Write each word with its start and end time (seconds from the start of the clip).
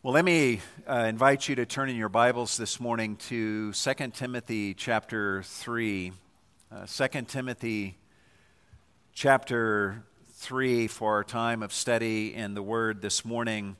Well, 0.00 0.14
let 0.14 0.24
me 0.24 0.60
uh, 0.88 1.06
invite 1.08 1.48
you 1.48 1.56
to 1.56 1.66
turn 1.66 1.88
in 1.88 1.96
your 1.96 2.08
Bibles 2.08 2.56
this 2.56 2.78
morning 2.78 3.16
to 3.16 3.72
2 3.72 3.94
Timothy 4.14 4.72
chapter 4.72 5.42
3. 5.42 6.12
Uh, 6.70 6.86
2 6.86 7.22
Timothy 7.22 7.98
chapter 9.12 10.04
3 10.34 10.86
for 10.86 11.14
our 11.14 11.24
time 11.24 11.64
of 11.64 11.72
study 11.72 12.32
in 12.32 12.54
the 12.54 12.62
Word 12.62 13.02
this 13.02 13.24
morning. 13.24 13.74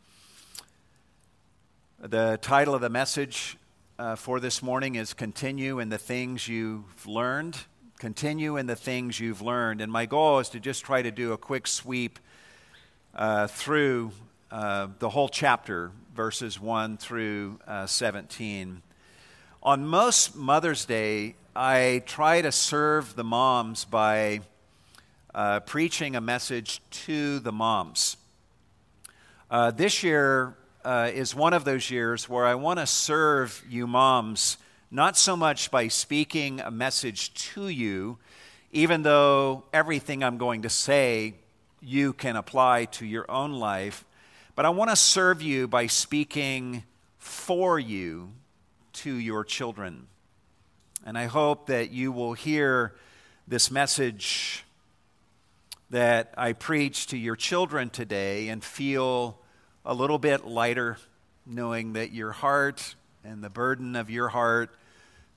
The 2.01 2.37
title 2.43 2.75
of 2.75 2.81
the 2.81 2.91
message 2.91 3.57
uh, 3.97 4.17
for 4.17 4.41
this 4.41 4.61
morning 4.61 4.97
is 4.97 5.15
Continue 5.15 5.79
in 5.79 5.89
the 5.89 5.99
Things 5.99 6.49
You've 6.49 7.07
Learned. 7.07 7.59
Continue 8.01 8.57
in 8.57 8.67
the 8.67 8.75
Things 8.75 9.21
You've 9.21 9.41
Learned. 9.41 9.81
And 9.81 9.93
my 9.93 10.05
goal 10.05 10.41
is 10.41 10.49
to 10.49 10.59
just 10.59 10.85
try 10.85 11.01
to 11.01 11.13
do 11.13 11.33
a 11.33 11.39
quick 11.39 11.69
sweep 11.69 12.19
uh, 13.15 13.47
through 13.47 14.11
uh, 14.51 14.89
the 14.99 15.11
whole 15.11 15.29
chapter, 15.29 15.91
verses 16.15 16.59
1 16.59 16.97
through 16.97 17.59
uh, 17.67 17.87
17. 17.87 18.81
On 19.63 19.87
most 19.87 20.35
Mother's 20.35 20.87
Day, 20.87 21.35
I 21.55 22.03
try 22.07 22.41
to 22.41 22.51
serve 22.51 23.15
the 23.15 23.25
moms 23.25 23.85
by 23.85 24.41
uh, 25.35 25.61
preaching 25.61 26.17
a 26.17 26.21
message 26.21 26.81
to 26.91 27.41
the 27.41 27.53
moms. 27.53 28.17
Uh, 29.51 29.71
this 29.71 30.03
year 30.03 30.57
uh, 30.83 31.11
is 31.13 31.35
one 31.35 31.53
of 31.53 31.65
those 31.65 31.91
years 31.91 32.27
where 32.27 32.47
I 32.47 32.55
want 32.55 32.79
to 32.79 32.87
serve 32.87 33.63
you 33.69 33.87
moms, 33.87 34.57
not 34.91 35.19
so 35.19 35.37
much 35.37 35.71
by 35.71 35.89
speaking 35.89 36.61
a 36.61 36.71
message 36.71 37.35
to 37.53 37.69
you, 37.69 38.17
even 38.73 39.03
though 39.03 39.65
everything 39.75 40.25
I'm 40.25 40.39
going 40.39 40.63
to 40.63 40.71
say 40.71 41.35
you 41.83 42.15
can 42.15 42.37
apply 42.37 42.87
to 42.87 43.05
your 43.05 43.31
own 43.31 43.53
life 43.53 44.07
but 44.59 44.67
I 44.67 44.71
want 44.71 44.91
to 44.91 44.97
serve 44.97 45.41
you 45.41 45.69
by 45.69 45.87
speaking 45.87 46.83
for 47.17 47.79
you 47.79 48.33
to 48.93 49.15
your 49.15 49.45
children. 49.45 50.09
And 51.07 51.17
I 51.17 51.27
hope 51.27 51.69
that 51.69 51.93
you 51.93 52.11
will 52.11 52.33
hear 52.33 52.93
this 53.47 53.71
message 53.71 54.65
that 55.91 56.35
I 56.37 56.55
preach 56.55 57.07
to 57.07 57.17
your 57.17 57.37
children 57.37 57.89
today 57.89 58.49
and 58.49 58.65
feel 58.65 59.39
a 59.85 59.95
little 59.95 60.19
bit 60.19 60.45
lighter, 60.45 60.99
knowing 61.47 61.93
that 61.93 62.11
your 62.11 62.33
heart 62.33 62.97
and 63.23 63.45
the 63.45 63.51
burden 63.51 63.95
of 63.95 64.11
your 64.11 64.31
heart, 64.31 64.71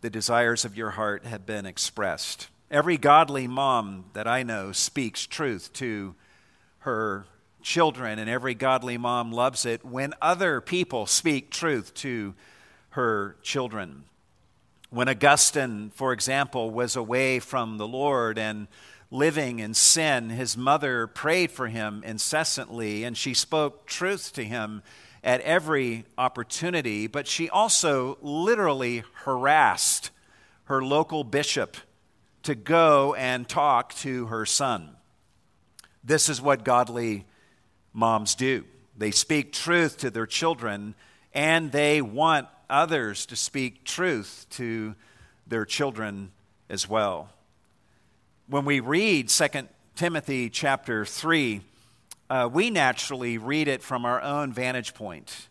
the 0.01 0.09
desires 0.09 0.65
of 0.65 0.75
your 0.75 0.89
heart 0.89 1.25
have 1.25 1.45
been 1.45 1.67
expressed. 1.67 2.47
Every 2.71 2.97
godly 2.97 3.47
mom 3.47 4.05
that 4.13 4.27
I 4.27 4.41
know 4.41 4.71
speaks 4.71 5.27
truth 5.27 5.71
to 5.73 6.15
her 6.79 7.27
children, 7.63 8.19
and 8.19 8.29
every 8.29 8.53
godly 8.53 8.97
mom 8.97 9.31
loves 9.31 9.65
it 9.65 9.85
when 9.85 10.13
other 10.21 10.61
people 10.61 11.05
speak 11.05 11.49
truth 11.49 11.93
to 11.95 12.33
her 12.91 13.35
children. 13.41 14.03
When 14.89 15.07
Augustine, 15.07 15.91
for 15.95 16.11
example, 16.13 16.71
was 16.71 16.95
away 16.95 17.39
from 17.39 17.77
the 17.77 17.87
Lord 17.87 18.37
and 18.37 18.67
living 19.09 19.59
in 19.59 19.73
sin, 19.73 20.29
his 20.29 20.57
mother 20.57 21.07
prayed 21.07 21.51
for 21.51 21.67
him 21.67 22.03
incessantly, 22.05 23.03
and 23.03 23.17
she 23.17 23.33
spoke 23.33 23.85
truth 23.85 24.33
to 24.33 24.43
him 24.43 24.83
at 25.23 25.41
every 25.41 26.05
opportunity, 26.17 27.07
but 27.07 27.27
she 27.27 27.49
also 27.49 28.17
literally 28.21 29.03
harassed 29.25 30.09
her 30.65 30.83
local 30.83 31.23
bishop 31.23 31.77
to 32.43 32.55
go 32.55 33.13
and 33.15 33.47
talk 33.47 33.93
to 33.95 34.25
her 34.27 34.45
son. 34.45 34.95
This 36.03 36.27
is 36.29 36.41
what 36.41 36.63
godly 36.63 37.25
moms 37.93 38.35
do. 38.35 38.65
They 38.97 39.11
speak 39.11 39.53
truth 39.53 39.97
to 39.99 40.09
their 40.09 40.25
children, 40.25 40.95
and 41.33 41.71
they 41.71 42.01
want 42.01 42.47
others 42.69 43.25
to 43.27 43.35
speak 43.35 43.83
truth 43.83 44.45
to 44.51 44.95
their 45.47 45.65
children 45.65 46.31
as 46.69 46.87
well. 46.87 47.29
When 48.47 48.65
we 48.65 48.79
read 48.79 49.29
2 49.29 49.47
Timothy 49.95 50.49
chapter 50.49 51.05
3, 51.05 51.61
uh, 52.29 52.49
we 52.51 52.69
naturally 52.69 53.37
read 53.37 53.67
it 53.67 53.83
from 53.83 54.05
our 54.05 54.21
own 54.21 54.53
vantage 54.53 54.93
point. 54.93 55.49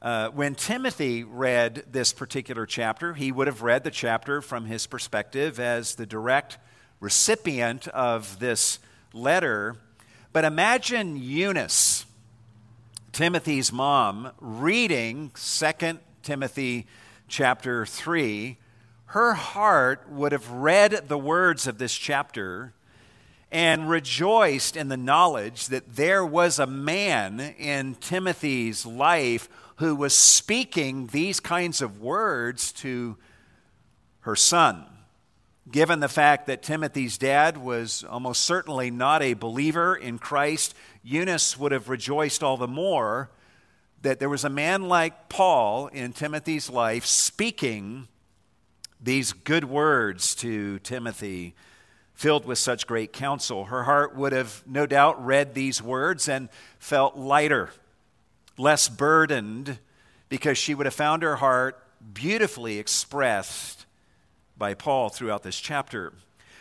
Uh, 0.00 0.28
when 0.28 0.54
Timothy 0.54 1.24
read 1.24 1.84
this 1.90 2.12
particular 2.12 2.66
chapter, 2.66 3.14
he 3.14 3.32
would 3.32 3.46
have 3.46 3.62
read 3.62 3.84
the 3.84 3.90
chapter 3.90 4.40
from 4.40 4.66
his 4.66 4.86
perspective 4.86 5.58
as 5.58 5.96
the 5.96 6.06
direct 6.06 6.58
recipient 7.00 7.88
of 7.88 8.38
this 8.38 8.78
letter 9.12 9.76
but 10.38 10.44
imagine 10.44 11.16
Eunice, 11.16 12.06
Timothy's 13.10 13.72
mom, 13.72 14.30
reading 14.38 15.32
2 15.34 15.98
Timothy 16.22 16.86
chapter 17.26 17.84
3. 17.84 18.56
Her 19.06 19.34
heart 19.34 20.08
would 20.08 20.30
have 20.30 20.48
read 20.48 21.08
the 21.08 21.18
words 21.18 21.66
of 21.66 21.78
this 21.78 21.92
chapter 21.92 22.72
and 23.50 23.90
rejoiced 23.90 24.76
in 24.76 24.86
the 24.86 24.96
knowledge 24.96 25.66
that 25.66 25.96
there 25.96 26.24
was 26.24 26.60
a 26.60 26.68
man 26.68 27.40
in 27.58 27.96
Timothy's 27.96 28.86
life 28.86 29.48
who 29.78 29.96
was 29.96 30.14
speaking 30.14 31.08
these 31.08 31.40
kinds 31.40 31.82
of 31.82 32.00
words 32.00 32.70
to 32.74 33.16
her 34.20 34.36
son 34.36 34.86
given 35.70 36.00
the 36.00 36.08
fact 36.08 36.46
that 36.46 36.62
Timothy's 36.62 37.18
dad 37.18 37.56
was 37.56 38.04
almost 38.08 38.42
certainly 38.42 38.90
not 38.90 39.22
a 39.22 39.34
believer 39.34 39.94
in 39.94 40.18
Christ, 40.18 40.74
Eunice 41.02 41.58
would 41.58 41.72
have 41.72 41.88
rejoiced 41.88 42.42
all 42.42 42.56
the 42.56 42.68
more 42.68 43.30
that 44.02 44.20
there 44.20 44.28
was 44.28 44.44
a 44.44 44.50
man 44.50 44.82
like 44.82 45.28
Paul 45.28 45.88
in 45.88 46.12
Timothy's 46.12 46.70
life 46.70 47.04
speaking 47.04 48.08
these 49.00 49.32
good 49.32 49.64
words 49.64 50.34
to 50.36 50.78
Timothy, 50.80 51.54
filled 52.14 52.44
with 52.44 52.58
such 52.58 52.86
great 52.86 53.12
counsel. 53.12 53.66
Her 53.66 53.84
heart 53.84 54.16
would 54.16 54.32
have 54.32 54.62
no 54.66 54.86
doubt 54.86 55.24
read 55.24 55.54
these 55.54 55.82
words 55.82 56.28
and 56.28 56.48
felt 56.78 57.16
lighter, 57.16 57.70
less 58.56 58.88
burdened, 58.88 59.78
because 60.28 60.58
she 60.58 60.74
would 60.74 60.86
have 60.86 60.94
found 60.94 61.22
her 61.22 61.36
heart 61.36 61.82
beautifully 62.12 62.78
expressed 62.78 63.77
by 64.58 64.74
Paul 64.74 65.08
throughout 65.08 65.44
this 65.44 65.58
chapter. 65.58 66.12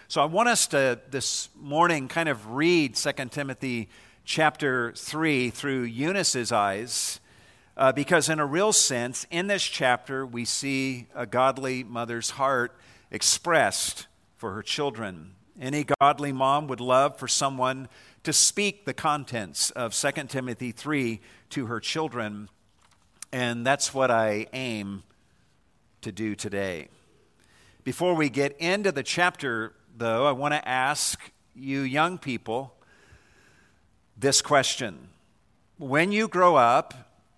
So 0.08 0.22
I 0.22 0.26
want 0.26 0.50
us 0.50 0.68
to 0.68 1.00
this 1.10 1.50
morning 1.60 2.08
kind 2.08 2.30
of 2.30 2.52
read 2.52 2.96
2 2.96 3.12
Timothy 3.32 3.90
chapter 4.24 4.94
3 4.94 5.50
through 5.50 5.84
Eunice's 5.84 6.52
eyes. 6.52 7.20
Uh, 7.76 7.92
because, 7.92 8.28
in 8.30 8.40
a 8.40 8.46
real 8.46 8.74
sense, 8.74 9.28
in 9.30 9.48
this 9.48 9.64
chapter, 9.64 10.26
we 10.26 10.46
see 10.46 11.08
a 11.14 11.26
godly 11.26 11.84
mother's 11.84 12.32
heart 12.32 12.76
expressed 13.12 14.08
for 14.36 14.54
her 14.54 14.64
children. 14.64 15.34
Any 15.60 15.86
godly 16.00 16.32
mom 16.32 16.68
would 16.68 16.82
love 16.82 17.18
for 17.18 17.28
someone 17.28 17.88
to 18.24 18.34
speak 18.34 18.86
the 18.86 18.94
contents 18.94 19.70
of 19.72 19.94
2 19.94 20.12
Timothy 20.28 20.72
3 20.72 21.20
to 21.52 21.68
her 21.68 21.80
children, 21.80 22.50
and 23.32 23.66
that's 23.66 23.94
what 23.94 24.10
I 24.10 24.48
aim 24.54 25.04
to 26.02 26.12
do 26.12 26.34
today. 26.34 26.90
Before 27.88 28.16
we 28.16 28.30
get 28.30 28.58
into 28.58 28.92
the 28.92 29.02
chapter, 29.02 29.72
though, 29.96 30.28
I 30.28 30.34
want 30.34 30.54
to 30.54 30.68
ask 30.68 31.32
you 31.56 31.84
young 31.84 32.18
people 32.18 32.74
this 34.18 34.42
question. 34.42 35.08
When 35.78 36.12
you 36.12 36.28
grow 36.28 36.58
up 36.58 36.94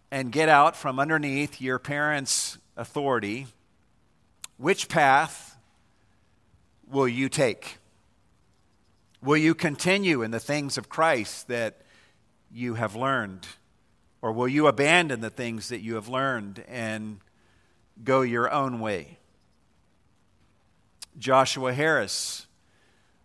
and 0.09 0.31
get 0.31 0.49
out 0.49 0.75
from 0.75 0.99
underneath 0.99 1.61
your 1.61 1.77
parents' 1.77 2.57
authority, 2.75 3.45
which 4.57 4.89
path 4.89 5.55
will 6.87 7.07
you 7.07 7.29
take? 7.29 7.77
Will 9.21 9.37
you 9.37 9.53
continue 9.53 10.23
in 10.23 10.31
the 10.31 10.39
things 10.39 10.79
of 10.79 10.89
Christ 10.89 11.47
that 11.49 11.83
you 12.51 12.73
have 12.73 12.95
learned? 12.95 13.45
Or 14.19 14.31
will 14.31 14.47
you 14.47 14.65
abandon 14.65 15.21
the 15.21 15.29
things 15.29 15.69
that 15.69 15.81
you 15.81 15.93
have 15.93 16.07
learned 16.07 16.63
and 16.67 17.19
go 18.03 18.21
your 18.21 18.51
own 18.51 18.79
way? 18.79 19.18
Joshua 21.19 21.73
Harris 21.73 22.47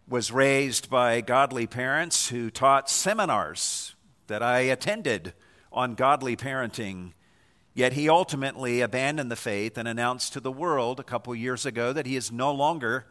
was 0.09 0.33
raised 0.33 0.91
by 0.91 1.21
godly 1.21 1.69
parents 1.69 2.29
who 2.29 2.51
taught 2.51 2.91
seminars 2.91 3.95
that 4.27 4.43
I 4.43 4.61
attended 4.61 5.33
on 5.73 5.95
godly 5.95 6.37
parenting. 6.37 7.13
Yet 7.73 7.93
he 7.93 8.09
ultimately 8.09 8.81
abandoned 8.81 9.31
the 9.31 9.37
faith 9.37 9.79
and 9.79 9.87
announced 9.87 10.33
to 10.33 10.41
the 10.41 10.51
world 10.51 10.99
a 10.99 11.05
couple 11.05 11.33
years 11.37 11.65
ago 11.65 11.93
that 11.93 12.05
he 12.05 12.17
is 12.17 12.33
no 12.33 12.53
longer 12.53 13.07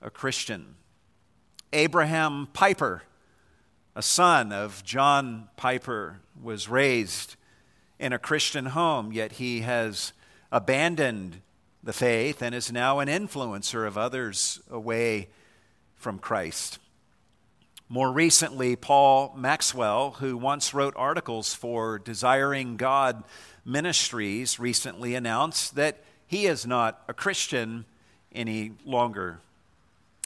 a 0.00 0.08
Christian. 0.08 0.76
Abraham 1.70 2.48
Piper, 2.54 3.02
a 3.94 4.02
son 4.02 4.50
of 4.50 4.82
John 4.82 5.48
Piper, 5.56 6.20
was 6.42 6.70
raised 6.70 7.36
in 7.98 8.14
a 8.14 8.18
Christian 8.18 8.66
home, 8.66 9.12
yet 9.12 9.32
he 9.32 9.60
has 9.60 10.14
abandoned 10.50 11.42
the 11.84 11.92
faith 11.92 12.40
and 12.40 12.54
is 12.54 12.72
now 12.72 12.98
an 12.98 13.08
influencer 13.08 13.86
of 13.86 13.98
others 13.98 14.60
away 14.70 15.28
from 15.94 16.18
Christ. 16.18 16.78
More 17.90 18.10
recently, 18.10 18.74
Paul 18.74 19.34
Maxwell, 19.36 20.12
who 20.12 20.38
once 20.38 20.72
wrote 20.72 20.94
articles 20.96 21.52
for 21.52 21.98
Desiring 21.98 22.76
God 22.78 23.22
Ministries, 23.66 24.58
recently 24.58 25.14
announced 25.14 25.74
that 25.74 26.02
he 26.26 26.46
is 26.46 26.66
not 26.66 27.02
a 27.06 27.14
Christian 27.14 27.84
any 28.32 28.72
longer. 28.86 29.40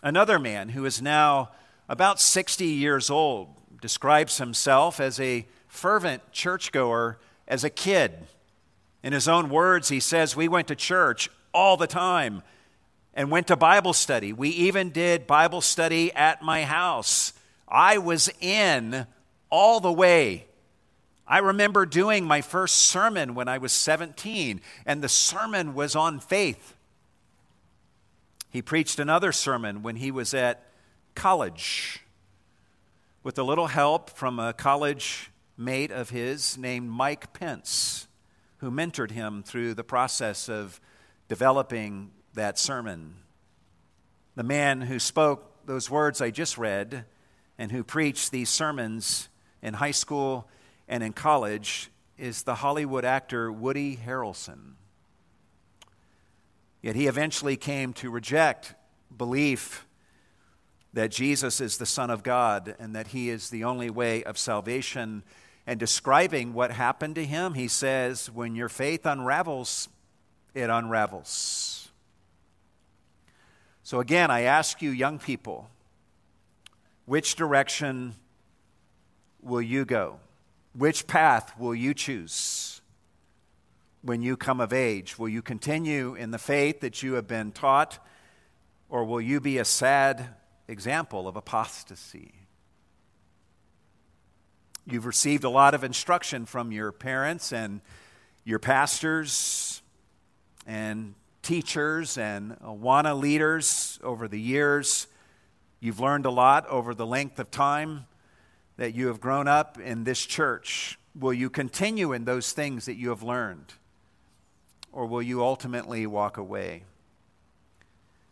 Another 0.00 0.38
man 0.38 0.70
who 0.70 0.84
is 0.84 1.02
now 1.02 1.50
about 1.88 2.20
60 2.20 2.64
years 2.64 3.10
old 3.10 3.48
describes 3.80 4.38
himself 4.38 5.00
as 5.00 5.18
a 5.18 5.44
fervent 5.66 6.30
churchgoer 6.30 7.18
as 7.48 7.64
a 7.64 7.70
kid. 7.70 8.28
In 9.02 9.12
his 9.12 9.26
own 9.26 9.48
words, 9.48 9.88
he 9.88 10.00
says, 10.00 10.36
We 10.36 10.46
went 10.46 10.68
to 10.68 10.76
church 10.76 11.28
all 11.58 11.76
the 11.76 11.88
time 11.88 12.40
and 13.14 13.32
went 13.32 13.48
to 13.48 13.56
Bible 13.56 13.92
study. 13.92 14.32
We 14.32 14.50
even 14.50 14.90
did 14.90 15.26
Bible 15.26 15.60
study 15.60 16.12
at 16.12 16.40
my 16.40 16.62
house. 16.62 17.32
I 17.66 17.98
was 17.98 18.30
in 18.40 19.08
all 19.50 19.80
the 19.80 19.92
way. 19.92 20.46
I 21.26 21.38
remember 21.38 21.84
doing 21.84 22.24
my 22.24 22.42
first 22.42 22.76
sermon 22.76 23.34
when 23.34 23.48
I 23.48 23.58
was 23.58 23.72
17, 23.72 24.60
and 24.86 25.02
the 25.02 25.08
sermon 25.08 25.74
was 25.74 25.96
on 25.96 26.20
faith. 26.20 26.76
He 28.50 28.62
preached 28.62 29.00
another 29.00 29.32
sermon 29.32 29.82
when 29.82 29.96
he 29.96 30.12
was 30.12 30.32
at 30.34 30.64
college 31.16 32.04
with 33.24 33.36
a 33.36 33.42
little 33.42 33.66
help 33.66 34.10
from 34.10 34.38
a 34.38 34.52
college 34.52 35.32
mate 35.56 35.90
of 35.90 36.10
his 36.10 36.56
named 36.56 36.88
Mike 36.88 37.32
Pence, 37.32 38.06
who 38.58 38.70
mentored 38.70 39.10
him 39.10 39.42
through 39.42 39.74
the 39.74 39.82
process 39.82 40.48
of 40.48 40.80
developing 41.28 42.10
that 42.34 42.58
sermon. 42.58 43.14
The 44.34 44.42
man 44.42 44.80
who 44.80 44.98
spoke 44.98 45.66
those 45.66 45.90
words 45.90 46.20
I 46.20 46.30
just 46.30 46.58
read 46.58 47.04
and 47.58 47.70
who 47.70 47.84
preached 47.84 48.30
these 48.30 48.48
sermons 48.48 49.28
in 49.62 49.74
high 49.74 49.90
school 49.90 50.48
and 50.88 51.02
in 51.02 51.12
college 51.12 51.90
is 52.16 52.42
the 52.42 52.56
Hollywood 52.56 53.04
actor 53.04 53.52
Woody 53.52 53.96
Harrelson. 53.96 54.72
Yet 56.80 56.96
he 56.96 57.06
eventually 57.06 57.56
came 57.56 57.92
to 57.94 58.10
reject 58.10 58.74
belief 59.14 59.86
that 60.94 61.10
Jesus 61.10 61.60
is 61.60 61.76
the 61.76 61.86
Son 61.86 62.10
of 62.10 62.22
God 62.22 62.74
and 62.78 62.94
that 62.94 63.08
he 63.08 63.28
is 63.28 63.50
the 63.50 63.64
only 63.64 63.90
way 63.90 64.24
of 64.24 64.38
salvation. 64.38 65.22
And 65.66 65.78
describing 65.78 66.54
what 66.54 66.70
happened 66.70 67.16
to 67.16 67.24
him, 67.24 67.54
he 67.54 67.68
says, 67.68 68.30
When 68.30 68.54
your 68.54 68.68
faith 68.68 69.04
unravels, 69.04 69.88
it 70.58 70.70
unravels. 70.70 71.88
So 73.84 74.00
again, 74.00 74.30
I 74.30 74.42
ask 74.42 74.82
you, 74.82 74.90
young 74.90 75.18
people, 75.18 75.70
which 77.06 77.36
direction 77.36 78.16
will 79.40 79.62
you 79.62 79.84
go? 79.84 80.18
Which 80.76 81.06
path 81.06 81.58
will 81.58 81.74
you 81.74 81.94
choose 81.94 82.80
when 84.02 84.20
you 84.20 84.36
come 84.36 84.60
of 84.60 84.72
age? 84.72 85.18
Will 85.18 85.28
you 85.28 85.40
continue 85.40 86.14
in 86.14 86.32
the 86.32 86.38
faith 86.38 86.80
that 86.80 87.02
you 87.02 87.14
have 87.14 87.26
been 87.26 87.52
taught, 87.52 88.04
or 88.88 89.04
will 89.04 89.20
you 89.20 89.40
be 89.40 89.58
a 89.58 89.64
sad 89.64 90.34
example 90.66 91.28
of 91.28 91.36
apostasy? 91.36 92.34
You've 94.86 95.06
received 95.06 95.44
a 95.44 95.50
lot 95.50 95.74
of 95.74 95.84
instruction 95.84 96.46
from 96.46 96.72
your 96.72 96.92
parents 96.92 97.52
and 97.52 97.80
your 98.44 98.58
pastors 98.58 99.82
and 100.68 101.14
teachers 101.42 102.18
and 102.18 102.52
uh, 102.52 102.66
Awana 102.66 103.18
leaders 103.18 103.98
over 104.04 104.28
the 104.28 104.38
years. 104.38 105.06
You've 105.80 105.98
learned 105.98 106.26
a 106.26 106.30
lot 106.30 106.66
over 106.68 106.94
the 106.94 107.06
length 107.06 107.38
of 107.38 107.50
time 107.50 108.04
that 108.76 108.94
you 108.94 109.08
have 109.08 109.18
grown 109.20 109.48
up 109.48 109.80
in 109.80 110.04
this 110.04 110.24
church, 110.24 110.98
will 111.18 111.32
you 111.32 111.50
continue 111.50 112.12
in 112.12 112.24
those 112.24 112.52
things 112.52 112.84
that 112.84 112.94
you 112.94 113.08
have 113.08 113.22
learned? 113.22 113.74
Or 114.92 115.06
will 115.06 115.22
you 115.22 115.42
ultimately 115.42 116.06
walk 116.06 116.36
away? 116.36 116.84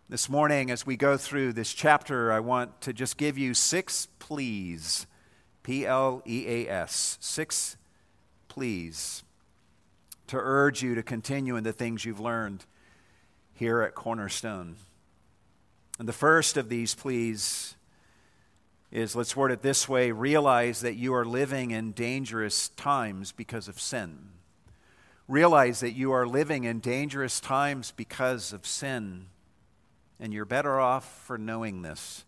This 0.08 0.28
morning, 0.28 0.70
as 0.70 0.86
we 0.86 0.96
go 0.96 1.16
through 1.16 1.54
this 1.54 1.72
chapter, 1.72 2.30
I 2.30 2.38
want 2.38 2.80
to 2.82 2.92
just 2.92 3.16
give 3.16 3.36
you 3.36 3.54
six 3.54 4.06
pleas 4.20 5.06
P 5.64 5.84
L 5.84 6.22
E 6.24 6.46
A 6.46 6.70
S. 6.70 7.18
Six 7.20 7.76
pleas 8.46 9.24
to 10.28 10.36
urge 10.38 10.82
you 10.82 10.94
to 10.94 11.02
continue 11.02 11.56
in 11.56 11.64
the 11.64 11.72
things 11.72 12.04
you've 12.04 12.20
learned 12.20 12.64
here 13.54 13.82
at 13.82 13.94
Cornerstone. 13.94 14.76
And 15.98 16.08
the 16.08 16.12
first 16.12 16.56
of 16.56 16.68
these 16.68 16.94
pleas 16.94 17.74
is 18.90 19.16
let's 19.16 19.36
word 19.36 19.50
it 19.50 19.62
this 19.62 19.88
way 19.88 20.12
realize 20.12 20.80
that 20.80 20.94
you 20.94 21.14
are 21.14 21.24
living 21.24 21.70
in 21.70 21.92
dangerous 21.92 22.68
times 22.70 23.32
because 23.32 23.68
of 23.68 23.80
sin. 23.80 24.30
Realize 25.28 25.80
that 25.80 25.92
you 25.92 26.12
are 26.12 26.26
living 26.26 26.64
in 26.64 26.78
dangerous 26.78 27.40
times 27.40 27.92
because 27.96 28.52
of 28.52 28.64
sin, 28.64 29.26
and 30.20 30.32
you're 30.32 30.44
better 30.44 30.78
off 30.78 31.24
for 31.24 31.36
knowing 31.36 31.82
this. 31.82 32.24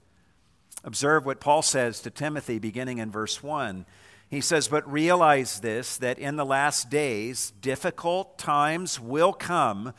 Observe 0.83 1.25
what 1.25 1.41
Paul 1.41 1.62
says 1.62 2.00
to 2.00 2.11
Timothy 2.11 2.59
beginning 2.59 2.99
in 2.99 3.11
verse 3.11 3.43
1. 3.43 3.87
He 4.28 4.40
says, 4.40 4.69
But 4.69 4.90
realize 4.90 5.60
this, 5.60 5.96
that 5.98 6.19
in 6.19 6.36
the 6.36 6.44
last 6.44 6.90
days 6.90 7.52
difficult 7.60 8.38
times 8.38 9.00
will 9.00 9.32
come, 9.32 9.94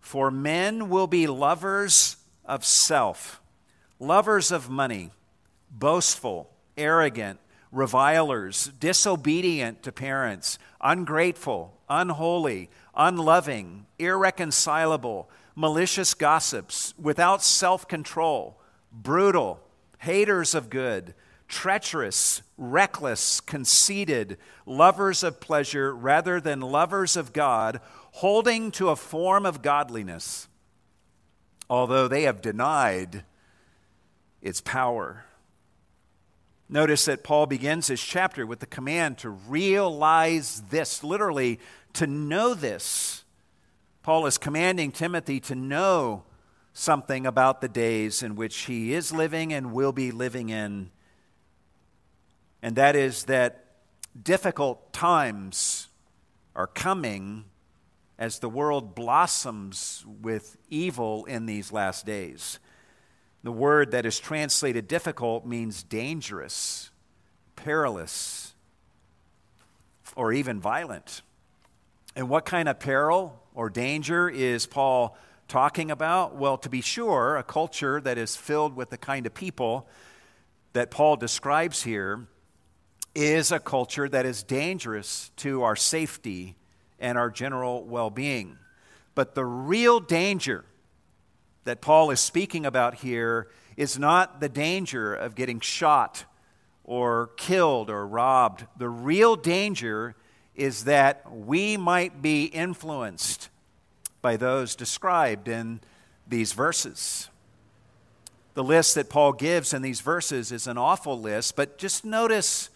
for 0.00 0.30
men 0.30 0.88
will 0.88 1.06
be 1.06 1.26
lovers 1.26 2.16
of 2.44 2.64
self, 2.64 3.40
lovers 3.98 4.50
of 4.50 4.68
money 4.68 5.10
boastful, 5.70 6.50
arrogant, 6.76 7.40
revilers, 7.70 8.70
disobedient 8.78 9.82
to 9.82 9.90
parents, 9.90 10.58
ungrateful, 10.80 11.80
unholy, 11.88 12.68
unloving, 12.94 13.86
irreconcilable, 13.98 15.30
malicious 15.56 16.14
gossips, 16.14 16.94
without 17.00 17.42
self 17.42 17.88
control, 17.88 18.60
brutal, 18.92 19.60
haters 19.98 20.54
of 20.54 20.68
good, 20.68 21.14
treacherous, 21.52 22.40
reckless, 22.56 23.40
conceited, 23.40 24.38
lovers 24.64 25.22
of 25.22 25.38
pleasure 25.38 25.94
rather 25.94 26.40
than 26.40 26.60
lovers 26.60 27.14
of 27.14 27.34
God, 27.34 27.78
holding 28.12 28.70
to 28.72 28.88
a 28.88 28.96
form 28.96 29.44
of 29.44 29.60
godliness, 29.60 30.48
although 31.68 32.08
they 32.08 32.22
have 32.22 32.40
denied 32.40 33.22
its 34.40 34.62
power. 34.62 35.26
Notice 36.70 37.04
that 37.04 37.22
Paul 37.22 37.44
begins 37.44 37.88
his 37.88 38.02
chapter 38.02 38.46
with 38.46 38.60
the 38.60 38.66
command 38.66 39.18
to 39.18 39.28
realize 39.28 40.62
this, 40.70 41.04
literally, 41.04 41.60
to 41.92 42.06
know 42.06 42.54
this. 42.54 43.24
Paul 44.02 44.24
is 44.24 44.38
commanding 44.38 44.90
Timothy 44.90 45.38
to 45.40 45.54
know 45.54 46.24
something 46.72 47.26
about 47.26 47.60
the 47.60 47.68
days 47.68 48.22
in 48.22 48.36
which 48.36 48.56
he 48.60 48.94
is 48.94 49.12
living 49.12 49.52
and 49.52 49.74
will 49.74 49.92
be 49.92 50.10
living 50.10 50.48
in. 50.48 50.90
And 52.62 52.76
that 52.76 52.94
is 52.94 53.24
that 53.24 53.64
difficult 54.20 54.92
times 54.92 55.88
are 56.54 56.66
coming 56.66 57.44
as 58.18 58.38
the 58.38 58.48
world 58.48 58.94
blossoms 58.94 60.04
with 60.06 60.56
evil 60.68 61.24
in 61.24 61.46
these 61.46 61.72
last 61.72 62.06
days. 62.06 62.60
The 63.42 63.50
word 63.50 63.90
that 63.90 64.06
is 64.06 64.20
translated 64.20 64.86
difficult 64.86 65.44
means 65.44 65.82
dangerous, 65.82 66.90
perilous, 67.56 68.54
or 70.14 70.32
even 70.32 70.60
violent. 70.60 71.22
And 72.14 72.28
what 72.28 72.44
kind 72.44 72.68
of 72.68 72.78
peril 72.78 73.42
or 73.54 73.70
danger 73.70 74.28
is 74.28 74.66
Paul 74.66 75.16
talking 75.48 75.90
about? 75.90 76.36
Well, 76.36 76.58
to 76.58 76.68
be 76.68 76.80
sure, 76.80 77.36
a 77.36 77.42
culture 77.42 78.00
that 78.02 78.18
is 78.18 78.36
filled 78.36 78.76
with 78.76 78.90
the 78.90 78.98
kind 78.98 79.26
of 79.26 79.34
people 79.34 79.88
that 80.74 80.90
Paul 80.90 81.16
describes 81.16 81.82
here 81.82 82.28
is 83.14 83.52
a 83.52 83.58
culture 83.58 84.08
that 84.08 84.24
is 84.24 84.42
dangerous 84.42 85.30
to 85.36 85.62
our 85.62 85.76
safety 85.76 86.56
and 86.98 87.18
our 87.18 87.30
general 87.30 87.84
well 87.84 88.10
being. 88.10 88.58
But 89.14 89.34
the 89.34 89.44
real 89.44 90.00
danger 90.00 90.64
that 91.64 91.80
Paul 91.80 92.10
is 92.10 92.20
speaking 92.20 92.64
about 92.64 92.96
here 92.96 93.48
is 93.76 93.98
not 93.98 94.40
the 94.40 94.48
danger 94.48 95.14
of 95.14 95.34
getting 95.34 95.60
shot 95.60 96.24
or 96.84 97.30
killed 97.36 97.90
or 97.90 98.06
robbed. 98.06 98.66
The 98.76 98.88
real 98.88 99.36
danger 99.36 100.14
is 100.54 100.84
that 100.84 101.30
we 101.30 101.76
might 101.76 102.20
be 102.20 102.44
influenced 102.46 103.48
by 104.20 104.36
those 104.36 104.74
described 104.74 105.48
in 105.48 105.80
these 106.26 106.52
verses. 106.52 107.28
The 108.54 108.64
list 108.64 108.94
that 108.94 109.08
Paul 109.08 109.32
gives 109.32 109.72
in 109.72 109.82
these 109.82 110.00
verses 110.00 110.52
is 110.52 110.66
an 110.66 110.76
awful 110.76 111.18
list, 111.18 111.56
but 111.56 111.78
just 111.78 112.04
notice 112.04 112.68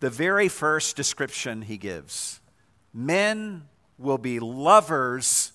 the 0.00 0.10
very 0.10 0.48
first 0.48 0.96
description 0.96 1.62
he 1.62 1.76
gives 1.76 2.40
men 2.92 3.62
will 3.98 4.18
be 4.18 4.40
lovers 4.40 5.52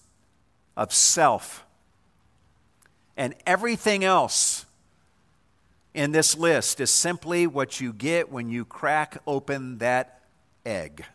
of 0.77 0.93
self 0.93 1.65
and 3.17 3.33
everything 3.45 4.03
else 4.03 4.65
in 5.93 6.11
this 6.11 6.37
list 6.37 6.81
is 6.81 6.91
simply 6.91 7.47
what 7.47 7.79
you 7.79 7.93
get 7.93 8.29
when 8.29 8.49
you 8.49 8.65
crack 8.65 9.17
open 9.25 9.77
that 9.77 10.21
egg. 10.65 11.05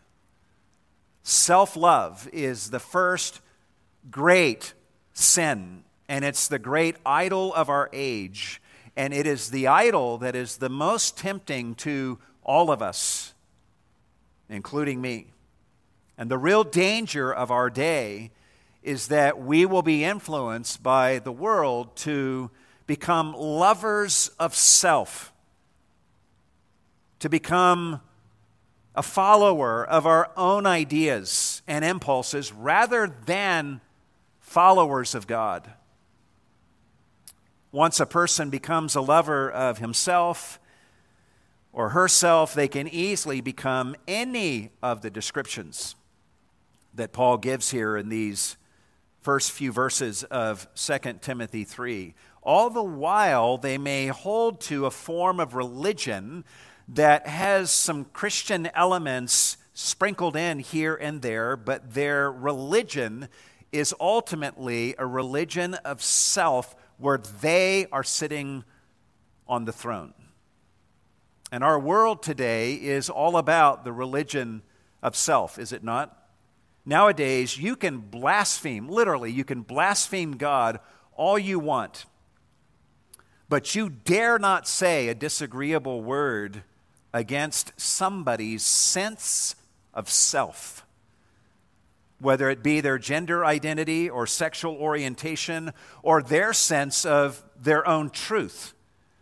Self 1.22 1.76
love 1.76 2.28
is 2.32 2.70
the 2.70 2.80
first 2.80 3.40
great 4.10 4.72
sin, 5.12 5.84
and 6.08 6.24
it's 6.24 6.48
the 6.48 6.58
great 6.58 6.96
idol 7.04 7.52
of 7.54 7.68
our 7.68 7.90
age. 7.92 8.62
And 8.96 9.12
it 9.12 9.26
is 9.26 9.50
the 9.50 9.66
idol 9.66 10.18
that 10.18 10.34
is 10.34 10.56
the 10.56 10.70
most 10.70 11.16
tempting 11.16 11.74
to 11.76 12.18
all 12.50 12.72
of 12.72 12.82
us, 12.82 13.32
including 14.48 15.00
me. 15.00 15.28
And 16.18 16.28
the 16.28 16.36
real 16.36 16.64
danger 16.64 17.32
of 17.32 17.52
our 17.52 17.70
day 17.70 18.32
is 18.82 19.06
that 19.06 19.40
we 19.40 19.64
will 19.64 19.82
be 19.82 20.02
influenced 20.02 20.82
by 20.82 21.20
the 21.20 21.30
world 21.30 21.94
to 21.94 22.50
become 22.88 23.34
lovers 23.34 24.32
of 24.40 24.56
self, 24.56 25.32
to 27.20 27.28
become 27.28 28.00
a 28.96 29.02
follower 29.04 29.86
of 29.86 30.04
our 30.04 30.32
own 30.36 30.66
ideas 30.66 31.62
and 31.68 31.84
impulses 31.84 32.52
rather 32.52 33.14
than 33.26 33.80
followers 34.40 35.14
of 35.14 35.28
God. 35.28 35.70
Once 37.70 38.00
a 38.00 38.06
person 38.06 38.50
becomes 38.50 38.96
a 38.96 39.00
lover 39.00 39.48
of 39.48 39.78
himself 39.78 40.58
or 41.72 41.90
herself, 41.90 42.54
they 42.54 42.68
can 42.68 42.88
easily 42.88 43.40
become 43.40 43.94
any 44.08 44.70
of 44.82 45.02
the 45.02 45.10
descriptions 45.10 45.94
that 46.94 47.12
Paul 47.12 47.38
gives 47.38 47.70
here 47.70 47.96
in 47.96 48.08
these 48.08 48.56
first 49.20 49.52
few 49.52 49.70
verses 49.70 50.24
of 50.24 50.66
2 50.74 50.98
Timothy 51.20 51.64
3. 51.64 52.14
All 52.42 52.70
the 52.70 52.82
while, 52.82 53.58
they 53.58 53.78
may 53.78 54.08
hold 54.08 54.60
to 54.62 54.86
a 54.86 54.90
form 54.90 55.38
of 55.40 55.54
religion 55.54 56.44
that 56.88 57.26
has 57.26 57.70
some 57.70 58.04
Christian 58.06 58.68
elements 58.74 59.56
sprinkled 59.74 60.36
in 60.36 60.58
here 60.58 60.94
and 60.96 61.22
there, 61.22 61.56
but 61.56 61.94
their 61.94 62.32
religion 62.32 63.28
is 63.72 63.94
ultimately 64.00 64.94
a 64.98 65.06
religion 65.06 65.74
of 65.74 66.02
self 66.02 66.74
where 66.98 67.18
they 67.18 67.86
are 67.92 68.02
sitting 68.02 68.64
on 69.46 69.64
the 69.64 69.72
throne. 69.72 70.12
And 71.52 71.64
our 71.64 71.78
world 71.78 72.22
today 72.22 72.74
is 72.74 73.10
all 73.10 73.36
about 73.36 73.84
the 73.84 73.92
religion 73.92 74.62
of 75.02 75.16
self, 75.16 75.58
is 75.58 75.72
it 75.72 75.82
not? 75.82 76.16
Nowadays, 76.86 77.58
you 77.58 77.76
can 77.76 77.98
blaspheme, 77.98 78.88
literally, 78.88 79.32
you 79.32 79.44
can 79.44 79.62
blaspheme 79.62 80.36
God 80.36 80.80
all 81.16 81.38
you 81.38 81.58
want, 81.58 82.06
but 83.48 83.74
you 83.74 83.90
dare 83.90 84.38
not 84.38 84.68
say 84.68 85.08
a 85.08 85.14
disagreeable 85.14 86.02
word 86.02 86.62
against 87.12 87.78
somebody's 87.78 88.62
sense 88.62 89.56
of 89.92 90.08
self, 90.08 90.86
whether 92.20 92.48
it 92.48 92.62
be 92.62 92.80
their 92.80 92.98
gender 92.98 93.44
identity 93.44 94.08
or 94.08 94.26
sexual 94.26 94.76
orientation 94.76 95.72
or 96.02 96.22
their 96.22 96.52
sense 96.52 97.04
of 97.04 97.42
their 97.60 97.86
own 97.86 98.08
truth. 98.08 98.72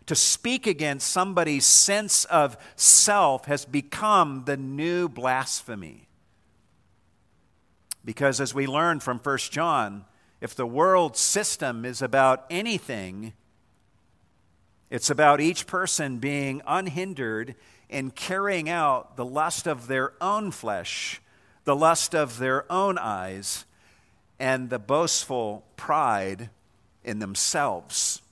To 0.08 0.14
speak 0.14 0.66
against 0.66 1.10
somebody's 1.10 1.66
sense 1.66 2.24
of 2.24 2.56
self 2.76 3.44
has 3.44 3.66
become 3.66 4.44
the 4.46 4.56
new 4.56 5.06
blasphemy. 5.06 6.08
Because 8.06 8.40
as 8.40 8.54
we 8.54 8.66
learn 8.66 9.00
from 9.00 9.18
1 9.18 9.36
John, 9.50 10.06
if 10.40 10.54
the 10.54 10.66
world 10.66 11.14
system 11.18 11.84
is 11.84 12.00
about 12.00 12.46
anything, 12.48 13.34
it's 14.88 15.10
about 15.10 15.42
each 15.42 15.66
person 15.66 16.16
being 16.16 16.62
unhindered 16.66 17.54
in 17.90 18.10
carrying 18.10 18.70
out 18.70 19.16
the 19.16 19.26
lust 19.26 19.66
of 19.66 19.88
their 19.88 20.14
own 20.22 20.52
flesh, 20.52 21.20
the 21.64 21.76
lust 21.76 22.14
of 22.14 22.38
their 22.38 22.64
own 22.72 22.96
eyes, 22.96 23.66
and 24.38 24.70
the 24.70 24.78
boastful 24.78 25.66
pride 25.76 26.48
in 27.04 27.18
themselves. 27.18 28.22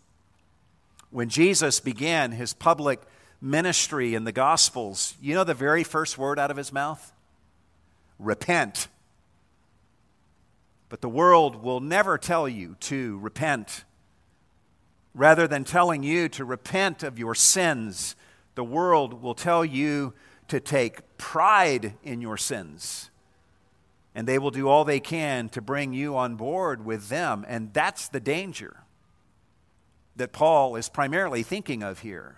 When 1.16 1.30
Jesus 1.30 1.80
began 1.80 2.32
his 2.32 2.52
public 2.52 3.00
ministry 3.40 4.14
in 4.14 4.25
the 4.25 4.32
Gospels, 4.32 5.14
you 5.18 5.35
know 5.35 5.44
the 5.44 5.54
very 5.54 5.82
first 5.82 6.18
word 6.18 6.38
out 6.38 6.50
of 6.50 6.58
his 6.58 6.75
mouth? 6.75 7.11
Repent. 8.18 8.88
But 10.90 11.00
the 11.00 11.08
world 11.08 11.62
will 11.62 11.80
never 11.80 12.18
tell 12.18 12.46
you 12.46 12.76
to 12.80 13.18
repent. 13.20 13.85
Rather 15.14 15.49
than 15.49 15.64
telling 15.64 16.02
you 16.02 16.28
to 16.28 16.44
repent 16.44 17.02
of 17.02 17.18
your 17.18 17.35
sins 17.35 18.14
the 18.54 18.62
world 18.62 19.23
will 19.23 19.35
tell 19.35 19.64
you 19.64 20.12
to 20.49 20.61
take 20.61 21.16
pride 21.16 21.94
in 22.02 22.20
your 22.20 22.37
sins. 22.37 23.08
And 24.14 24.28
they 24.28 24.38
will 24.38 24.50
do 24.50 24.68
all 24.68 24.85
they 24.85 25.00
can 25.00 25.49
to 25.49 25.62
bring 25.62 25.94
you 25.94 26.14
on 26.14 26.37
board 26.37 26.85
with 26.85 27.08
them. 27.08 27.46
And 27.49 27.73
that's 27.73 28.06
the 28.06 28.20
danger 28.20 28.82
that 30.16 30.32
Paul 30.32 30.76
is 30.76 30.88
primarily 30.88 31.42
thinking 31.42 31.82
of 31.82 32.00
here. 32.00 32.37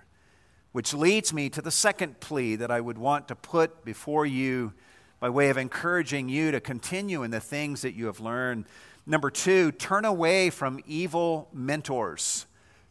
Which 0.72 0.92
leads 0.92 1.32
me 1.32 1.48
to 1.50 1.62
the 1.62 1.70
second 1.70 2.20
plea 2.20 2.56
that 2.56 2.70
I 2.70 2.80
would 2.80 2.98
want 2.98 3.28
to 3.28 3.34
put 3.34 3.84
before 3.84 4.26
you 4.26 4.74
by 5.20 5.30
way 5.30 5.48
of 5.48 5.56
encouraging 5.56 6.28
you 6.28 6.52
to 6.52 6.60
continue 6.60 7.22
in 7.22 7.30
the 7.30 7.40
things 7.40 7.82
that 7.82 7.94
you 7.94 8.06
have 8.06 8.20
learned. 8.20 8.66
Number 9.06 9.30
two, 9.30 9.72
turn 9.72 10.04
away 10.04 10.50
from 10.50 10.80
evil 10.86 11.48
mentors. 11.52 12.46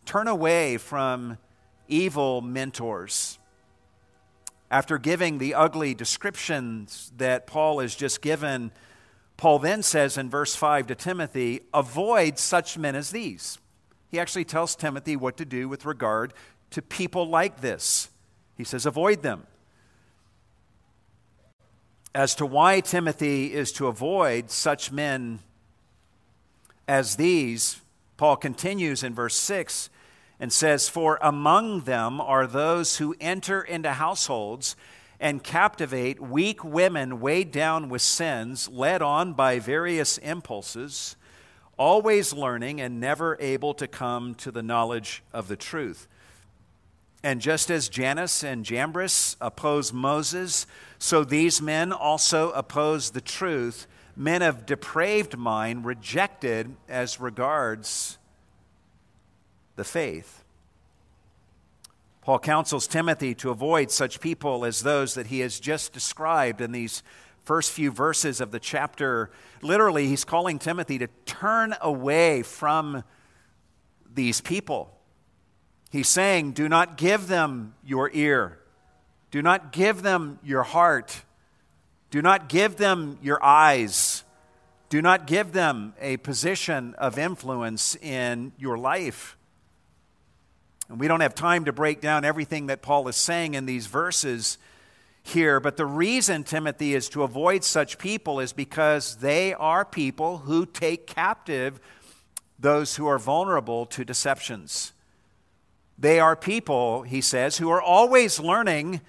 Turn 0.06 0.28
away 0.28 0.78
from 0.78 1.38
evil 1.88 2.42
mentors. 2.42 3.38
After 4.70 4.98
giving 4.98 5.38
the 5.38 5.54
ugly 5.54 5.94
descriptions 5.94 7.12
that 7.18 7.48
Paul 7.48 7.80
has 7.80 7.96
just 7.96 8.22
given, 8.22 8.72
Paul 9.38 9.60
then 9.60 9.84
says 9.84 10.18
in 10.18 10.30
verse 10.30 10.56
5 10.56 10.88
to 10.88 10.96
Timothy, 10.96 11.62
Avoid 11.74 12.38
such 12.40 12.78
men 12.78 12.96
as 12.96 13.12
these. 13.12 13.60
He 14.10 14.20
actually 14.20 14.46
tells 14.46 14.76
Timothy 14.76 15.16
what 15.16 15.38
to 15.38 15.46
do 15.46 15.68
with 15.68 15.86
regard 15.86 16.34
to 16.72 16.82
people 16.82 17.28
like 17.28 17.62
this. 17.62 18.10
He 18.56 18.64
says, 18.64 18.86
Avoid 18.86 19.22
them. 19.22 19.46
As 22.16 22.34
to 22.36 22.46
why 22.46 22.80
Timothy 22.80 23.54
is 23.54 23.72
to 23.74 23.88
avoid 23.88 24.50
such 24.50 24.92
men 24.92 25.40
as 26.88 27.18
these, 27.18 27.82
Paul 28.16 28.38
continues 28.38 29.04
in 29.04 29.14
verse 29.14 29.36
6 29.36 29.90
and 30.40 30.52
says, 30.52 30.90
For 30.90 31.20
among 31.22 31.82
them 31.82 32.20
are 32.20 32.48
those 32.48 32.98
who 32.98 33.16
enter 33.20 33.62
into 33.62 33.92
households 33.94 34.76
and 35.20 35.44
captivate 35.44 36.20
weak 36.20 36.64
women 36.64 37.20
weighed 37.20 37.52
down 37.52 37.90
with 37.90 38.02
sins, 38.02 38.70
led 38.70 39.02
on 39.02 39.34
by 39.34 39.60
various 39.60 40.18
impulses, 40.20 41.16
always 41.78 42.34
learning 42.34 42.82
and 42.82 43.00
never 43.00 43.38
able 43.40 43.74
to 43.76 43.88
come 43.88 44.36
to 44.36 44.52
the 44.52 44.64
knowledge 44.64 45.24
of 45.32 45.48
the 45.48 45.56
truth. 45.56 46.08
And 47.24 47.42
just 47.42 47.72
as 47.72 47.90
Jannes 47.90 48.44
and 48.44 48.64
Jambres 48.64 49.38
oppose 49.42 49.92
Moses, 49.92 50.68
so 51.00 51.24
these 51.24 51.62
men 51.62 51.92
also 51.92 52.52
oppose 52.52 53.12
the 53.12 53.22
truth, 53.22 53.88
men 54.16 54.42
of 54.42 54.66
depraved 54.66 55.38
mind, 55.38 55.86
rejected 55.86 56.76
as 56.88 57.20
regards 57.20 58.18
the 59.76 59.84
faith. 59.84 60.44
Paul 62.22 62.40
counsels 62.40 62.88
Timothy 62.88 63.34
to 63.36 63.52
avoid 63.52 63.90
such 63.90 64.20
people 64.20 64.66
as 64.66 64.84
those 64.84 65.14
that 65.14 65.28
he 65.28 65.40
has 65.40 65.60
just 65.60 65.94
described 65.94 66.60
in 66.60 66.74
these 66.74 67.02
first 67.48 67.72
few 67.72 67.92
verses 67.92 68.42
of 68.42 68.52
the 68.52 68.60
chapter. 68.60 69.32
Literally, 69.62 70.08
he's 70.08 70.26
calling 70.26 70.60
Timothy 70.60 70.98
to 70.98 71.08
turn 71.26 71.74
away 71.80 72.44
from 72.44 73.06
these 74.14 74.42
people. 74.42 74.92
He's 75.90 76.10
saying, 76.10 76.52
Do 76.52 76.68
not 76.68 76.98
give 76.98 77.28
them 77.28 77.74
your 77.86 78.12
ear, 78.14 78.60
do 79.32 79.42
not 79.42 79.72
give 79.72 80.02
them 80.02 80.40
your 80.44 80.64
heart, 80.64 81.24
do 82.12 82.22
not 82.22 82.50
give 82.50 82.76
them 82.76 83.18
your 83.22 83.44
eyes. 83.44 84.24
Do 84.90 85.02
not 85.02 85.28
give 85.28 85.52
them 85.52 85.94
a 86.00 86.16
position 86.16 86.96
of 86.98 87.20
influence 87.20 87.98
in 87.98 88.54
your 88.58 88.78
life. 88.78 89.36
And 90.88 90.98
we 90.98 91.10
don't 91.10 91.20
have 91.20 91.36
time 91.36 91.66
to 91.66 91.74
break 91.74 92.00
down 92.00 92.24
everything 92.24 92.68
that 92.68 92.82
Paul 92.82 93.10
is 93.10 93.18
saying 93.18 93.54
in 93.54 93.66
these 93.66 93.88
verses 93.88 94.58
here, 95.28 95.60
but 95.60 95.78
the 95.78 95.86
reason, 95.86 96.44
Timothy, 96.44 96.94
is 96.94 97.10
to 97.10 97.24
avoid 97.24 97.64
such 97.64 97.98
people 97.98 98.40
is 98.40 98.54
because 98.54 99.18
they 99.18 99.54
are 99.54 99.86
people 99.86 100.40
who 100.40 100.66
take 100.66 101.08
captive 101.08 101.80
those 102.60 102.96
who 102.96 103.08
are 103.08 103.20
vulnerable 103.20 103.86
to 103.86 104.04
deceptions. 104.04 104.94
They 105.98 106.20
are 106.20 106.36
people, 106.36 107.04
he 107.04 107.22
says, 107.22 107.58
who 107.58 107.70
are 107.70 107.82
always 107.82 108.40
learning, 108.40 109.02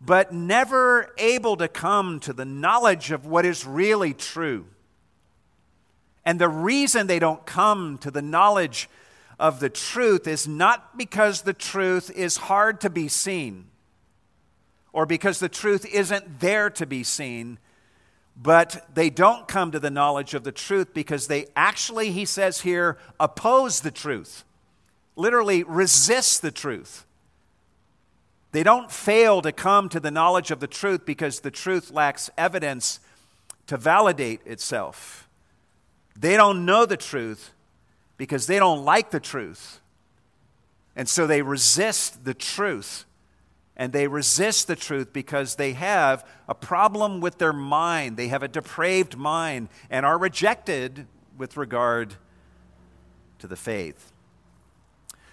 but 0.00 0.32
never 0.32 1.12
able 1.18 1.56
to 1.56 1.68
come 1.68 2.20
to 2.20 2.32
the 2.32 2.44
knowledge 2.44 3.10
of 3.10 3.26
what 3.26 3.44
is 3.44 3.66
really 3.66 4.14
true. 4.14 4.66
And 6.24 6.40
the 6.40 6.48
reason 6.48 7.06
they 7.06 7.18
don't 7.18 7.44
come 7.44 7.98
to 7.98 8.10
the 8.10 8.22
knowledge 8.22 8.88
of 9.38 9.60
the 9.60 9.68
truth 9.68 10.26
is 10.26 10.46
not 10.46 10.96
because 10.96 11.42
the 11.42 11.52
truth 11.52 12.10
is 12.10 12.36
hard 12.36 12.80
to 12.82 12.90
be 12.90 13.08
seen 13.08 13.66
or 14.94 15.04
because 15.04 15.40
the 15.40 15.48
truth 15.48 15.84
isn't 15.92 16.38
there 16.38 16.70
to 16.70 16.86
be 16.86 17.02
seen, 17.02 17.58
but 18.40 18.86
they 18.94 19.10
don't 19.10 19.48
come 19.48 19.72
to 19.72 19.80
the 19.80 19.90
knowledge 19.90 20.34
of 20.34 20.44
the 20.44 20.52
truth 20.52 20.94
because 20.94 21.26
they 21.26 21.46
actually, 21.56 22.12
he 22.12 22.24
says 22.24 22.60
here, 22.60 22.96
oppose 23.18 23.80
the 23.80 23.90
truth, 23.90 24.44
literally 25.16 25.64
resist 25.64 26.42
the 26.42 26.52
truth. 26.52 27.04
They 28.52 28.62
don't 28.62 28.90
fail 28.90 29.42
to 29.42 29.50
come 29.50 29.88
to 29.88 29.98
the 29.98 30.12
knowledge 30.12 30.52
of 30.52 30.60
the 30.60 30.68
truth 30.68 31.04
because 31.04 31.40
the 31.40 31.50
truth 31.50 31.90
lacks 31.90 32.30
evidence 32.38 33.00
to 33.66 33.76
validate 33.76 34.42
itself. 34.46 35.28
They 36.16 36.36
don't 36.36 36.64
know 36.64 36.86
the 36.86 36.96
truth 36.96 37.52
because 38.16 38.46
they 38.46 38.60
don't 38.60 38.84
like 38.84 39.10
the 39.10 39.18
truth. 39.18 39.80
And 40.94 41.08
so 41.08 41.26
they 41.26 41.42
resist 41.42 42.24
the 42.24 42.34
truth. 42.34 43.06
And 43.76 43.92
they 43.92 44.06
resist 44.06 44.68
the 44.68 44.76
truth 44.76 45.12
because 45.12 45.56
they 45.56 45.72
have 45.72 46.24
a 46.48 46.54
problem 46.54 47.20
with 47.20 47.38
their 47.38 47.52
mind. 47.52 48.16
They 48.16 48.28
have 48.28 48.42
a 48.42 48.48
depraved 48.48 49.16
mind 49.16 49.68
and 49.90 50.06
are 50.06 50.16
rejected 50.16 51.06
with 51.36 51.56
regard 51.56 52.14
to 53.40 53.48
the 53.48 53.56
faith. 53.56 54.12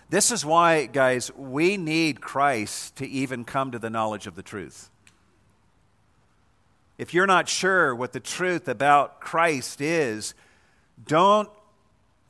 This 0.10 0.32
is 0.32 0.46
why, 0.46 0.88
guys, 0.88 1.32
we 1.36 1.78
need 1.78 2.20
Christ 2.20 2.98
to 2.98 3.08
even 3.08 3.46
come 3.46 3.72
to 3.72 3.80
the 3.80 3.90
knowledge 3.90 4.28
of 4.28 4.36
the 4.36 4.44
truth. 4.44 4.90
If 6.98 7.14
you're 7.14 7.28
not 7.28 7.48
sure 7.48 7.96
what 7.96 8.12
the 8.12 8.20
truth 8.20 8.68
about 8.68 9.22
Christ 9.22 9.80
is, 9.82 10.34
don't 11.08 11.50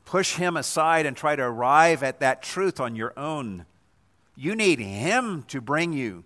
push 0.06 0.36
him 0.36 0.58
aside 0.58 1.06
and 1.06 1.18
try 1.18 1.36
to 1.36 1.42
arrive 1.42 2.04
at 2.04 2.20
that 2.20 2.44
truth 2.44 2.80
on 2.80 2.96
your 2.96 3.18
own. 3.18 3.66
You 4.36 4.56
need 4.56 4.80
him 4.80 5.44
to 5.50 5.62
bring 5.62 5.94
you 5.94 6.24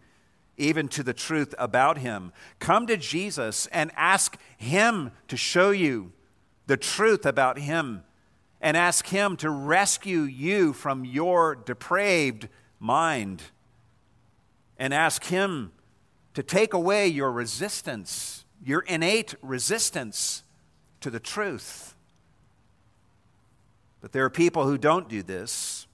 even 0.58 0.88
to 0.88 1.04
the 1.04 1.14
truth 1.14 1.54
about 1.58 1.98
him. 1.98 2.32
Come 2.60 2.88
to 2.88 2.98
Jesus 2.98 3.68
and 3.68 3.92
ask 3.96 4.38
him 4.58 5.12
to 5.28 5.38
show 5.38 5.72
you 5.72 6.14
the 6.68 6.78
truth 6.78 7.26
about 7.26 7.60
him 7.60 8.04
and 8.62 8.78
ask 8.78 9.08
him 9.08 9.36
to 9.38 9.50
rescue 9.50 10.22
you 10.22 10.74
from 10.74 11.06
your 11.06 11.56
depraved 11.56 12.48
mind 12.80 13.44
and 14.78 14.94
ask 14.94 15.26
him 15.26 15.72
to 16.34 16.44
take 16.44 16.74
away 16.74 17.08
your 17.08 17.32
resistance, 17.32 18.46
your 18.64 18.82
innate 18.82 19.36
resistance 19.42 20.44
to 21.02 21.10
the 21.10 21.20
truth. 21.20 21.96
But 24.02 24.12
there 24.12 24.26
are 24.26 24.30
people 24.30 24.66
who 24.66 24.78
don't 24.78 25.08
do 25.10 25.24
this. 25.24 25.85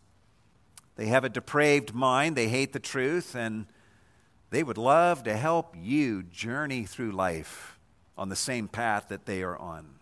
They 0.95 1.07
have 1.07 1.23
a 1.23 1.29
depraved 1.29 1.93
mind, 1.93 2.35
they 2.35 2.49
hate 2.49 2.73
the 2.73 2.79
truth, 2.79 3.35
and 3.35 3.65
they 4.49 4.63
would 4.63 4.77
love 4.77 5.23
to 5.23 5.35
help 5.35 5.75
you 5.79 6.23
journey 6.23 6.83
through 6.83 7.11
life 7.11 7.79
on 8.17 8.29
the 8.29 8.35
same 8.35 8.67
path 8.67 9.07
that 9.07 9.25
they 9.25 9.41
are 9.41 9.57
on. 9.57 9.95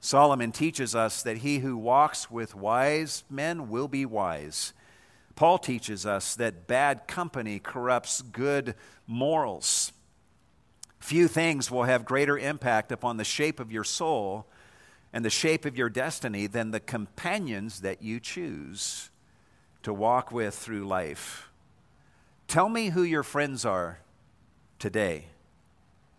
Solomon 0.00 0.50
teaches 0.50 0.96
us 0.96 1.22
that 1.22 1.38
he 1.38 1.60
who 1.60 1.76
walks 1.76 2.28
with 2.28 2.56
wise 2.56 3.22
men 3.30 3.68
will 3.68 3.86
be 3.86 4.04
wise. 4.04 4.72
Paul 5.36 5.58
teaches 5.58 6.04
us 6.04 6.34
that 6.34 6.66
bad 6.66 7.06
company 7.06 7.60
corrupts 7.60 8.20
good 8.20 8.74
morals. 9.06 9.92
Few 10.98 11.28
things 11.28 11.70
will 11.70 11.84
have 11.84 12.04
greater 12.04 12.36
impact 12.36 12.90
upon 12.90 13.16
the 13.16 13.24
shape 13.24 13.60
of 13.60 13.70
your 13.70 13.84
soul 13.84 14.48
and 15.12 15.24
the 15.24 15.30
shape 15.30 15.64
of 15.64 15.76
your 15.76 15.88
destiny 15.88 16.48
than 16.48 16.72
the 16.72 16.80
companions 16.80 17.80
that 17.80 18.02
you 18.02 18.18
choose 18.18 19.10
to 19.82 19.92
walk 19.92 20.32
with 20.32 20.54
through 20.54 20.86
life. 20.86 21.48
Tell 22.48 22.68
me 22.68 22.90
who 22.90 23.02
your 23.02 23.22
friends 23.22 23.64
are 23.64 23.98
today, 24.78 25.26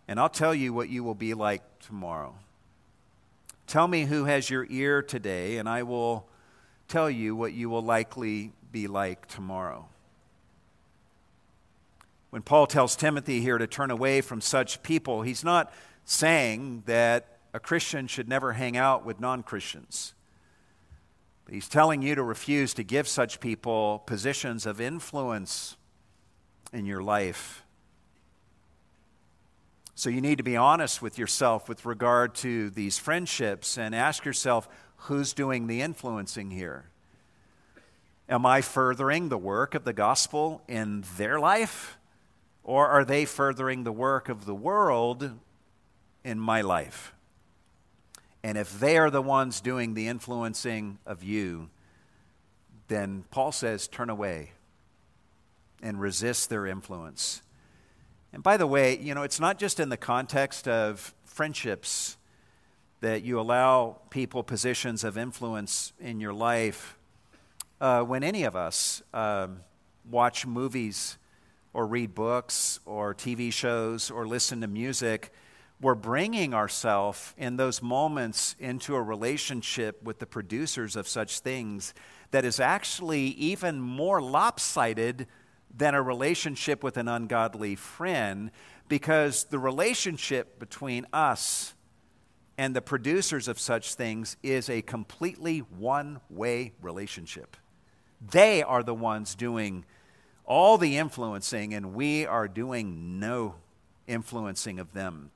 and 0.08 0.18
I'll 0.18 0.28
tell 0.28 0.54
you 0.54 0.72
what 0.72 0.88
you 0.88 1.04
will 1.04 1.14
be 1.14 1.34
like 1.34 1.62
tomorrow. 1.80 2.34
Tell 3.66 3.88
me 3.88 4.04
who 4.04 4.24
has 4.24 4.50
your 4.50 4.66
ear 4.68 5.02
today, 5.02 5.56
and 5.56 5.68
I 5.68 5.82
will 5.82 6.26
tell 6.88 7.08
you 7.08 7.34
what 7.34 7.52
you 7.52 7.70
will 7.70 7.82
likely 7.82 8.52
be 8.70 8.86
like 8.86 9.26
tomorrow. 9.26 9.88
When 12.30 12.42
Paul 12.42 12.66
tells 12.66 12.96
Timothy 12.96 13.40
here 13.40 13.58
to 13.58 13.66
turn 13.66 13.90
away 13.90 14.20
from 14.20 14.40
such 14.40 14.82
people, 14.82 15.22
he's 15.22 15.44
not 15.44 15.72
saying 16.04 16.82
that 16.86 17.38
a 17.54 17.60
Christian 17.60 18.08
should 18.08 18.28
never 18.28 18.54
hang 18.54 18.76
out 18.76 19.04
with 19.04 19.20
non 19.20 19.44
Christians. 19.44 20.14
He's 21.50 21.68
telling 21.68 22.02
you 22.02 22.14
to 22.14 22.22
refuse 22.22 22.74
to 22.74 22.82
give 22.82 23.06
such 23.06 23.40
people 23.40 24.02
positions 24.06 24.66
of 24.66 24.80
influence 24.80 25.76
in 26.72 26.86
your 26.86 27.02
life. 27.02 27.64
So 29.94 30.10
you 30.10 30.20
need 30.20 30.38
to 30.38 30.44
be 30.44 30.56
honest 30.56 31.00
with 31.00 31.18
yourself 31.18 31.68
with 31.68 31.86
regard 31.86 32.34
to 32.36 32.70
these 32.70 32.98
friendships 32.98 33.78
and 33.78 33.94
ask 33.94 34.24
yourself 34.24 34.68
who's 34.96 35.32
doing 35.32 35.66
the 35.66 35.82
influencing 35.82 36.50
here? 36.50 36.86
Am 38.28 38.44
I 38.44 38.60
furthering 38.60 39.28
the 39.28 39.38
work 39.38 39.74
of 39.74 39.84
the 39.84 39.92
gospel 39.92 40.62
in 40.66 41.04
their 41.16 41.38
life? 41.38 41.98
Or 42.64 42.88
are 42.88 43.04
they 43.04 43.26
furthering 43.26 43.84
the 43.84 43.92
work 43.92 44.28
of 44.28 44.46
the 44.46 44.54
world 44.54 45.30
in 46.24 46.40
my 46.40 46.62
life? 46.62 47.13
And 48.44 48.58
if 48.58 48.78
they 48.78 48.98
are 48.98 49.08
the 49.08 49.22
ones 49.22 49.62
doing 49.62 49.94
the 49.94 50.06
influencing 50.06 50.98
of 51.06 51.24
you, 51.24 51.70
then 52.88 53.24
Paul 53.30 53.52
says, 53.52 53.88
turn 53.88 54.10
away 54.10 54.52
and 55.82 55.98
resist 55.98 56.50
their 56.50 56.66
influence. 56.66 57.40
And 58.34 58.42
by 58.42 58.58
the 58.58 58.66
way, 58.66 58.98
you 58.98 59.14
know, 59.14 59.22
it's 59.22 59.40
not 59.40 59.58
just 59.58 59.80
in 59.80 59.88
the 59.88 59.96
context 59.96 60.68
of 60.68 61.14
friendships 61.24 62.18
that 63.00 63.22
you 63.22 63.40
allow 63.40 63.96
people 64.10 64.42
positions 64.42 65.04
of 65.04 65.16
influence 65.16 65.94
in 65.98 66.20
your 66.20 66.34
life. 66.34 66.98
Uh, 67.80 68.02
when 68.02 68.22
any 68.22 68.42
of 68.44 68.54
us 68.54 69.02
um, 69.14 69.60
watch 70.10 70.44
movies 70.44 71.16
or 71.72 71.86
read 71.86 72.14
books 72.14 72.78
or 72.84 73.14
TV 73.14 73.50
shows 73.50 74.10
or 74.10 74.26
listen 74.26 74.60
to 74.60 74.66
music, 74.66 75.32
we're 75.84 75.94
bringing 75.94 76.54
ourselves 76.54 77.34
in 77.36 77.58
those 77.58 77.82
moments 77.82 78.56
into 78.58 78.94
a 78.94 79.02
relationship 79.02 80.02
with 80.02 80.18
the 80.18 80.24
producers 80.24 80.96
of 80.96 81.06
such 81.06 81.40
things 81.40 81.92
that 82.30 82.42
is 82.42 82.58
actually 82.58 83.26
even 83.26 83.78
more 83.82 84.22
lopsided 84.22 85.26
than 85.76 85.94
a 85.94 86.00
relationship 86.00 86.82
with 86.82 86.96
an 86.96 87.06
ungodly 87.06 87.74
friend 87.76 88.50
because 88.88 89.44
the 89.44 89.58
relationship 89.58 90.58
between 90.58 91.04
us 91.12 91.74
and 92.56 92.74
the 92.74 92.80
producers 92.80 93.46
of 93.46 93.60
such 93.60 93.94
things 93.94 94.38
is 94.42 94.70
a 94.70 94.80
completely 94.80 95.58
one 95.58 96.18
way 96.30 96.72
relationship. 96.80 97.58
They 98.30 98.62
are 98.62 98.82
the 98.82 98.94
ones 98.94 99.34
doing 99.34 99.84
all 100.46 100.78
the 100.78 100.96
influencing, 100.96 101.74
and 101.74 101.92
we 101.92 102.24
are 102.24 102.48
doing 102.48 103.20
no 103.20 103.56
influencing 104.06 104.78
of 104.78 104.94
them 104.94 105.30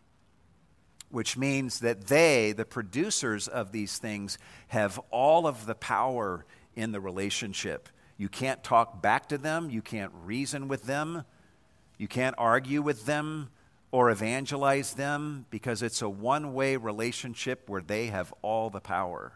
which 1.10 1.36
means 1.36 1.80
that 1.80 2.06
they, 2.06 2.52
the 2.52 2.64
producers 2.64 3.48
of 3.48 3.72
these 3.72 3.98
things, 3.98 4.38
have 4.68 5.00
all 5.10 5.46
of 5.46 5.66
the 5.66 5.74
power 5.74 6.44
in 6.76 6.92
the 6.92 7.00
relationship. 7.00 7.88
You 8.16 8.28
can't 8.28 8.62
talk 8.62 9.00
back 9.00 9.28
to 9.28 9.38
them, 9.38 9.70
you 9.70 9.82
can't 9.82 10.12
reason 10.24 10.68
with 10.68 10.84
them, 10.84 11.24
you 11.96 12.08
can't 12.08 12.34
argue 12.38 12.82
with 12.82 13.06
them 13.06 13.50
or 13.90 14.10
evangelize 14.10 14.94
them 14.94 15.46
because 15.50 15.82
it's 15.82 16.02
a 16.02 16.08
one 16.08 16.52
way 16.52 16.76
relationship 16.76 17.68
where 17.68 17.80
they 17.80 18.06
have 18.06 18.32
all 18.42 18.70
the 18.70 18.80
power. 18.80 19.32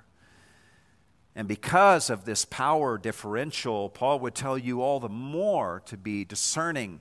And 1.35 1.48
because 1.48 2.11
of 2.11 2.24
this 2.24 2.44
power 2.44 2.98
differential, 2.98 3.88
Paul 3.88 4.18
would 4.20 4.35
tell 4.35 4.58
you 4.58 4.82
all 4.82 5.00
the 5.00 5.08
more 5.08 5.82
to 5.87 5.96
be 5.96 6.24
discerning 6.24 7.00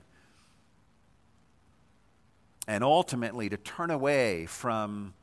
and 2.66 2.84
ultimately 2.84 3.48
to 3.48 3.56
turn 3.56 3.90
away 3.90 4.46
from 4.46 5.14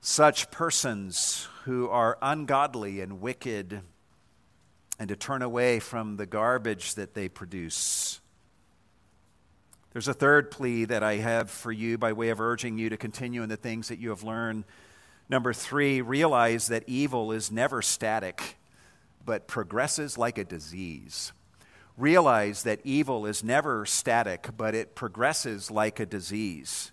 such 0.00 0.50
persons 0.50 1.48
who 1.64 1.88
are 1.88 2.16
ungodly 2.22 3.00
and 3.00 3.20
wicked 3.20 3.82
and 4.98 5.08
to 5.08 5.16
turn 5.16 5.42
away 5.42 5.80
from 5.80 6.16
the 6.16 6.26
garbage 6.26 6.94
that 6.94 7.14
they 7.14 7.28
produce. 7.28 8.20
There's 9.92 10.08
a 10.08 10.14
third 10.14 10.50
plea 10.50 10.84
that 10.84 11.02
I 11.02 11.16
have 11.16 11.50
for 11.50 11.72
you 11.72 11.98
by 11.98 12.12
way 12.12 12.28
of 12.28 12.40
urging 12.40 12.78
you 12.78 12.90
to 12.90 12.96
continue 12.96 13.42
in 13.42 13.48
the 13.48 13.56
things 13.56 13.88
that 13.88 13.98
you 13.98 14.10
have 14.10 14.22
learned. 14.22 14.64
Number 15.28 15.52
three, 15.52 16.00
realize 16.00 16.68
that 16.68 16.84
evil 16.86 17.32
is 17.32 17.50
never 17.50 17.82
static, 17.82 18.56
but 19.24 19.48
progresses 19.48 20.16
like 20.16 20.38
a 20.38 20.44
disease 20.44 21.32
realize 22.00 22.62
that 22.62 22.80
evil 22.84 23.26
is 23.26 23.44
never 23.44 23.84
static, 23.86 24.48
but 24.56 24.74
it 24.74 24.94
progresses 24.94 25.70
like 25.70 26.00
a 26.00 26.06
disease. 26.06 26.92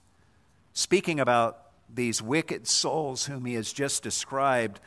Speaking 0.73 1.19
about 1.19 1.61
these 1.93 2.21
wicked 2.21 2.67
souls 2.67 3.25
whom 3.25 3.45
he 3.45 3.53
has 3.53 3.71
just 3.71 4.03
described, 4.03 4.79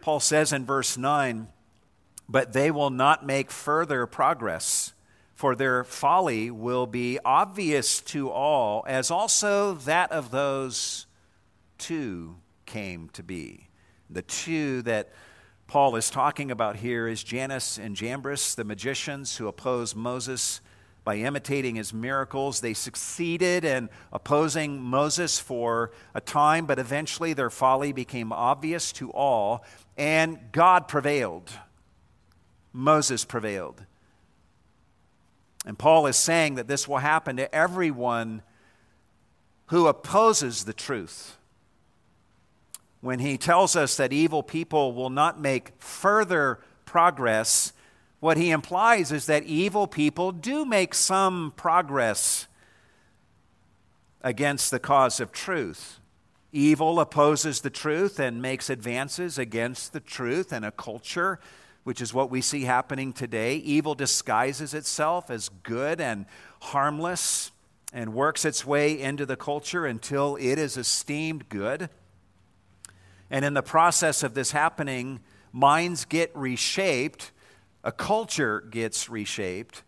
Paul 0.00 0.20
says 0.20 0.52
in 0.52 0.64
verse 0.64 0.96
9, 0.96 1.48
But 2.28 2.52
they 2.52 2.70
will 2.70 2.90
not 2.90 3.24
make 3.24 3.50
further 3.50 4.06
progress, 4.06 4.92
for 5.34 5.54
their 5.54 5.84
folly 5.84 6.50
will 6.50 6.86
be 6.86 7.18
obvious 7.24 8.00
to 8.02 8.30
all, 8.30 8.84
as 8.88 9.10
also 9.10 9.74
that 9.74 10.10
of 10.12 10.30
those 10.30 11.06
two 11.78 12.36
came 12.66 13.08
to 13.10 13.22
be. 13.22 13.68
The 14.10 14.22
two 14.22 14.82
that 14.82 15.10
Paul 15.68 15.96
is 15.96 16.08
talking 16.08 16.50
about 16.50 16.76
here 16.76 17.06
is 17.06 17.22
Jannes 17.22 17.76
and 17.78 17.94
Jambres, 17.94 18.54
the 18.54 18.64
magicians 18.64 19.36
who 19.36 19.46
opposed 19.48 19.94
Moses 19.94 20.62
by 21.04 21.16
imitating 21.16 21.74
his 21.74 21.92
miracles. 21.92 22.60
They 22.60 22.72
succeeded 22.72 23.66
in 23.66 23.90
opposing 24.10 24.80
Moses 24.80 25.38
for 25.38 25.90
a 26.14 26.22
time, 26.22 26.64
but 26.64 26.78
eventually 26.78 27.34
their 27.34 27.50
folly 27.50 27.92
became 27.92 28.32
obvious 28.32 28.92
to 28.92 29.10
all, 29.10 29.62
and 29.98 30.38
God 30.52 30.88
prevailed. 30.88 31.50
Moses 32.72 33.26
prevailed. 33.26 33.84
And 35.66 35.78
Paul 35.78 36.06
is 36.06 36.16
saying 36.16 36.54
that 36.54 36.66
this 36.66 36.88
will 36.88 36.96
happen 36.96 37.36
to 37.36 37.54
everyone 37.54 38.40
who 39.66 39.86
opposes 39.86 40.64
the 40.64 40.72
truth 40.72 41.37
when 43.00 43.20
he 43.20 43.38
tells 43.38 43.76
us 43.76 43.96
that 43.96 44.12
evil 44.12 44.42
people 44.42 44.92
will 44.92 45.10
not 45.10 45.40
make 45.40 45.72
further 45.78 46.58
progress, 46.84 47.72
what 48.20 48.36
he 48.36 48.50
implies 48.50 49.12
is 49.12 49.26
that 49.26 49.44
evil 49.44 49.86
people 49.86 50.32
do 50.32 50.64
make 50.64 50.94
some 50.94 51.52
progress 51.56 52.48
against 54.22 54.70
the 54.70 54.80
cause 54.80 55.20
of 55.20 55.30
truth. 55.30 56.00
Evil 56.50 56.98
opposes 56.98 57.60
the 57.60 57.70
truth 57.70 58.18
and 58.18 58.42
makes 58.42 58.70
advances 58.70 59.38
against 59.38 59.92
the 59.92 60.00
truth 60.00 60.52
and 60.52 60.64
a 60.64 60.72
culture, 60.72 61.38
which 61.84 62.00
is 62.00 62.12
what 62.12 62.30
we 62.30 62.40
see 62.40 62.64
happening 62.64 63.12
today. 63.12 63.56
Evil 63.56 63.94
disguises 63.94 64.74
itself 64.74 65.30
as 65.30 65.50
good 65.62 66.00
and 66.00 66.26
harmless 66.62 67.52
and 67.92 68.12
works 68.12 68.44
its 68.44 68.66
way 68.66 68.98
into 68.98 69.24
the 69.24 69.36
culture 69.36 69.86
until 69.86 70.36
it 70.36 70.58
is 70.58 70.76
esteemed 70.76 71.48
good. 71.48 71.88
And 73.30 73.44
in 73.44 73.54
the 73.54 73.62
process 73.62 74.22
of 74.22 74.34
this 74.34 74.52
happening, 74.52 75.20
minds 75.52 76.04
get 76.04 76.30
reshaped, 76.34 77.30
a 77.84 77.92
culture 77.92 78.60
gets 78.60 79.08
reshaped, 79.08 79.82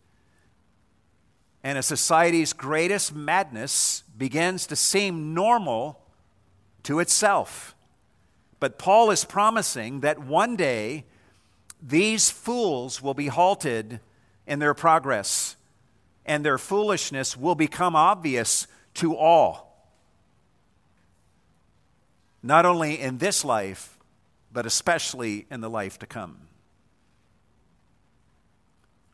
and 1.62 1.76
a 1.76 1.82
society's 1.82 2.52
greatest 2.52 3.14
madness 3.14 4.02
begins 4.16 4.66
to 4.66 4.76
seem 4.76 5.34
normal 5.34 6.00
to 6.84 7.00
itself. 7.00 7.74
But 8.58 8.78
Paul 8.78 9.10
is 9.10 9.24
promising 9.24 10.00
that 10.00 10.18
one 10.18 10.56
day 10.56 11.04
these 11.82 12.30
fools 12.30 13.02
will 13.02 13.14
be 13.14 13.28
halted 13.28 14.00
in 14.46 14.58
their 14.58 14.74
progress, 14.74 15.56
and 16.26 16.44
their 16.44 16.58
foolishness 16.58 17.36
will 17.36 17.54
become 17.54 17.96
obvious 17.96 18.66
to 18.94 19.16
all 19.16 19.69
not 22.42 22.66
only 22.66 23.00
in 23.00 23.18
this 23.18 23.44
life, 23.44 23.98
but 24.52 24.66
especially 24.66 25.46
in 25.50 25.60
the 25.60 25.70
life 25.70 25.98
to 25.98 26.06
come. 26.06 26.38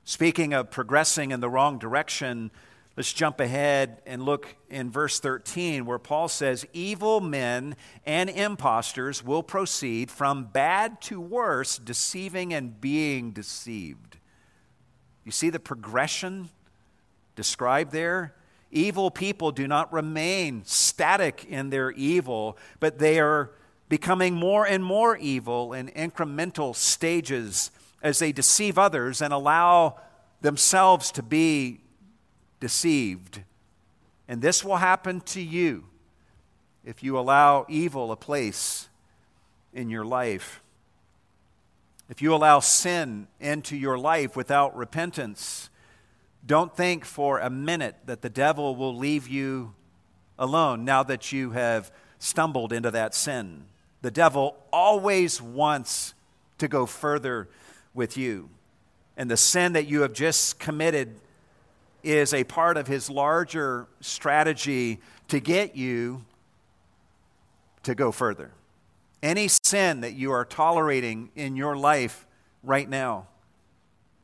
Speaking 0.04 0.54
of 0.54 0.70
progressing 0.70 1.32
in 1.32 1.40
the 1.40 1.48
wrong 1.48 1.78
direction, 1.78 2.52
let's 2.96 3.12
jump 3.12 3.40
ahead 3.40 4.00
and 4.06 4.22
look 4.22 4.54
in 4.70 4.90
verse 4.90 5.18
13 5.18 5.84
where 5.84 5.98
Paul 5.98 6.28
says, 6.28 6.64
Evil 6.72 7.20
men 7.20 7.74
and 8.04 8.30
impostors 8.30 9.24
will 9.24 9.42
proceed 9.42 10.10
from 10.10 10.44
bad 10.44 11.00
to 11.02 11.20
worse, 11.20 11.76
deceiving 11.76 12.54
and 12.54 12.80
being 12.80 13.32
deceived. 13.32 14.18
You 15.24 15.32
see 15.32 15.50
the 15.50 15.58
progression 15.58 16.50
described 17.34 17.90
there? 17.90 18.32
Evil 18.70 19.10
people 19.10 19.52
do 19.52 19.68
not 19.68 19.92
remain 19.92 20.62
static 20.64 21.44
in 21.48 21.70
their 21.70 21.92
evil, 21.92 22.58
but 22.80 22.98
they 22.98 23.20
are 23.20 23.50
becoming 23.88 24.34
more 24.34 24.66
and 24.66 24.84
more 24.84 25.16
evil 25.16 25.72
in 25.72 25.88
incremental 25.88 26.74
stages 26.74 27.70
as 28.02 28.18
they 28.18 28.32
deceive 28.32 28.78
others 28.78 29.22
and 29.22 29.32
allow 29.32 29.98
themselves 30.40 31.10
to 31.12 31.22
be 31.22 31.80
deceived. 32.60 33.42
And 34.28 34.42
this 34.42 34.64
will 34.64 34.76
happen 34.76 35.20
to 35.22 35.40
you 35.40 35.84
if 36.84 37.02
you 37.02 37.18
allow 37.18 37.66
evil 37.68 38.12
a 38.12 38.16
place 38.16 38.88
in 39.72 39.90
your 39.90 40.04
life. 40.04 40.62
If 42.08 42.22
you 42.22 42.34
allow 42.34 42.60
sin 42.60 43.26
into 43.40 43.76
your 43.76 43.98
life 43.98 44.36
without 44.36 44.76
repentance, 44.76 45.70
don't 46.46 46.74
think 46.76 47.04
for 47.04 47.40
a 47.40 47.50
minute 47.50 47.96
that 48.06 48.22
the 48.22 48.30
devil 48.30 48.76
will 48.76 48.96
leave 48.96 49.26
you 49.28 49.74
alone 50.38 50.84
now 50.84 51.02
that 51.02 51.32
you 51.32 51.50
have 51.50 51.90
stumbled 52.18 52.72
into 52.72 52.90
that 52.90 53.14
sin. 53.14 53.64
The 54.02 54.10
devil 54.10 54.56
always 54.72 55.42
wants 55.42 56.14
to 56.58 56.68
go 56.68 56.86
further 56.86 57.48
with 57.94 58.16
you. 58.16 58.48
And 59.16 59.30
the 59.30 59.36
sin 59.36 59.72
that 59.72 59.86
you 59.86 60.02
have 60.02 60.12
just 60.12 60.58
committed 60.58 61.16
is 62.02 62.32
a 62.32 62.44
part 62.44 62.76
of 62.76 62.86
his 62.86 63.10
larger 63.10 63.86
strategy 64.00 65.00
to 65.28 65.40
get 65.40 65.74
you 65.74 66.24
to 67.82 67.94
go 67.94 68.12
further. 68.12 68.52
Any 69.22 69.48
sin 69.48 70.02
that 70.02 70.12
you 70.12 70.30
are 70.30 70.44
tolerating 70.44 71.30
in 71.34 71.56
your 71.56 71.76
life 71.76 72.26
right 72.62 72.88
now 72.88 73.26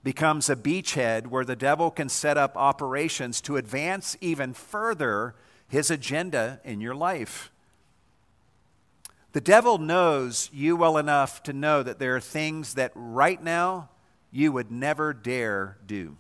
becomes 0.05 0.51
a 0.51 0.57
beachhead 0.57 1.29
where 1.29 1.45
the 1.45 1.57
devil 1.57 1.91
can 1.91 2.09
set 2.09 2.37
up 2.37 2.57
operations 2.57 3.41
to 3.43 3.57
advance 3.57 4.17
even 4.21 4.53
further 4.53 5.35
his 5.69 5.91
agenda 5.91 6.61
in 6.65 6.81
your 6.81 6.95
life. 6.95 7.51
The 9.33 9.41
devil 9.41 9.79
knows 9.79 10.51
you 10.53 10.77
well 10.77 10.99
enough 10.99 11.43
to 11.45 11.53
know 11.53 11.83
that 11.83 11.99
there 11.99 12.17
are 12.17 12.21
things 12.21 12.75
that 12.75 12.93
right 12.95 13.43
now 13.43 13.89
you 14.31 14.53
would 14.53 14.71
never 14.71 15.15
dare 15.15 15.79
do. 15.87 16.17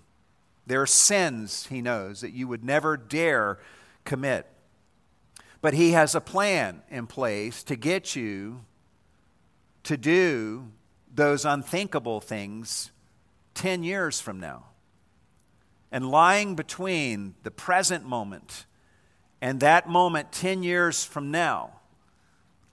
There 0.66 0.80
are 0.80 0.86
sins, 0.86 1.66
he 1.66 1.82
knows, 1.82 2.20
that 2.20 2.32
you 2.32 2.46
would 2.46 2.64
never 2.64 2.96
dare 2.96 3.58
commit. 4.04 4.46
But 5.60 5.74
he 5.74 5.90
has 5.92 6.14
a 6.14 6.20
plan 6.20 6.82
in 6.88 7.06
place 7.06 7.62
to 7.64 7.76
get 7.76 8.14
you 8.14 8.64
to 9.82 9.96
do 9.96 10.70
those 11.12 11.44
unthinkable 11.44 12.20
things 12.20 12.91
10 13.54 13.82
years 13.82 14.20
from 14.20 14.40
now. 14.40 14.64
And 15.90 16.10
lying 16.10 16.54
between 16.54 17.34
the 17.42 17.50
present 17.50 18.06
moment 18.06 18.66
and 19.40 19.60
that 19.60 19.88
moment 19.88 20.32
10 20.32 20.62
years 20.62 21.04
from 21.04 21.30
now 21.30 21.80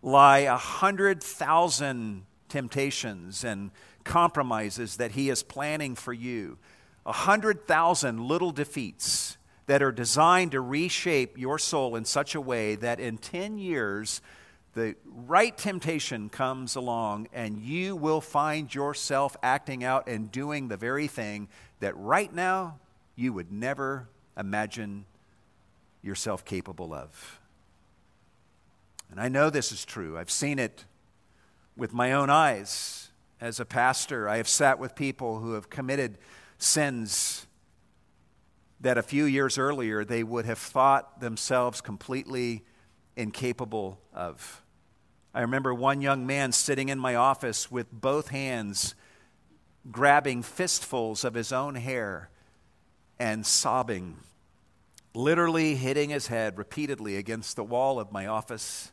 lie 0.01 0.39
a 0.39 0.55
hundred 0.55 1.21
thousand 1.21 2.25
temptations 2.47 3.43
and 3.43 3.71
compromises 4.03 4.97
that 4.97 5.11
he 5.11 5.29
is 5.29 5.43
planning 5.43 5.95
for 5.95 6.13
you. 6.13 6.57
A 7.05 7.11
hundred 7.11 7.67
thousand 7.67 8.23
little 8.23 8.51
defeats 8.51 9.37
that 9.65 9.83
are 9.83 9.91
designed 9.91 10.51
to 10.51 10.61
reshape 10.61 11.37
your 11.37 11.59
soul 11.59 11.95
in 11.95 12.05
such 12.05 12.33
a 12.33 12.41
way 12.41 12.75
that 12.75 12.99
in 12.99 13.17
10 13.17 13.57
years 13.57 14.21
the 14.79 14.95
right 15.03 15.57
temptation 15.57 16.29
comes 16.29 16.77
along 16.77 17.27
and 17.33 17.59
you 17.59 17.97
will 17.97 18.21
find 18.21 18.73
yourself 18.73 19.35
acting 19.43 19.83
out 19.83 20.07
and 20.07 20.31
doing 20.31 20.69
the 20.69 20.77
very 20.77 21.07
thing 21.07 21.49
that 21.81 21.97
right 21.97 22.33
now 22.33 22.79
you 23.15 23.33
would 23.33 23.51
never 23.51 24.07
imagine 24.37 25.05
yourself 26.01 26.45
capable 26.45 26.93
of. 26.93 27.41
And 29.11 29.19
I 29.19 29.27
know 29.27 29.49
this 29.49 29.73
is 29.73 29.83
true. 29.83 30.17
I've 30.17 30.31
seen 30.31 30.59
it 30.59 30.85
with 31.75 31.91
my 31.91 32.13
own 32.13 32.29
eyes. 32.29 33.09
As 33.41 33.59
a 33.59 33.65
pastor, 33.65 34.29
I 34.29 34.37
have 34.37 34.47
sat 34.47 34.79
with 34.79 34.95
people 34.95 35.39
who 35.39 35.53
have 35.53 35.69
committed 35.69 36.17
sins 36.57 37.47
that 38.79 38.97
a 38.97 39.03
few 39.03 39.25
years 39.25 39.57
earlier 39.57 40.05
they 40.05 40.23
would 40.23 40.45
have 40.45 40.57
thought 40.57 41.19
themselves 41.19 41.81
completely 41.81 42.63
incapable 43.17 43.99
of. 44.13 44.61
I 45.33 45.41
remember 45.41 45.73
one 45.73 46.01
young 46.01 46.25
man 46.25 46.51
sitting 46.51 46.89
in 46.89 46.97
my 46.97 47.15
office 47.15 47.69
with 47.69 47.91
both 47.91 48.29
hands 48.29 48.95
grabbing 49.91 50.41
fistfuls 50.41 51.23
of 51.23 51.35
his 51.35 51.51
own 51.51 51.75
hair 51.75 52.29
and 53.19 53.45
sobbing, 53.45 54.17
literally 55.13 55.75
hitting 55.75 56.09
his 56.09 56.27
head 56.27 56.57
repeatedly 56.57 57.15
against 57.15 57.55
the 57.55 57.63
wall 57.63 57.99
of 57.99 58.11
my 58.11 58.25
office 58.25 58.91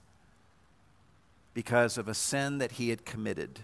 because 1.55 1.96
of 1.96 2.07
a 2.07 2.14
sin 2.14 2.59
that 2.59 2.72
he 2.72 2.90
had 2.90 3.07
committed. 3.07 3.61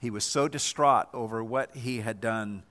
He 0.00 0.10
was 0.10 0.24
so 0.24 0.48
distraught 0.48 1.08
over 1.12 1.44
what 1.44 1.76
he 1.76 1.98
had 1.98 2.20
done, 2.20 2.62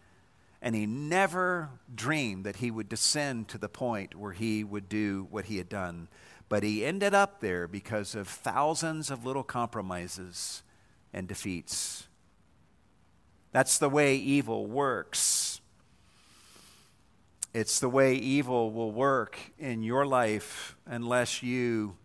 and 0.60 0.74
he 0.74 0.88
never 0.88 1.70
dreamed 1.94 2.46
that 2.46 2.58
he 2.58 2.72
would 2.72 2.90
descend 2.90 3.48
to 3.50 3.58
the 3.58 3.70
point 3.70 4.16
where 4.16 4.34
he 4.34 4.64
would 4.64 4.90
do 4.90 5.28
what 5.30 5.46
he 5.46 5.58
had 5.58 5.70
done. 5.70 6.08
But 6.52 6.64
he 6.64 6.84
ended 6.84 7.14
up 7.14 7.40
there 7.40 7.66
because 7.66 8.14
of 8.14 8.28
thousands 8.28 9.10
of 9.10 9.26
little 9.26 9.42
compromises 9.42 10.64
and 11.14 11.26
defeats. 11.26 12.10
That's 13.54 13.78
the 13.78 13.88
way 13.88 14.18
evil 14.18 14.66
works. 14.66 15.62
It's 17.54 17.80
the 17.80 17.88
way 17.88 18.16
evil 18.16 18.70
will 18.70 18.92
work 18.92 19.40
in 19.58 19.82
your 19.82 20.06
life 20.06 20.76
unless 20.86 21.42
you 21.42 21.96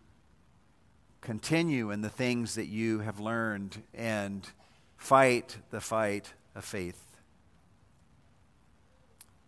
continue 1.22 1.90
in 1.90 2.02
the 2.02 2.08
things 2.08 2.54
that 2.54 2.66
you 2.66 3.00
have 3.00 3.18
learned 3.18 3.82
and 3.94 4.48
fight 4.96 5.56
the 5.72 5.80
fight 5.80 6.34
of 6.54 6.64
faith. 6.64 7.02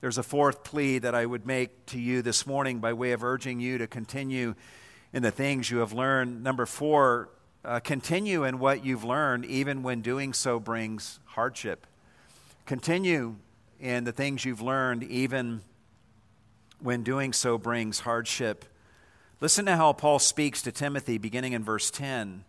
There's 0.00 0.18
a 0.18 0.24
fourth 0.24 0.64
plea 0.64 0.98
that 0.98 1.14
I 1.14 1.24
would 1.24 1.46
make 1.46 1.86
to 1.86 2.00
you 2.00 2.20
this 2.20 2.48
morning 2.48 2.80
by 2.80 2.94
way 2.94 3.12
of 3.12 3.22
urging 3.22 3.60
you 3.60 3.78
to 3.78 3.86
continue 3.86 4.56
in 5.12 5.22
the 5.22 5.30
things 5.30 5.70
you 5.70 5.78
have 5.78 5.92
learned. 5.92 6.42
Number 6.42 6.66
four, 6.66 7.30
uh, 7.64 7.80
continue 7.80 8.44
in 8.44 8.58
what 8.58 8.84
you've 8.84 9.04
learned, 9.04 9.44
even 9.44 9.82
when 9.82 10.00
doing 10.00 10.32
so 10.32 10.60
brings 10.60 11.20
hardship. 11.24 11.86
Continue 12.66 13.36
in 13.80 14.04
the 14.04 14.12
things 14.12 14.44
you've 14.44 14.60
learned, 14.60 15.02
even 15.04 15.60
when 16.80 17.02
doing 17.02 17.32
so 17.32 17.58
brings 17.58 18.00
hardship. 18.00 18.64
Listen 19.40 19.66
to 19.66 19.76
how 19.76 19.92
Paul 19.92 20.18
speaks 20.18 20.62
to 20.62 20.72
Timothy 20.72 21.18
beginning 21.18 21.52
in 21.52 21.64
verse 21.64 21.90
10. 21.90 22.44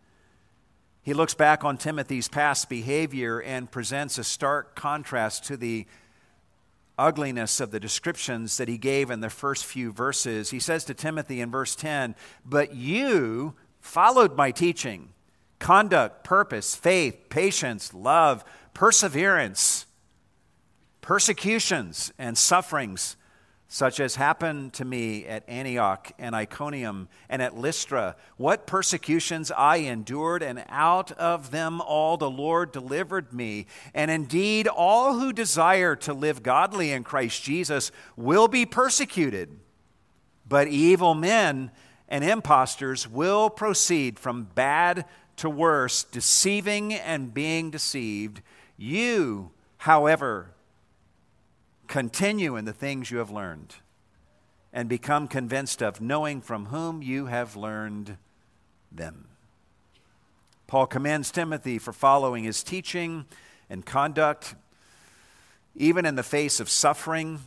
He 1.01 1.13
looks 1.13 1.33
back 1.33 1.63
on 1.63 1.77
Timothy's 1.77 2.27
past 2.27 2.69
behavior 2.69 3.39
and 3.41 3.71
presents 3.71 4.17
a 4.17 4.23
stark 4.23 4.75
contrast 4.75 5.45
to 5.45 5.57
the 5.57 5.87
ugliness 6.99 7.59
of 7.59 7.71
the 7.71 7.79
descriptions 7.79 8.57
that 8.57 8.67
he 8.67 8.77
gave 8.77 9.09
in 9.09 9.21
the 9.21 9.29
first 9.29 9.65
few 9.65 9.91
verses. 9.91 10.51
He 10.51 10.59
says 10.59 10.83
to 10.85 10.93
Timothy 10.93 11.41
in 11.41 11.49
verse 11.49 11.75
10, 11.75 12.15
But 12.45 12.75
you 12.75 13.55
followed 13.79 14.35
my 14.35 14.51
teaching, 14.51 15.09
conduct, 15.59 16.23
purpose, 16.23 16.75
faith, 16.75 17.29
patience, 17.29 17.93
love, 17.93 18.43
perseverance, 18.73 19.85
persecutions, 21.01 22.11
and 22.19 22.37
sufferings 22.37 23.15
such 23.71 23.99
as 23.99 24.15
happened 24.15 24.73
to 24.73 24.83
me 24.83 25.27
at 25.27 25.47
Antioch 25.47 26.11
and 26.17 26.33
Iconium 26.33 27.07
and 27.29 27.39
at 27.39 27.55
Lystra. 27.55 28.15
What 28.35 28.65
persecutions 28.65 29.51
I 29.51 29.77
endured, 29.77 30.41
and 30.41 30.65
out 30.69 31.11
of 31.11 31.51
them 31.51 31.79
all 31.79 32.17
the 32.17 32.31
Lord 32.31 32.71
delivered 32.71 33.31
me. 33.31 33.67
And 33.93 34.09
indeed, 34.09 34.67
all 34.67 35.19
who 35.19 35.31
desire 35.31 35.95
to 35.97 36.13
live 36.13 36.41
godly 36.41 36.91
in 36.91 37.03
Christ 37.03 37.43
Jesus 37.43 37.91
will 38.17 38.47
be 38.47 38.65
persecuted. 38.65 39.59
But 40.47 40.67
evil 40.67 41.13
men 41.13 41.69
and 42.07 42.23
impostors 42.23 43.07
will 43.07 43.51
proceed 43.51 44.17
from 44.17 44.45
bad 44.55 45.05
to 45.37 45.47
worse, 45.47 46.03
deceiving 46.03 46.91
and 46.91 47.35
being 47.35 47.69
deceived. 47.69 48.41
You, 48.77 49.51
however, 49.77 50.55
Continue 51.89 52.55
in 52.55 52.65
the 52.65 52.71
things 52.71 53.09
you 53.09 53.17
have 53.17 53.31
learned 53.31 53.73
and 54.71 54.87
become 54.87 55.27
convinced 55.27 55.81
of, 55.81 55.99
knowing 55.99 56.39
from 56.39 56.67
whom 56.67 57.01
you 57.01 57.25
have 57.25 57.55
learned 57.55 58.15
them. 58.91 59.27
Paul 60.67 60.85
commends 60.85 61.31
Timothy 61.31 61.79
for 61.79 61.91
following 61.91 62.43
his 62.43 62.61
teaching 62.61 63.25
and 63.71 63.83
conduct, 63.83 64.53
even 65.75 66.05
in 66.05 66.13
the 66.13 66.21
face 66.21 66.59
of 66.59 66.69
suffering. 66.69 67.39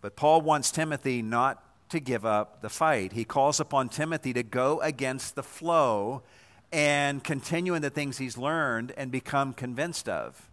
But 0.00 0.16
Paul 0.16 0.40
wants 0.40 0.72
Timothy 0.72 1.22
not 1.22 1.62
to 1.90 2.00
give 2.00 2.26
up 2.26 2.62
the 2.62 2.68
fight. 2.68 3.12
He 3.12 3.24
calls 3.24 3.60
upon 3.60 3.90
Timothy 3.90 4.32
to 4.32 4.42
go 4.42 4.80
against 4.80 5.36
the 5.36 5.44
flow 5.44 6.24
and 6.72 7.22
continue 7.22 7.74
in 7.74 7.82
the 7.82 7.90
things 7.90 8.18
he's 8.18 8.36
learned 8.36 8.92
and 8.96 9.12
become 9.12 9.52
convinced 9.52 10.08
of. 10.08 10.50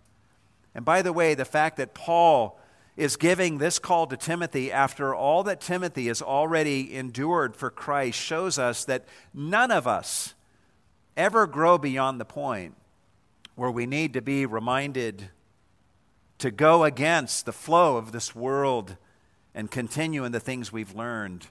And 0.75 0.85
by 0.85 1.01
the 1.01 1.11
way, 1.11 1.33
the 1.33 1.43
fact 1.43 1.77
that 1.77 1.95
Paul 1.95 2.59
is 2.97 3.17
giving 3.17 3.57
this 3.57 3.77
call 3.77 4.07
to 4.07 4.15
Timothy 4.15 4.71
after 4.71 5.13
all 5.13 5.43
that 5.43 5.59
Timothy 5.59 6.07
has 6.07 6.21
already 6.21 6.95
endured 6.95 7.55
for 7.55 7.69
Christ 7.69 8.17
shows 8.17 8.57
us 8.57 8.85
that 8.85 9.05
none 9.33 9.71
of 9.71 9.85
us 9.85 10.33
ever 11.17 11.45
grow 11.45 11.77
beyond 11.77 12.19
the 12.19 12.25
point 12.25 12.75
where 13.55 13.71
we 13.71 13.85
need 13.85 14.13
to 14.13 14.21
be 14.21 14.45
reminded 14.45 15.29
to 16.37 16.51
go 16.51 16.83
against 16.83 17.45
the 17.45 17.53
flow 17.53 17.97
of 17.97 18.11
this 18.11 18.35
world 18.35 18.97
and 19.53 19.71
continue 19.71 20.25
in 20.25 20.31
the 20.31 20.39
things 20.39 20.71
we've 20.71 20.93
learned. 20.95 21.47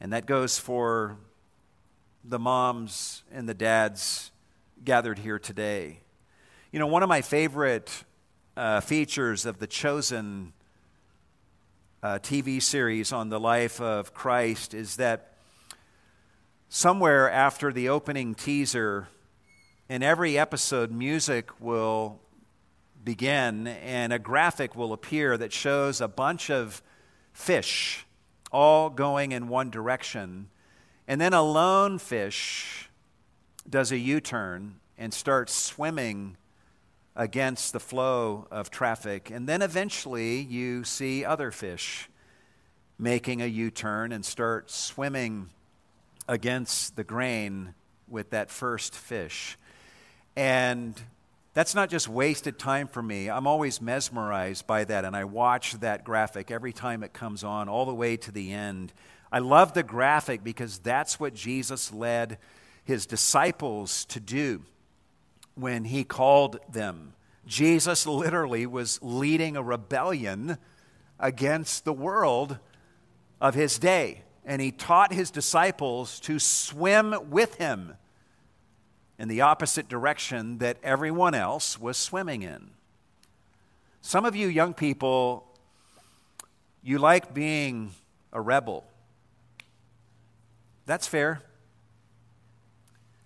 And 0.00 0.12
that 0.12 0.26
goes 0.26 0.58
for 0.58 1.16
the 2.24 2.38
moms 2.38 3.22
and 3.32 3.48
the 3.48 3.54
dads 3.54 4.30
gathered 4.84 5.20
here 5.20 5.38
today. 5.38 6.00
You 6.72 6.78
know, 6.78 6.86
one 6.86 7.02
of 7.02 7.08
my 7.08 7.22
favorite 7.22 8.04
uh, 8.58 8.80
features 8.80 9.46
of 9.46 9.60
the 9.60 9.68
Chosen 9.68 10.52
uh, 12.02 12.18
TV 12.20 12.60
series 12.60 13.12
on 13.12 13.28
the 13.28 13.38
life 13.38 13.80
of 13.80 14.12
Christ 14.12 14.74
is 14.74 14.96
that 14.96 15.34
somewhere 16.68 17.30
after 17.30 17.72
the 17.72 17.88
opening 17.88 18.34
teaser, 18.34 19.06
in 19.88 20.02
every 20.02 20.36
episode, 20.36 20.90
music 20.90 21.60
will 21.60 22.18
begin 23.04 23.68
and 23.68 24.12
a 24.12 24.18
graphic 24.18 24.74
will 24.74 24.92
appear 24.92 25.36
that 25.36 25.52
shows 25.52 26.00
a 26.00 26.08
bunch 26.08 26.50
of 26.50 26.82
fish 27.32 28.04
all 28.50 28.90
going 28.90 29.30
in 29.30 29.46
one 29.46 29.70
direction. 29.70 30.48
And 31.06 31.20
then 31.20 31.32
a 31.32 31.42
lone 31.42 32.00
fish 32.00 32.90
does 33.70 33.92
a 33.92 33.98
U 33.98 34.20
turn 34.20 34.80
and 34.98 35.14
starts 35.14 35.54
swimming 35.54 36.37
against 37.18 37.72
the 37.72 37.80
flow 37.80 38.46
of 38.48 38.70
traffic. 38.70 39.30
And 39.30 39.48
then 39.48 39.60
eventually 39.60 40.40
you 40.40 40.84
see 40.84 41.24
other 41.24 41.50
fish 41.50 42.08
making 42.96 43.42
a 43.42 43.46
U 43.46 43.70
turn 43.70 44.12
and 44.12 44.24
start 44.24 44.70
swimming 44.70 45.48
against 46.28 46.94
the 46.94 47.02
grain 47.02 47.74
with 48.06 48.30
that 48.30 48.50
first 48.50 48.94
fish. 48.94 49.58
And 50.36 50.94
that's 51.54 51.74
not 51.74 51.90
just 51.90 52.08
wasted 52.08 52.56
time 52.56 52.86
for 52.86 53.02
me. 53.02 53.28
I'm 53.28 53.48
always 53.48 53.82
mesmerized 53.82 54.66
by 54.66 54.84
that, 54.84 55.04
and 55.04 55.16
I 55.16 55.24
watch 55.24 55.72
that 55.80 56.04
graphic 56.04 56.52
every 56.52 56.72
time 56.72 57.02
it 57.02 57.12
comes 57.12 57.42
on, 57.42 57.68
all 57.68 57.84
the 57.84 57.94
way 57.94 58.16
to 58.16 58.30
the 58.30 58.52
end. 58.52 58.92
I 59.32 59.40
love 59.40 59.74
the 59.74 59.82
graphic 59.82 60.44
because 60.44 60.78
that's 60.78 61.18
what 61.18 61.34
Jesus 61.34 61.92
led 61.92 62.38
his 62.84 63.06
disciples 63.06 64.04
to 64.06 64.20
do 64.20 64.62
when 65.58 65.84
he 65.84 66.04
called 66.04 66.58
them. 66.70 67.14
Jesus 67.46 68.06
literally 68.06 68.66
was 68.66 68.98
leading 69.02 69.56
a 69.56 69.62
rebellion 69.62 70.58
against 71.18 71.84
the 71.84 71.92
world 71.92 72.58
of 73.40 73.54
his 73.54 73.78
day. 73.78 74.22
And 74.44 74.62
he 74.62 74.70
taught 74.70 75.12
his 75.12 75.30
disciples 75.30 76.20
to 76.20 76.38
swim 76.38 77.14
with 77.30 77.56
him 77.56 77.94
in 79.18 79.28
the 79.28 79.40
opposite 79.40 79.88
direction 79.88 80.58
that 80.58 80.76
everyone 80.82 81.34
else 81.34 81.78
was 81.78 81.96
swimming 81.96 82.42
in. 82.42 82.70
Some 84.00 84.24
of 84.24 84.36
you 84.36 84.46
young 84.46 84.74
people, 84.74 85.44
you 86.82 86.98
like 86.98 87.34
being 87.34 87.90
a 88.32 88.40
rebel. 88.40 88.84
That's 90.86 91.06
fair. 91.06 91.42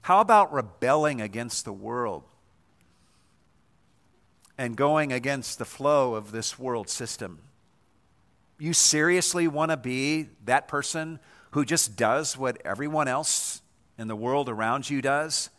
How 0.02 0.20
about 0.20 0.52
rebelling 0.52 1.20
against 1.20 1.64
the 1.64 1.72
world? 1.72 2.24
and 4.58 4.76
going 4.76 5.12
against 5.12 5.58
the 5.58 5.64
flow 5.64 6.14
of 6.14 6.30
this 6.30 6.58
world 6.58 6.88
system. 6.88 7.40
You 8.58 8.72
seriously 8.72 9.48
want 9.48 9.70
to 9.70 9.76
be 9.76 10.28
that 10.44 10.68
person 10.68 11.18
who 11.52 11.64
just 11.64 11.96
does 11.96 12.36
what 12.36 12.60
everyone 12.64 13.08
else 13.08 13.60
in 13.98 14.08
the 14.08 14.16
world 14.16 14.48
around 14.48 14.88
you 14.88 15.02
does? 15.02 15.50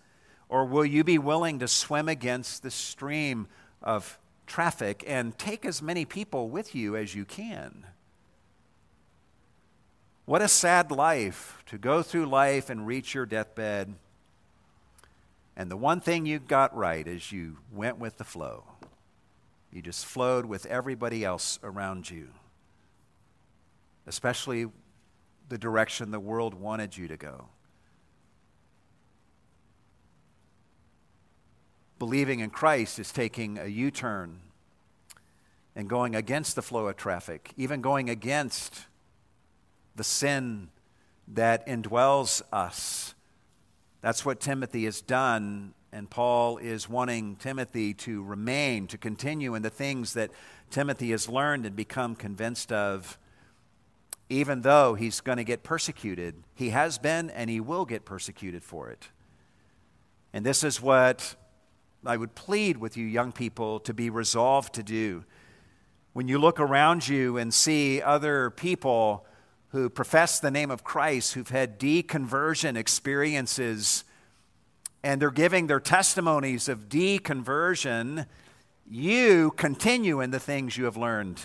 Or 0.47 0.65
will 0.65 0.85
you 0.85 1.03
be 1.03 1.17
willing 1.17 1.59
to 1.59 1.67
swim 1.67 2.07
against 2.07 2.63
the 2.63 2.71
stream 2.71 3.47
of 3.81 4.17
traffic 4.47 5.03
and 5.05 5.37
take 5.37 5.65
as 5.65 5.81
many 5.81 6.05
people 6.05 6.49
with 6.49 6.73
you 6.73 6.95
as 6.95 7.13
you 7.13 7.25
can? 7.25 7.85
What 10.25 10.41
a 10.41 10.47
sad 10.47 10.91
life 10.91 11.61
to 11.65 11.77
go 11.77 12.01
through 12.01 12.27
life 12.27 12.69
and 12.69 12.87
reach 12.87 13.13
your 13.13 13.25
deathbed. 13.25 13.95
And 15.55 15.69
the 15.69 15.77
one 15.77 16.01
thing 16.01 16.25
you 16.25 16.39
got 16.39 16.75
right 16.75 17.07
is 17.07 17.31
you 17.31 17.57
went 17.71 17.99
with 17.99 18.17
the 18.17 18.23
flow. 18.23 18.63
You 19.71 19.81
just 19.81 20.05
flowed 20.05 20.45
with 20.45 20.65
everybody 20.65 21.23
else 21.23 21.59
around 21.63 22.09
you, 22.09 22.29
especially 24.05 24.67
the 25.49 25.57
direction 25.57 26.11
the 26.11 26.19
world 26.19 26.53
wanted 26.53 26.97
you 26.97 27.07
to 27.07 27.17
go. 27.17 27.49
Believing 31.99 32.39
in 32.39 32.49
Christ 32.49 32.99
is 32.99 33.11
taking 33.11 33.57
a 33.57 33.65
U 33.67 33.89
turn 33.91 34.39
and 35.75 35.89
going 35.89 36.15
against 36.15 36.55
the 36.55 36.61
flow 36.61 36.87
of 36.87 36.97
traffic, 36.97 37.51
even 37.57 37.81
going 37.81 38.09
against 38.09 38.85
the 39.95 40.03
sin 40.03 40.69
that 41.27 41.65
indwells 41.67 42.41
us. 42.51 43.15
That's 44.03 44.23
what 44.23 44.39
Timothy 44.39 44.83
has 44.83 45.01
done 45.01 45.73
And 45.93 46.09
Paul 46.09 46.57
is 46.57 46.89
wanting 46.89 47.35
Timothy 47.35 47.93
to 47.93 48.23
remain, 48.23 48.87
to 48.87 48.97
continue 48.97 49.53
in 49.53 49.61
the 49.61 49.69
things 49.69 50.13
that 50.13 50.31
Timothy 50.71 51.11
has 51.11 51.29
learned 51.29 51.67
and 51.67 51.75
become 51.75 52.15
convinced 52.15 52.71
of, 52.71 53.19
even 54.27 54.61
though 54.61 54.95
he's 54.95 55.21
going 55.21 55.37
to 55.37 55.43
get 55.43 55.61
persecuted. 55.61 56.33
He 56.55 56.71
has 56.71 56.97
been 56.97 57.29
and 57.29 57.47
he 57.47 57.59
will 57.59 57.85
get 57.85 58.05
persecuted 58.05 58.63
for 58.63 58.89
it. 58.89 59.09
And 60.33 60.43
this 60.43 60.63
is 60.63 60.81
what 60.81 61.35
I 62.03 62.17
would 62.17 62.33
plead 62.33 62.77
with 62.77 62.97
you, 62.97 63.05
young 63.05 63.31
people, 63.31 63.79
to 63.81 63.93
be 63.93 64.09
resolved 64.09 64.73
to 64.73 64.81
do. 64.81 65.25
When 66.13 66.27
you 66.27 66.39
look 66.39 66.59
around 66.59 67.07
you 67.07 67.37
and 67.37 67.53
see 67.53 68.01
other 68.01 68.49
people 68.49 69.27
who 69.73 69.89
profess 69.89 70.39
the 70.39 70.51
name 70.51 70.69
of 70.69 70.83
Christ, 70.83 71.33
who've 71.33 71.49
had 71.49 71.79
deconversion 71.79 72.77
experiences, 72.77 74.03
and 75.03 75.19
they're 75.19 75.31
giving 75.31 75.65
their 75.65 75.79
testimonies 75.79 76.69
of 76.69 76.87
deconversion, 76.87 78.27
you 78.87 79.51
continue 79.57 80.21
in 80.21 80.29
the 80.29 80.39
things 80.39 80.77
you 80.77 80.85
have 80.85 80.95
learned. 80.95 81.41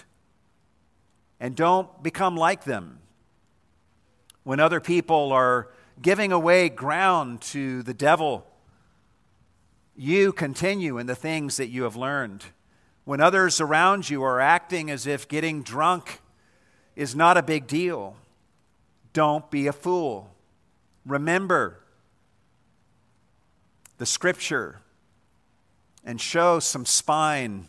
And 1.41 1.57
don't 1.57 2.03
become 2.03 2.37
like 2.37 2.65
them. 2.65 2.99
When 4.43 4.61
other 4.61 4.81
people 4.81 5.33
are 5.33 5.69
giving 6.03 6.31
away 6.31 6.69
ground 6.69 7.41
to 7.41 7.83
the 7.83 7.95
devil, 7.95 8.47
you 9.97 10.35
continue 10.35 10.99
in 10.99 11.07
the 11.07 11.17
things 11.17 11.57
that 11.57 11.69
you 11.69 11.85
have 11.85 11.97
learned. 11.97 12.45
When 13.05 13.23
others 13.23 13.59
around 13.59 14.11
you 14.11 14.23
are 14.23 14.39
acting 14.39 14.91
as 14.91 15.07
if 15.07 15.29
getting 15.29 15.63
drunk 15.63 16.21
is 16.99 17.15
not 17.15 17.37
a 17.37 17.43
big 17.43 17.69
deal, 17.69 18.17
don't 19.13 19.49
be 19.53 19.69
a 19.69 19.73
fool. 19.73 20.35
Remember 21.07 21.79
the 23.99 24.05
scripture 24.05 24.81
and 26.05 26.21
show 26.21 26.59
some 26.59 26.85
spine 26.85 27.69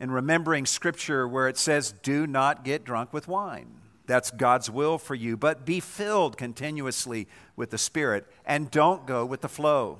in 0.00 0.10
remembering 0.10 0.64
scripture 0.64 1.28
where 1.28 1.46
it 1.46 1.58
says, 1.58 1.92
Do 2.02 2.26
not 2.26 2.64
get 2.64 2.84
drunk 2.84 3.12
with 3.12 3.28
wine. 3.28 3.68
That's 4.06 4.30
God's 4.30 4.70
will 4.70 4.96
for 4.96 5.14
you, 5.14 5.36
but 5.36 5.66
be 5.66 5.78
filled 5.78 6.38
continuously 6.38 7.28
with 7.54 7.68
the 7.68 7.78
Spirit 7.78 8.26
and 8.46 8.70
don't 8.70 9.06
go 9.06 9.26
with 9.26 9.42
the 9.42 9.48
flow. 9.48 9.98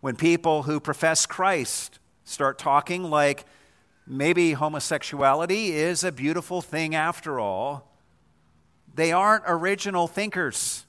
When 0.00 0.14
people 0.14 0.62
who 0.62 0.78
profess 0.78 1.26
Christ 1.26 1.98
start 2.22 2.60
talking 2.60 3.02
like 3.02 3.44
maybe 4.06 4.52
homosexuality 4.52 5.72
is 5.72 6.04
a 6.04 6.12
beautiful 6.12 6.62
thing 6.62 6.94
after 6.94 7.40
all, 7.40 7.92
they 8.94 9.12
aren't 9.12 9.44
original 9.46 10.06
thinkers. 10.06 10.84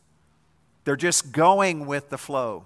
They're 0.83 0.95
just 0.95 1.31
going 1.31 1.85
with 1.85 2.09
the 2.09 2.17
flow. 2.17 2.63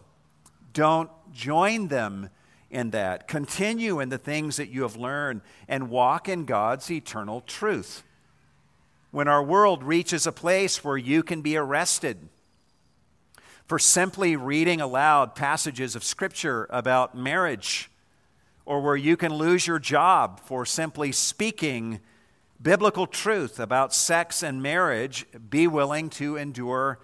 Don't 0.74 1.10
join 1.34 1.88
them 1.88 2.30
in 2.70 2.92
that. 2.92 3.28
Continue 3.28 4.00
in 4.00 4.10
the 4.10 4.18
things 4.18 4.58
that 4.58 4.70
you 4.70 4.84
have 4.84 4.96
learned 4.96 5.42
and 5.68 5.90
walk 5.90 6.30
in 6.30 6.46
God's 6.46 6.90
eternal 6.90 7.42
truth. 7.42 8.04
When 9.12 9.28
our 9.28 9.44
world 9.44 9.84
reaches 9.84 10.26
a 10.26 10.32
place 10.32 10.84
where 10.84 10.98
you 10.98 11.22
can 11.22 11.42
be 11.42 11.58
arrested 11.58 12.30
for 13.66 13.78
simply 13.78 14.36
reading 14.36 14.80
aloud 14.80 15.36
passages 15.36 15.96
of 15.96 16.04
Scripture 16.04 16.68
about 16.70 17.16
marriage, 17.16 17.91
or 18.72 18.80
where 18.80 18.96
you 18.96 19.18
can 19.18 19.34
lose 19.34 19.68
your 19.68 19.80
job 19.80 20.40
for 20.40 20.66
simply 20.66 21.12
speaking 21.12 22.00
biblical 22.62 23.06
truth 23.06 23.60
about 23.60 23.94
sex 23.94 24.42
and 24.42 24.64
marriage, 24.64 25.26
be 25.50 25.68
willing 25.68 26.10
to 26.10 26.38
endure 26.38 26.98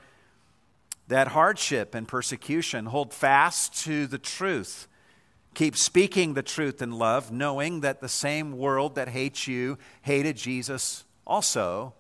that 1.10 1.28
hardship 1.28 1.94
and 1.94 2.08
persecution. 2.08 2.86
Hold 2.86 3.14
fast 3.14 3.84
to 3.84 4.08
the 4.08 4.18
truth. 4.18 4.88
Keep 5.56 5.76
speaking 5.76 6.36
the 6.36 6.42
truth 6.42 6.82
in 6.82 6.94
love, 6.94 7.34
knowing 7.34 7.82
that 7.82 8.00
the 8.00 8.08
same 8.08 8.58
world 8.58 8.96
that 8.96 9.10
hates 9.10 9.46
you 9.46 9.78
hated 10.04 10.38
Jesus 10.38 11.04
also. 11.26 11.94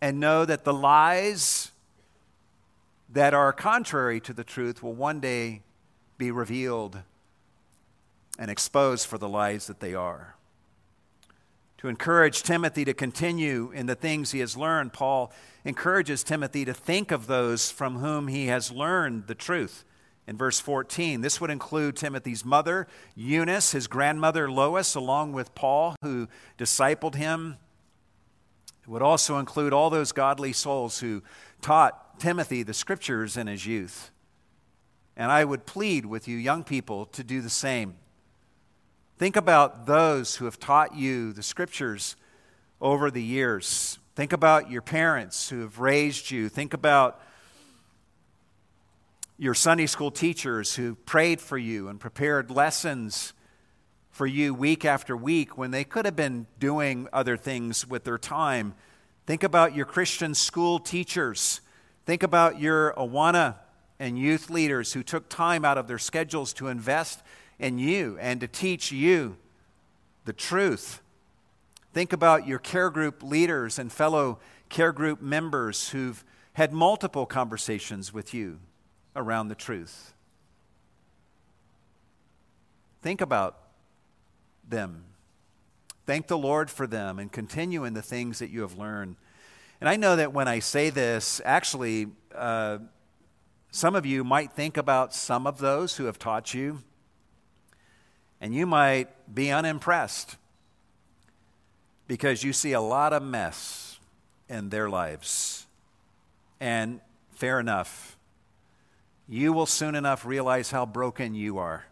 And 0.00 0.18
know 0.18 0.46
that 0.46 0.64
the 0.64 0.72
lies 0.72 1.72
that 3.10 3.34
are 3.34 3.52
contrary 3.52 4.18
to 4.20 4.32
the 4.32 4.44
truth 4.44 4.82
will 4.82 4.94
one 4.94 5.20
day 5.20 5.60
be 6.16 6.30
revealed 6.30 7.02
and 8.38 8.50
exposed 8.50 9.06
for 9.06 9.18
the 9.18 9.28
lies 9.28 9.66
that 9.66 9.80
they 9.80 9.94
are. 9.94 10.36
To 11.78 11.88
encourage 11.88 12.42
Timothy 12.42 12.84
to 12.84 12.94
continue 12.94 13.70
in 13.72 13.86
the 13.86 13.94
things 13.94 14.32
he 14.32 14.40
has 14.40 14.56
learned, 14.56 14.92
Paul 14.92 15.32
encourages 15.64 16.24
Timothy 16.24 16.64
to 16.64 16.74
think 16.74 17.10
of 17.10 17.26
those 17.26 17.70
from 17.70 17.98
whom 17.98 18.28
he 18.28 18.46
has 18.46 18.72
learned 18.72 19.26
the 19.26 19.34
truth. 19.34 19.84
In 20.26 20.36
verse 20.36 20.60
14, 20.60 21.20
this 21.20 21.40
would 21.40 21.50
include 21.50 21.96
Timothy's 21.96 22.44
mother, 22.44 22.86
Eunice, 23.14 23.72
his 23.72 23.86
grandmother, 23.86 24.50
Lois, 24.50 24.94
along 24.94 25.32
with 25.32 25.54
Paul, 25.54 25.94
who 26.02 26.28
discipled 26.58 27.14
him. 27.14 27.56
It 28.82 28.88
would 28.88 29.00
also 29.02 29.38
include 29.38 29.72
all 29.72 29.88
those 29.88 30.12
godly 30.12 30.52
souls 30.52 30.98
who 31.00 31.22
taught 31.62 32.18
Timothy 32.18 32.62
the 32.62 32.74
scriptures 32.74 33.36
in 33.36 33.46
his 33.46 33.66
youth. 33.66 34.10
And 35.16 35.30
I 35.30 35.44
would 35.44 35.64
plead 35.64 36.06
with 36.06 36.26
you, 36.26 36.36
young 36.36 36.64
people, 36.64 37.06
to 37.06 37.22
do 37.22 37.40
the 37.40 37.50
same. 37.50 37.94
Think 39.18 39.36
about 39.36 39.86
those 39.86 40.36
who 40.36 40.46
have 40.46 40.58
taught 40.58 40.94
you 40.94 41.32
the 41.32 41.42
scriptures 41.42 42.16
over 42.80 43.10
the 43.10 43.22
years. 43.22 43.98
Think 44.14 44.32
about 44.32 44.70
your 44.70 44.82
parents 44.82 45.48
who 45.48 45.60
have 45.60 45.78
raised 45.78 46.30
you. 46.30 46.48
Think 46.48 46.72
about 46.72 47.20
your 49.36 49.54
Sunday 49.54 49.86
school 49.86 50.10
teachers 50.10 50.74
who 50.76 50.94
prayed 50.94 51.40
for 51.40 51.58
you 51.58 51.88
and 51.88 52.00
prepared 52.00 52.50
lessons 52.50 53.32
for 54.10 54.26
you 54.26 54.54
week 54.54 54.84
after 54.84 55.16
week 55.16 55.58
when 55.58 55.70
they 55.70 55.84
could 55.84 56.04
have 56.04 56.16
been 56.16 56.46
doing 56.58 57.08
other 57.12 57.36
things 57.36 57.86
with 57.86 58.04
their 58.04 58.18
time. 58.18 58.74
Think 59.26 59.42
about 59.42 59.74
your 59.76 59.84
Christian 59.84 60.34
school 60.34 60.78
teachers 60.78 61.60
Think 62.08 62.22
about 62.22 62.58
your 62.58 62.94
Awana 62.94 63.56
and 63.98 64.18
youth 64.18 64.48
leaders 64.48 64.94
who 64.94 65.02
took 65.02 65.28
time 65.28 65.62
out 65.62 65.76
of 65.76 65.88
their 65.88 65.98
schedules 65.98 66.54
to 66.54 66.68
invest 66.68 67.22
in 67.58 67.78
you 67.78 68.16
and 68.20 68.40
to 68.40 68.48
teach 68.48 68.92
you 68.92 69.36
the 70.24 70.32
truth. 70.32 71.00
Think 71.92 72.12
about 72.12 72.46
your 72.46 72.58
care 72.58 72.90
group 72.90 73.22
leaders 73.22 73.78
and 73.78 73.90
fellow 73.90 74.38
care 74.68 74.92
group 74.92 75.20
members 75.20 75.90
who've 75.90 76.24
had 76.52 76.72
multiple 76.72 77.26
conversations 77.26 78.12
with 78.12 78.34
you 78.34 78.58
around 79.16 79.48
the 79.48 79.54
truth. 79.54 80.12
Think 83.02 83.20
about 83.20 83.56
them. 84.68 85.04
Thank 86.06 86.26
the 86.26 86.38
Lord 86.38 86.70
for 86.70 86.86
them 86.86 87.18
and 87.18 87.30
continue 87.30 87.84
in 87.84 87.94
the 87.94 88.02
things 88.02 88.38
that 88.38 88.50
you 88.50 88.62
have 88.62 88.76
learned. 88.76 89.16
And 89.80 89.88
I 89.88 89.96
know 89.96 90.16
that 90.16 90.32
when 90.32 90.48
I 90.48 90.58
say 90.58 90.90
this, 90.90 91.40
actually, 91.44 92.08
uh, 92.34 92.78
some 93.70 93.94
of 93.94 94.04
you 94.04 94.24
might 94.24 94.52
think 94.52 94.76
about 94.76 95.14
some 95.14 95.46
of 95.46 95.58
those 95.58 95.96
who 95.96 96.04
have 96.04 96.18
taught 96.18 96.54
you, 96.54 96.82
and 98.40 98.54
you 98.54 98.66
might 98.66 99.08
be 99.32 99.50
unimpressed 99.50 100.36
because 102.06 102.42
you 102.42 102.52
see 102.52 102.72
a 102.72 102.80
lot 102.80 103.12
of 103.12 103.22
mess 103.22 103.98
in 104.48 104.68
their 104.70 104.88
lives. 104.88 105.66
And 106.60 107.00
fair 107.30 107.60
enough, 107.60 108.16
you 109.28 109.52
will 109.52 109.66
soon 109.66 109.94
enough 109.94 110.24
realize 110.24 110.70
how 110.70 110.86
broken 110.86 111.34
you 111.34 111.58
are 111.58 111.84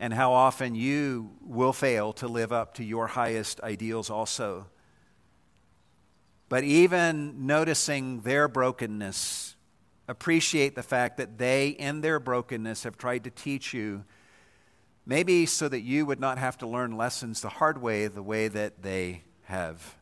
and 0.00 0.12
how 0.12 0.32
often 0.32 0.74
you 0.74 1.30
will 1.40 1.72
fail 1.72 2.12
to 2.14 2.26
live 2.26 2.52
up 2.52 2.74
to 2.74 2.82
your 2.82 3.06
highest 3.06 3.60
ideals 3.60 4.10
also. 4.10 4.66
But 6.48 6.64
even 6.64 7.46
noticing 7.46 8.20
their 8.22 8.48
brokenness, 8.48 9.54
appreciate 10.08 10.74
the 10.74 10.82
fact 10.82 11.18
that 11.18 11.38
they, 11.38 11.68
in 11.68 12.00
their 12.00 12.18
brokenness, 12.18 12.82
have 12.82 12.98
tried 12.98 13.24
to 13.24 13.30
teach 13.30 13.72
you, 13.72 14.04
maybe 15.04 15.46
so 15.46 15.68
that 15.68 15.80
you 15.80 16.06
would 16.06 16.20
not 16.20 16.38
have 16.38 16.58
to 16.58 16.66
learn 16.66 16.96
lessons 16.96 17.40
the 17.40 17.48
hard 17.48 17.80
way, 17.80 18.06
the 18.06 18.22
way 18.22 18.48
that 18.48 18.82
they 18.82 19.24
have. 19.44 19.96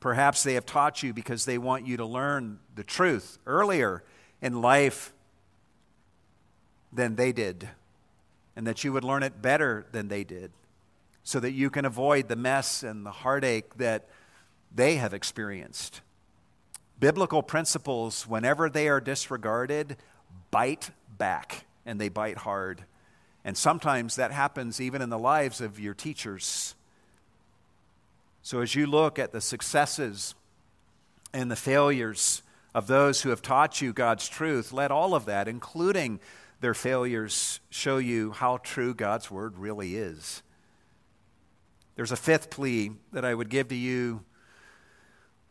Perhaps 0.00 0.42
they 0.42 0.54
have 0.54 0.66
taught 0.66 1.02
you 1.02 1.12
because 1.12 1.44
they 1.44 1.58
want 1.58 1.86
you 1.86 1.96
to 1.96 2.06
learn 2.06 2.58
the 2.74 2.84
truth 2.84 3.38
earlier 3.46 4.02
in 4.40 4.62
life 4.62 5.12
than 6.92 7.16
they 7.16 7.32
did, 7.32 7.68
and 8.56 8.66
that 8.66 8.82
you 8.82 8.92
would 8.92 9.04
learn 9.04 9.22
it 9.22 9.40
better 9.40 9.86
than 9.92 10.08
they 10.08 10.24
did, 10.24 10.50
so 11.22 11.38
that 11.38 11.52
you 11.52 11.70
can 11.70 11.84
avoid 11.84 12.28
the 12.28 12.36
mess 12.36 12.82
and 12.82 13.06
the 13.06 13.10
heartache 13.10 13.76
that 13.76 14.08
they 14.74 14.96
have 14.96 15.14
experienced. 15.14 16.00
Biblical 16.98 17.42
principles, 17.42 18.26
whenever 18.26 18.68
they 18.68 18.88
are 18.88 19.00
disregarded, 19.00 19.96
bite 20.50 20.90
back 21.16 21.64
and 21.86 22.00
they 22.00 22.08
bite 22.08 22.38
hard. 22.38 22.84
And 23.44 23.56
sometimes 23.56 24.16
that 24.16 24.32
happens 24.32 24.80
even 24.80 25.00
in 25.00 25.08
the 25.08 25.18
lives 25.18 25.60
of 25.60 25.80
your 25.80 25.94
teachers. 25.94 26.74
So 28.42 28.60
as 28.60 28.74
you 28.74 28.86
look 28.86 29.18
at 29.18 29.32
the 29.32 29.40
successes 29.40 30.34
and 31.32 31.50
the 31.50 31.56
failures 31.56 32.42
of 32.74 32.86
those 32.86 33.22
who 33.22 33.30
have 33.30 33.42
taught 33.42 33.80
you 33.80 33.92
God's 33.92 34.28
truth, 34.28 34.72
let 34.72 34.90
all 34.90 35.14
of 35.14 35.24
that, 35.26 35.48
including 35.48 36.20
their 36.60 36.74
failures 36.74 37.60
show 37.70 37.98
you 37.98 38.32
how 38.32 38.58
true 38.58 38.94
God's 38.94 39.30
word 39.30 39.58
really 39.58 39.96
is. 39.96 40.42
There's 41.96 42.12
a 42.12 42.16
fifth 42.16 42.50
plea 42.50 42.92
that 43.12 43.24
I 43.24 43.34
would 43.34 43.48
give 43.48 43.68
to 43.68 43.74
you 43.74 44.24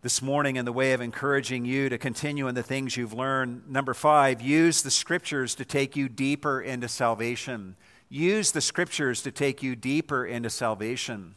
this 0.01 0.21
morning 0.21 0.55
in 0.55 0.63
the 0.63 0.71
way 0.71 0.93
of 0.93 1.01
encouraging 1.01 1.65
you 1.65 1.89
to 1.89 1.97
continue 1.97 2.47
in 2.47 2.55
the 2.55 2.63
things 2.63 2.95
you've 2.95 3.13
learned. 3.13 3.69
Number 3.69 3.93
five, 3.93 4.41
use 4.41 4.81
the 4.81 4.91
scriptures 4.91 5.55
to 5.55 5.65
take 5.65 5.97
you 5.97 6.07
deeper 6.07 6.61
into 6.61 6.87
salvation. 6.87 7.75
Use 8.07 8.53
the 8.53 8.61
scriptures 8.61 9.21
to 9.23 9.31
take 9.31 9.61
you 9.61 9.75
deeper 9.75 10.25
into 10.25 10.49
salvation. 10.49 11.35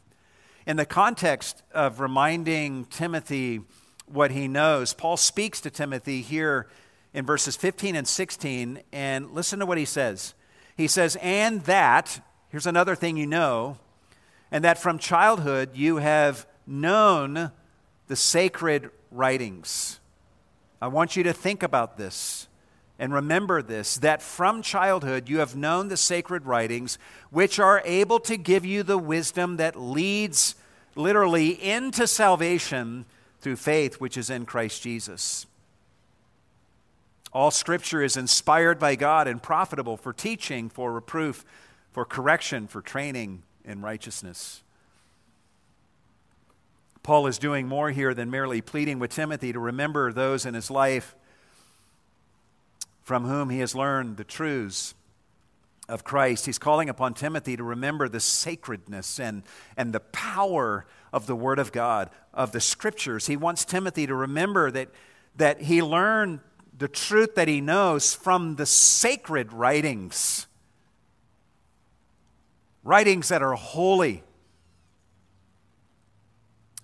In 0.65 0.77
the 0.77 0.87
context 0.87 1.65
of 1.75 1.99
reminding 1.99 2.85
Timothy 2.85 3.63
what 4.07 4.31
he 4.31 4.47
knows, 4.47 4.95
Paul 4.95 5.17
speaks 5.17 5.61
to 5.63 5.71
Timothy 5.71 6.23
here 6.23 6.69
in 7.13 7.27
verses 7.27 7.57
15 7.57 7.97
and 7.97 8.07
16, 8.07 8.81
and 8.93 9.33
listen 9.33 9.59
to 9.59 9.67
what 9.67 9.77
he 9.77 9.85
says. 9.85 10.35
He 10.77 10.87
says, 10.87 11.17
And 11.21 11.63
that, 11.63 12.25
here's 12.49 12.69
another 12.69 12.95
thing 12.95 13.17
you 13.17 13.27
know, 13.27 13.79
and 14.53 14.63
that 14.63 14.79
from 14.79 14.99
childhood 15.01 15.71
you 15.75 15.97
have 15.97 16.47
known 16.65 17.51
the 18.09 18.17
sacred 18.17 18.91
writings. 19.11 20.01
I 20.81 20.89
want 20.89 21.17
you 21.17 21.23
to 21.25 21.33
think 21.33 21.63
about 21.63 21.97
this 21.97 22.49
and 22.99 23.13
remember 23.13 23.63
this 23.63 23.97
that 23.97 24.23
from 24.23 24.63
childhood 24.63 25.29
you 25.29 25.39
have 25.39 25.57
known 25.57 25.89
the 25.89 25.97
sacred 25.97 26.47
writings, 26.47 26.99
which 27.31 27.59
are 27.59 27.83
able 27.85 28.21
to 28.21 28.37
give 28.37 28.65
you 28.65 28.83
the 28.83 28.99
wisdom 28.99 29.57
that 29.57 29.81
leads 29.81 30.55
literally 30.95 31.51
into 31.51 32.07
salvation 32.07 33.05
through 33.41 33.57
faith, 33.57 33.95
which 33.95 34.17
is 34.17 34.31
in 34.31 34.47
Christ 34.47 34.83
Jesus. 34.83 35.47
All 37.33 37.51
scripture 37.51 38.03
is 38.03 38.17
inspired 38.17 38.79
by 38.79 38.95
God 38.95 39.27
and 39.27 39.43
profitable 39.43 39.97
for 39.97 40.13
teaching, 40.13 40.69
for 40.69 40.93
reproof, 40.93 41.45
for 41.91 42.05
correction, 42.05 42.67
for 42.67 42.83
training 42.83 43.43
in 43.65 43.81
righteousness. 43.81 44.63
Paul 47.03 47.27
is 47.27 47.39
doing 47.39 47.67
more 47.67 47.91
here 47.91 48.15
than 48.15 48.31
merely 48.31 48.61
pleading 48.61 49.01
with 49.01 49.11
Timothy 49.11 49.53
to 49.53 49.59
remember 49.59 50.13
those 50.13 50.47
in 50.47 50.55
his 50.55 50.71
life 50.71 51.17
from 53.03 53.25
whom 53.25 53.51
he 53.51 53.59
has 53.59 53.75
learned 53.75 54.17
the 54.17 54.25
truths 54.25 54.95
of 55.89 56.05
Christ. 56.05 56.47
He's 56.47 56.59
calling 56.59 56.89
upon 56.89 57.15
Timothy 57.15 57.57
to 57.57 57.65
remember 57.65 58.09
the 58.09 58.21
sacredness 58.21 59.19
and, 59.19 59.43
and 59.77 59.93
the 59.93 60.01
power 60.01 60.87
of 61.13 61.27
the 61.27 61.35
Word 61.35 61.59
of 61.59 61.73
God, 61.73 62.09
of 62.33 62.53
the 62.53 62.61
Scriptures. 62.61 63.27
He 63.27 63.37
wants 63.37 63.65
Timothy 63.65 64.07
to 64.07 64.15
remember 64.15 64.71
that, 64.71 64.89
that 65.37 65.63
he 65.63 65.83
learned 65.83 66.39
the 66.79 66.87
truth 66.87 67.35
that 67.35 67.49
he 67.49 67.61
knows 67.61 68.15
from 68.15 68.55
the 68.55 68.65
sacred 68.65 69.53
writings, 69.53 70.47
writings 72.85 73.29
that 73.29 73.43
are 73.43 73.55
holy 73.55 74.23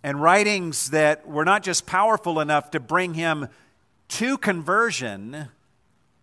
and 0.03 0.23
writings 0.23 0.91
that 0.91 1.27
were 1.27 1.45
not 1.45 1.63
just 1.63 1.87
powerful 1.87 2.41
enough 2.41 2.71
to 2.71 2.81
bring 2.81 3.15
him 3.15 3.49
to 4.09 4.39
conversion 4.39 5.49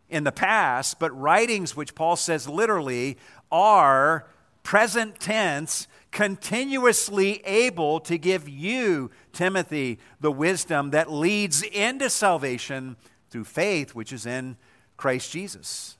in 0.10 0.24
the 0.24 0.32
past, 0.32 1.00
but 1.00 1.18
writings 1.20 1.76
which 1.76 1.96
Paul 1.96 2.16
says 2.16 2.48
literally 2.48 3.18
are 3.52 4.28
present 4.64 5.20
tense, 5.20 5.88
continuously 6.12 7.42
able 7.46 8.00
to 8.02 8.18
give 8.18 8.48
you, 8.50 9.12
Timothy, 9.34 10.00
the 10.20 10.32
wisdom 10.32 10.92
that 10.92 11.12
leads 11.12 11.62
into 11.62 12.10
salvation 12.10 12.96
through 13.30 13.44
faith, 13.44 13.94
which 13.94 14.14
is 14.14 14.26
in 14.26 14.58
Christ 14.98 15.32
Jesus. 15.32 15.98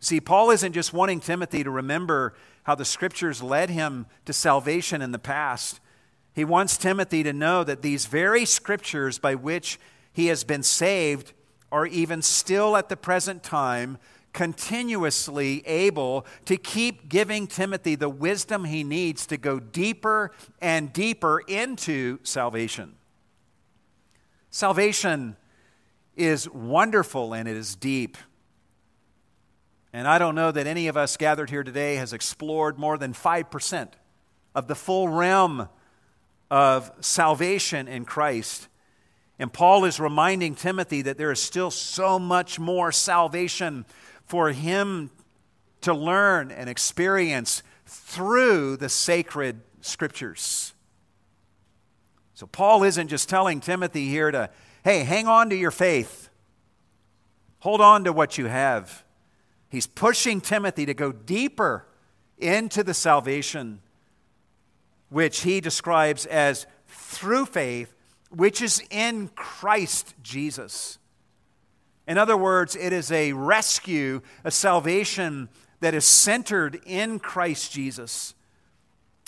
See, 0.00 0.20
Paul 0.20 0.50
isn't 0.50 0.72
just 0.72 0.92
wanting 0.92 1.20
Timothy 1.20 1.64
to 1.64 1.70
remember 1.70 2.34
how 2.62 2.74
the 2.74 2.84
scriptures 2.84 3.42
led 3.42 3.70
him 3.70 4.06
to 4.24 4.32
salvation 4.32 5.02
in 5.02 5.12
the 5.12 5.18
past. 5.18 5.80
He 6.36 6.44
wants 6.44 6.76
Timothy 6.76 7.22
to 7.22 7.32
know 7.32 7.64
that 7.64 7.80
these 7.80 8.04
very 8.04 8.44
scriptures 8.44 9.18
by 9.18 9.34
which 9.34 9.80
he 10.12 10.26
has 10.26 10.44
been 10.44 10.62
saved 10.62 11.32
are 11.72 11.86
even 11.86 12.20
still 12.20 12.76
at 12.76 12.90
the 12.90 12.96
present 12.96 13.42
time 13.42 13.96
continuously 14.34 15.66
able 15.66 16.26
to 16.44 16.58
keep 16.58 17.08
giving 17.08 17.46
Timothy 17.46 17.94
the 17.94 18.10
wisdom 18.10 18.64
he 18.64 18.84
needs 18.84 19.26
to 19.28 19.38
go 19.38 19.58
deeper 19.58 20.30
and 20.60 20.92
deeper 20.92 21.40
into 21.48 22.18
salvation. 22.22 22.96
Salvation 24.50 25.36
is 26.16 26.50
wonderful 26.50 27.32
and 27.32 27.48
it 27.48 27.56
is 27.56 27.74
deep. 27.74 28.18
And 29.90 30.06
I 30.06 30.18
don't 30.18 30.34
know 30.34 30.52
that 30.52 30.66
any 30.66 30.88
of 30.88 30.98
us 30.98 31.16
gathered 31.16 31.48
here 31.48 31.64
today 31.64 31.94
has 31.94 32.12
explored 32.12 32.78
more 32.78 32.98
than 32.98 33.14
5% 33.14 33.88
of 34.54 34.66
the 34.66 34.74
full 34.74 35.08
realm 35.08 35.70
of 36.50 36.90
salvation 37.00 37.88
in 37.88 38.04
Christ. 38.04 38.68
And 39.38 39.52
Paul 39.52 39.84
is 39.84 40.00
reminding 40.00 40.54
Timothy 40.54 41.02
that 41.02 41.18
there 41.18 41.30
is 41.30 41.42
still 41.42 41.70
so 41.70 42.18
much 42.18 42.58
more 42.58 42.90
salvation 42.92 43.84
for 44.24 44.52
him 44.52 45.10
to 45.82 45.92
learn 45.92 46.50
and 46.50 46.70
experience 46.70 47.62
through 47.86 48.76
the 48.76 48.88
sacred 48.88 49.60
scriptures. 49.80 50.74
So, 52.34 52.46
Paul 52.46 52.82
isn't 52.82 53.08
just 53.08 53.28
telling 53.28 53.60
Timothy 53.60 54.08
here 54.08 54.30
to, 54.30 54.50
hey, 54.84 55.04
hang 55.04 55.26
on 55.26 55.48
to 55.50 55.56
your 55.56 55.70
faith, 55.70 56.28
hold 57.60 57.80
on 57.80 58.04
to 58.04 58.12
what 58.12 58.36
you 58.36 58.46
have. 58.46 59.04
He's 59.68 59.86
pushing 59.86 60.40
Timothy 60.40 60.86
to 60.86 60.94
go 60.94 61.12
deeper 61.12 61.86
into 62.38 62.82
the 62.84 62.94
salvation 62.94 63.80
which 65.16 65.44
he 65.44 65.62
describes 65.62 66.26
as 66.26 66.66
through 66.88 67.46
faith, 67.46 67.94
which 68.28 68.60
is 68.60 68.82
in 68.90 69.28
Christ 69.28 70.14
Jesus. 70.22 70.98
In 72.06 72.18
other 72.18 72.36
words, 72.36 72.76
it 72.76 72.92
is 72.92 73.10
a 73.10 73.32
rescue, 73.32 74.20
a 74.44 74.50
salvation 74.50 75.48
that 75.80 75.94
is 75.94 76.04
centered 76.04 76.82
in 76.84 77.18
Christ 77.18 77.72
Jesus, 77.72 78.34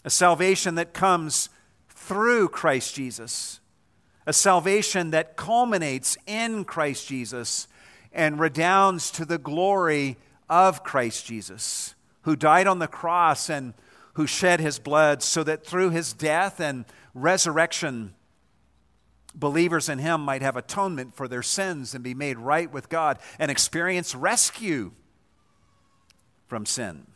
a 0.05 0.11
salvation 0.11 0.74
that 0.74 0.93
comes 0.93 1.49
through 1.89 2.51
Christ 2.51 2.95
Jesus, 2.95 3.61
a 4.26 4.34
salvation 4.34 5.11
that 5.12 5.36
culminates 5.36 6.18
in 6.26 6.66
Christ 6.66 7.09
Jesus 7.09 7.66
and 8.12 8.39
redounds 8.39 9.11
to 9.12 9.24
the 9.24 9.39
glory 9.39 10.18
of 10.51 10.84
Christ 10.84 11.24
Jesus, 11.24 11.95
who 12.24 12.36
died 12.36 12.66
on 12.66 12.78
the 12.78 12.86
cross 12.86 13.49
and 13.49 13.72
who 14.19 14.27
shed 14.27 14.59
his 14.59 14.81
blood 14.81 15.23
so 15.23 15.45
that 15.45 15.64
through 15.64 15.91
his 15.91 16.12
death 16.12 16.59
and 16.59 16.85
resurrection, 17.14 18.12
believers 19.33 19.89
in 19.89 20.01
him 20.01 20.21
might 20.21 20.43
have 20.43 20.57
atonement 20.57 21.14
for 21.14 21.29
their 21.29 21.41
sins 21.41 21.95
and 21.95 22.03
be 22.03 22.14
made 22.14 22.37
right 22.37 22.73
with 22.73 22.89
God 22.89 23.21
and 23.39 23.49
experience 23.49 24.16
rescue 24.16 24.91
from 26.49 26.66
sin. 26.66 27.07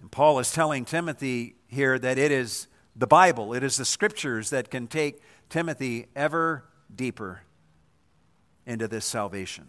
And 0.00 0.10
Paul 0.10 0.38
is 0.38 0.50
telling 0.52 0.86
Timothy 0.86 1.56
here 1.66 1.98
that 1.98 2.16
it 2.16 2.32
is 2.32 2.66
the 2.96 3.06
Bible, 3.06 3.52
it 3.52 3.62
is 3.62 3.76
the 3.76 3.84
scriptures 3.84 4.48
that 4.48 4.70
can 4.70 4.86
take 4.86 5.20
Timothy 5.50 6.06
ever 6.16 6.64
deeper 6.96 7.42
into 8.64 8.88
this 8.88 9.04
salvation. 9.04 9.68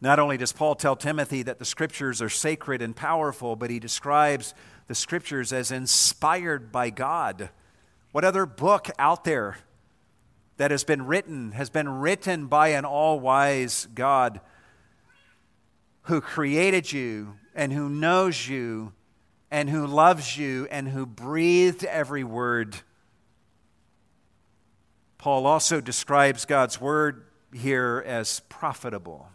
Not 0.00 0.18
only 0.18 0.36
does 0.36 0.52
Paul 0.52 0.76
tell 0.76 0.94
Timothy 0.94 1.42
that 1.42 1.58
the 1.58 1.64
scriptures 1.64 2.22
are 2.22 2.28
sacred 2.28 2.82
and 2.82 2.94
powerful, 2.94 3.56
but 3.56 3.70
he 3.70 3.80
describes 3.80 4.54
the 4.86 4.94
scriptures 4.94 5.52
as 5.52 5.72
inspired 5.72 6.70
by 6.70 6.90
God. 6.90 7.50
What 8.12 8.24
other 8.24 8.46
book 8.46 8.88
out 8.98 9.24
there 9.24 9.58
that 10.56 10.70
has 10.70 10.84
been 10.84 11.06
written 11.06 11.52
has 11.52 11.70
been 11.70 11.88
written 11.88 12.46
by 12.46 12.68
an 12.68 12.84
all 12.84 13.18
wise 13.18 13.88
God 13.94 14.40
who 16.02 16.20
created 16.20 16.92
you 16.92 17.36
and 17.54 17.72
who 17.72 17.88
knows 17.88 18.48
you 18.48 18.92
and 19.50 19.68
who 19.68 19.86
loves 19.86 20.36
you 20.36 20.68
and 20.70 20.88
who 20.88 21.06
breathed 21.06 21.84
every 21.84 22.24
word? 22.24 22.76
Paul 25.18 25.46
also 25.46 25.80
describes 25.80 26.44
God's 26.44 26.80
word 26.80 27.24
here 27.52 28.02
as 28.06 28.40
profitable. 28.48 29.28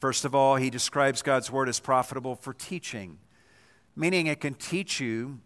First 0.00 0.24
of 0.24 0.34
all, 0.34 0.56
he 0.56 0.70
describes 0.70 1.20
God's 1.20 1.50
word 1.50 1.68
as 1.68 1.78
profitable 1.78 2.34
for 2.34 2.54
teaching, 2.54 3.18
meaning 3.94 4.26
it 4.26 4.40
can 4.40 4.54
teach 4.54 4.98
you 4.98 5.40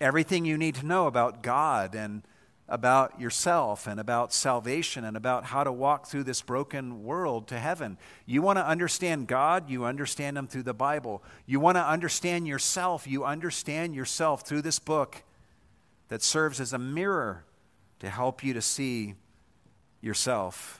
everything 0.00 0.46
you 0.46 0.56
need 0.56 0.74
to 0.76 0.86
know 0.86 1.06
about 1.06 1.42
God 1.42 1.94
and 1.94 2.22
about 2.66 3.20
yourself 3.20 3.86
and 3.86 4.00
about 4.00 4.32
salvation 4.32 5.04
and 5.04 5.18
about 5.18 5.44
how 5.44 5.64
to 5.64 5.70
walk 5.70 6.06
through 6.06 6.22
this 6.22 6.40
broken 6.40 7.04
world 7.04 7.46
to 7.48 7.58
heaven. 7.58 7.98
You 8.24 8.40
want 8.40 8.56
to 8.56 8.66
understand 8.66 9.26
God, 9.26 9.68
you 9.68 9.84
understand 9.84 10.38
Him 10.38 10.46
through 10.46 10.62
the 10.62 10.72
Bible. 10.72 11.22
You 11.44 11.60
want 11.60 11.76
to 11.76 11.86
understand 11.86 12.48
yourself, 12.48 13.06
you 13.06 13.26
understand 13.26 13.94
yourself 13.94 14.46
through 14.46 14.62
this 14.62 14.78
book 14.78 15.24
that 16.08 16.22
serves 16.22 16.58
as 16.58 16.72
a 16.72 16.78
mirror 16.78 17.44
to 17.98 18.08
help 18.08 18.42
you 18.42 18.54
to 18.54 18.62
see 18.62 19.14
yourself 20.00 20.79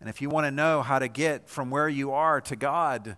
And 0.00 0.08
if 0.08 0.20
you 0.20 0.28
want 0.28 0.46
to 0.46 0.50
know 0.50 0.82
how 0.82 0.98
to 0.98 1.08
get 1.08 1.48
from 1.48 1.70
where 1.70 1.88
you 1.88 2.12
are 2.12 2.40
to 2.42 2.56
God, 2.56 3.16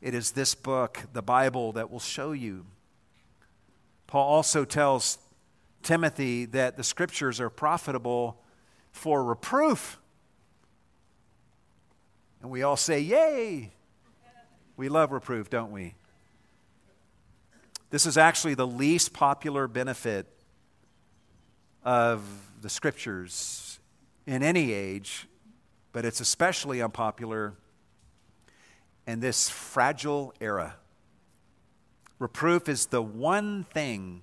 it 0.00 0.14
is 0.14 0.32
this 0.32 0.54
book, 0.54 1.00
the 1.12 1.22
Bible, 1.22 1.72
that 1.72 1.90
will 1.90 2.00
show 2.00 2.32
you. 2.32 2.66
Paul 4.06 4.28
also 4.28 4.64
tells 4.64 5.18
Timothy 5.82 6.44
that 6.46 6.76
the 6.76 6.84
scriptures 6.84 7.40
are 7.40 7.50
profitable 7.50 8.40
for 8.92 9.24
reproof. 9.24 9.98
And 12.42 12.50
we 12.50 12.62
all 12.62 12.76
say, 12.76 13.00
Yay! 13.00 13.72
We 14.76 14.88
love 14.88 15.12
reproof, 15.12 15.50
don't 15.50 15.70
we? 15.70 15.94
This 17.90 18.06
is 18.06 18.18
actually 18.18 18.54
the 18.54 18.66
least 18.66 19.12
popular 19.12 19.68
benefit 19.68 20.26
of 21.84 22.22
the 22.60 22.68
scriptures 22.68 23.78
in 24.26 24.42
any 24.42 24.72
age, 24.72 25.28
but 25.94 26.04
it's 26.04 26.20
especially 26.20 26.82
unpopular 26.82 27.54
in 29.06 29.20
this 29.20 29.48
fragile 29.48 30.34
era. 30.40 30.74
Reproof 32.18 32.68
is 32.68 32.86
the 32.86 33.00
one 33.00 33.62
thing 33.62 34.22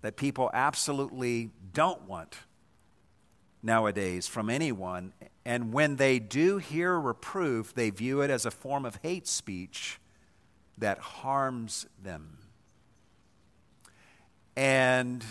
that 0.00 0.16
people 0.16 0.50
absolutely 0.54 1.50
don't 1.74 2.08
want 2.08 2.38
nowadays 3.62 4.26
from 4.26 4.48
anyone. 4.48 5.12
And 5.44 5.70
when 5.70 5.96
they 5.96 6.18
do 6.18 6.56
hear 6.56 6.98
reproof, 6.98 7.74
they 7.74 7.90
view 7.90 8.22
it 8.22 8.30
as 8.30 8.46
a 8.46 8.50
form 8.50 8.86
of 8.86 8.98
hate 9.02 9.26
speech 9.26 10.00
that 10.78 10.98
harms 10.98 11.86
them. 12.02 12.38
And 14.56 15.22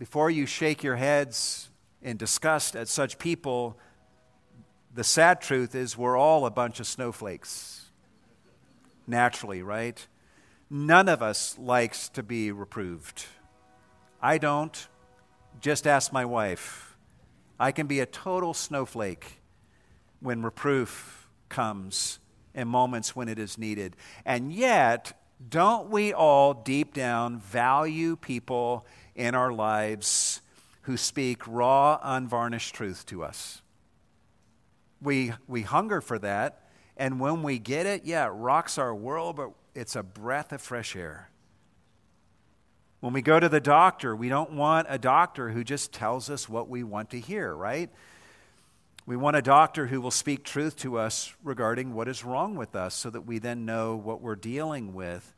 before 0.00 0.30
you 0.30 0.46
shake 0.46 0.82
your 0.82 0.96
heads 0.96 1.70
in 2.02 2.16
disgust 2.16 2.74
at 2.74 2.88
such 2.88 3.20
people, 3.20 3.78
the 4.94 5.04
sad 5.04 5.40
truth 5.40 5.74
is 5.74 5.96
we're 5.96 6.16
all 6.16 6.46
a 6.46 6.50
bunch 6.50 6.80
of 6.80 6.86
snowflakes. 6.86 7.86
Naturally, 9.06 9.62
right? 9.62 10.06
None 10.70 11.08
of 11.08 11.22
us 11.22 11.56
likes 11.58 12.08
to 12.10 12.22
be 12.22 12.52
reproved. 12.52 13.24
I 14.20 14.38
don't. 14.38 14.88
Just 15.60 15.86
ask 15.86 16.12
my 16.12 16.24
wife. 16.24 16.96
I 17.58 17.72
can 17.72 17.86
be 17.86 18.00
a 18.00 18.06
total 18.06 18.54
snowflake 18.54 19.40
when 20.20 20.42
reproof 20.42 21.28
comes 21.48 22.18
in 22.54 22.68
moments 22.68 23.16
when 23.16 23.28
it 23.28 23.38
is 23.38 23.56
needed. 23.56 23.96
And 24.24 24.52
yet, 24.52 25.12
don't 25.48 25.90
we 25.90 26.12
all 26.12 26.54
deep 26.54 26.94
down 26.94 27.38
value 27.38 28.16
people 28.16 28.86
in 29.14 29.34
our 29.34 29.52
lives 29.52 30.40
who 30.82 30.96
speak 30.96 31.46
raw, 31.46 31.98
unvarnished 32.02 32.74
truth 32.74 33.06
to 33.06 33.22
us? 33.22 33.62
We, 35.00 35.32
we 35.46 35.62
hunger 35.62 36.00
for 36.00 36.18
that. 36.18 36.68
And 36.96 37.20
when 37.20 37.42
we 37.42 37.58
get 37.58 37.86
it, 37.86 38.04
yeah, 38.04 38.26
it 38.26 38.30
rocks 38.30 38.78
our 38.78 38.94
world, 38.94 39.36
but 39.36 39.52
it's 39.74 39.94
a 39.94 40.02
breath 40.02 40.52
of 40.52 40.60
fresh 40.60 40.96
air. 40.96 41.30
When 43.00 43.12
we 43.12 43.22
go 43.22 43.38
to 43.38 43.48
the 43.48 43.60
doctor, 43.60 44.16
we 44.16 44.28
don't 44.28 44.52
want 44.52 44.88
a 44.90 44.98
doctor 44.98 45.50
who 45.50 45.62
just 45.62 45.92
tells 45.92 46.28
us 46.28 46.48
what 46.48 46.68
we 46.68 46.82
want 46.82 47.10
to 47.10 47.20
hear, 47.20 47.54
right? 47.54 47.90
We 49.06 49.16
want 49.16 49.36
a 49.36 49.42
doctor 49.42 49.86
who 49.86 50.02
will 50.02 50.10
speak 50.10 50.44
truth 50.44 50.76
to 50.78 50.98
us 50.98 51.32
regarding 51.42 51.94
what 51.94 52.08
is 52.08 52.24
wrong 52.24 52.56
with 52.56 52.76
us 52.76 52.94
so 52.94 53.08
that 53.08 53.22
we 53.22 53.38
then 53.38 53.64
know 53.64 53.96
what 53.96 54.20
we're 54.20 54.36
dealing 54.36 54.92
with. 54.92 55.34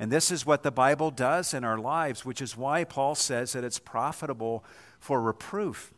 And 0.00 0.10
this 0.10 0.32
is 0.32 0.44
what 0.44 0.64
the 0.64 0.72
Bible 0.72 1.12
does 1.12 1.54
in 1.54 1.62
our 1.62 1.78
lives, 1.78 2.24
which 2.24 2.42
is 2.42 2.56
why 2.56 2.82
Paul 2.82 3.14
says 3.14 3.52
that 3.52 3.62
it's 3.62 3.78
profitable 3.78 4.64
for 4.98 5.22
reproof. 5.22 5.93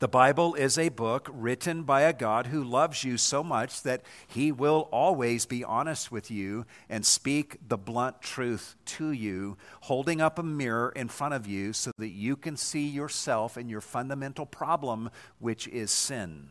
The 0.00 0.06
Bible 0.06 0.54
is 0.54 0.78
a 0.78 0.90
book 0.90 1.28
written 1.32 1.82
by 1.82 2.02
a 2.02 2.12
God 2.12 2.46
who 2.46 2.62
loves 2.62 3.02
you 3.02 3.16
so 3.16 3.42
much 3.42 3.82
that 3.82 4.02
he 4.28 4.52
will 4.52 4.88
always 4.92 5.44
be 5.44 5.64
honest 5.64 6.12
with 6.12 6.30
you 6.30 6.66
and 6.88 7.04
speak 7.04 7.56
the 7.66 7.76
blunt 7.76 8.22
truth 8.22 8.76
to 8.84 9.10
you, 9.10 9.56
holding 9.82 10.20
up 10.20 10.38
a 10.38 10.44
mirror 10.44 10.92
in 10.94 11.08
front 11.08 11.34
of 11.34 11.48
you 11.48 11.72
so 11.72 11.90
that 11.98 12.10
you 12.10 12.36
can 12.36 12.56
see 12.56 12.86
yourself 12.86 13.56
and 13.56 13.68
your 13.68 13.80
fundamental 13.80 14.46
problem, 14.46 15.10
which 15.40 15.66
is 15.66 15.90
sin. 15.90 16.50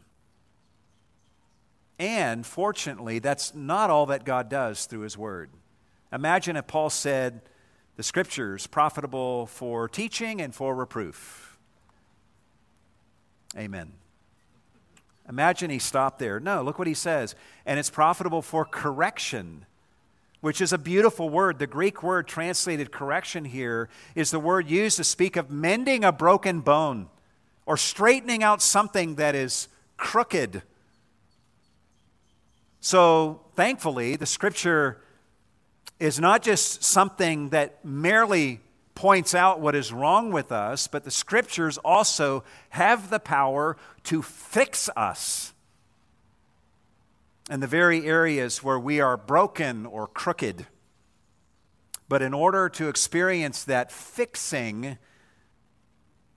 And 1.97 2.45
fortunately, 2.45 3.19
that's 3.19 3.55
not 3.55 3.89
all 3.89 4.07
that 4.07 4.25
God 4.25 4.49
does 4.49 4.85
through 4.85 5.01
his 5.01 5.17
word. 5.17 5.51
Imagine 6.11 6.57
if 6.57 6.67
Paul 6.67 6.89
said, 6.89 7.41
the 7.95 8.03
scriptures 8.03 8.67
profitable 8.67 9.45
for 9.45 9.87
teaching 9.87 10.41
and 10.41 10.53
for 10.53 10.75
reproof 10.75 11.56
Amen. 13.55 13.91
Imagine 15.29 15.69
he 15.69 15.79
stopped 15.79 16.19
there. 16.19 16.39
No, 16.39 16.61
look 16.61 16.79
what 16.79 16.87
he 16.87 16.93
says. 16.93 17.35
And 17.65 17.79
it's 17.79 17.89
profitable 17.89 18.41
for 18.41 18.63
correction, 18.65 19.65
which 20.41 20.61
is 20.61 20.71
a 20.71 20.77
beautiful 20.77 21.29
word. 21.29 21.59
The 21.59 21.67
Greek 21.67 22.01
word 22.01 22.27
translated 22.27 22.91
correction 22.91 23.45
here 23.45 23.89
is 24.15 24.31
the 24.31 24.39
word 24.39 24.69
used 24.69 24.97
to 24.97 25.03
speak 25.03 25.35
of 25.35 25.51
mending 25.51 26.03
a 26.03 26.11
broken 26.11 26.61
bone 26.61 27.09
or 27.65 27.75
straightening 27.75 28.43
out 28.43 28.61
something 28.61 29.15
that 29.15 29.35
is 29.35 29.67
crooked. 29.97 30.61
So, 32.79 33.41
thankfully, 33.55 34.15
the 34.15 34.25
scripture 34.25 35.01
is 35.99 36.19
not 36.19 36.41
just 36.41 36.83
something 36.83 37.49
that 37.49 37.83
merely 37.83 38.61
points 38.97 39.35
out 39.35 39.59
what 39.59 39.75
is 39.75 39.93
wrong 39.93 40.31
with 40.31 40.51
us, 40.51 40.87
but 40.87 41.03
the 41.03 41.11
scriptures 41.11 41.77
also 41.77 42.43
have 42.69 43.11
the 43.11 43.19
power 43.19 43.77
to 44.01 44.23
fix 44.23 44.89
us 44.97 45.53
in 47.47 47.59
the 47.59 47.67
very 47.67 48.07
areas 48.07 48.63
where 48.63 48.79
we 48.79 48.99
are 48.99 49.15
broken 49.15 49.85
or 49.85 50.07
crooked. 50.07 50.65
But 52.09 52.23
in 52.23 52.33
order 52.33 52.69
to 52.69 52.89
experience 52.89 53.63
that 53.65 53.91
fixing, 53.91 54.97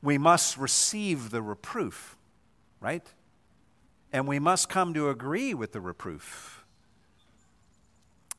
we 0.02 0.18
must 0.18 0.58
receive 0.58 1.30
the 1.30 1.40
reproof, 1.40 2.18
right? 2.78 3.06
And 4.12 4.28
we 4.28 4.38
must 4.38 4.68
come 4.68 4.92
to 4.92 5.08
agree 5.08 5.54
with 5.54 5.72
the 5.72 5.80
reproof. 5.80 6.62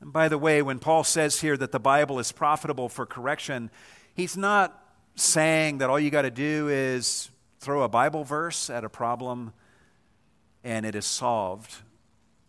And 0.00 0.12
by 0.12 0.28
the 0.28 0.38
way, 0.38 0.62
when 0.62 0.78
Paul 0.78 1.02
says 1.02 1.40
here 1.40 1.56
that 1.56 1.72
the 1.72 1.80
Bible 1.80 2.20
is 2.20 2.30
profitable 2.30 2.88
for 2.88 3.04
correction, 3.04 3.68
He's 4.14 4.36
not 4.36 4.78
saying 5.14 5.78
that 5.78 5.88
all 5.88 5.98
you 5.98 6.10
got 6.10 6.22
to 6.22 6.30
do 6.30 6.68
is 6.68 7.30
throw 7.60 7.82
a 7.82 7.88
Bible 7.88 8.24
verse 8.24 8.68
at 8.68 8.84
a 8.84 8.88
problem 8.88 9.52
and 10.64 10.84
it 10.84 10.94
is 10.94 11.06
solved. 11.06 11.76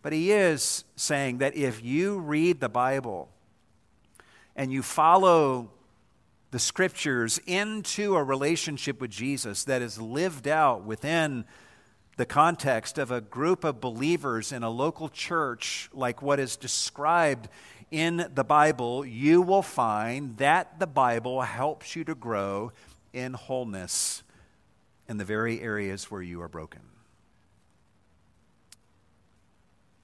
But 0.01 0.11
he 0.11 0.31
is 0.31 0.83
saying 0.95 1.37
that 1.37 1.55
if 1.55 1.83
you 1.83 2.19
read 2.19 2.59
the 2.59 2.69
Bible 2.69 3.29
and 4.55 4.71
you 4.71 4.83
follow 4.83 5.71
the 6.51 6.59
scriptures 6.59 7.39
into 7.47 8.15
a 8.15 8.23
relationship 8.23 8.99
with 8.99 9.09
Jesus 9.09 9.63
that 9.63 9.81
is 9.81 9.99
lived 9.99 10.47
out 10.47 10.83
within 10.83 11.45
the 12.17 12.25
context 12.25 12.97
of 12.97 13.09
a 13.09 13.21
group 13.21 13.63
of 13.63 13.81
believers 13.81 14.51
in 14.51 14.61
a 14.61 14.69
local 14.69 15.09
church, 15.09 15.89
like 15.93 16.21
what 16.21 16.39
is 16.39 16.57
described 16.57 17.47
in 17.93 18.25
the 18.33 18.43
Bible, 18.43 19.05
you 19.05 19.39
will 19.43 19.61
find 19.61 20.35
that 20.37 20.79
the 20.79 20.87
Bible 20.87 21.41
helps 21.41 21.95
you 21.95 22.03
to 22.05 22.15
grow 22.15 22.71
in 23.13 23.33
wholeness 23.33 24.23
in 25.07 25.17
the 25.17 25.23
very 25.23 25.61
areas 25.61 26.09
where 26.09 26.23
you 26.23 26.41
are 26.41 26.47
broken. 26.47 26.81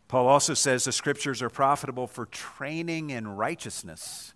Paul 0.08 0.28
also 0.28 0.54
says 0.54 0.84
the 0.84 0.92
scriptures 0.92 1.42
are 1.42 1.50
profitable 1.50 2.06
for 2.06 2.28
training 2.28 3.10
in 3.10 3.28
righteousness. 3.28 4.36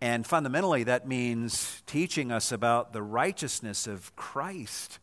And 0.00 0.24
fundamentally, 0.24 0.84
that 0.84 1.08
means 1.08 1.82
teaching 1.86 2.30
us 2.30 2.52
about 2.52 2.92
the 2.92 3.02
righteousness 3.02 3.88
of 3.88 4.14
Christ 4.14 5.00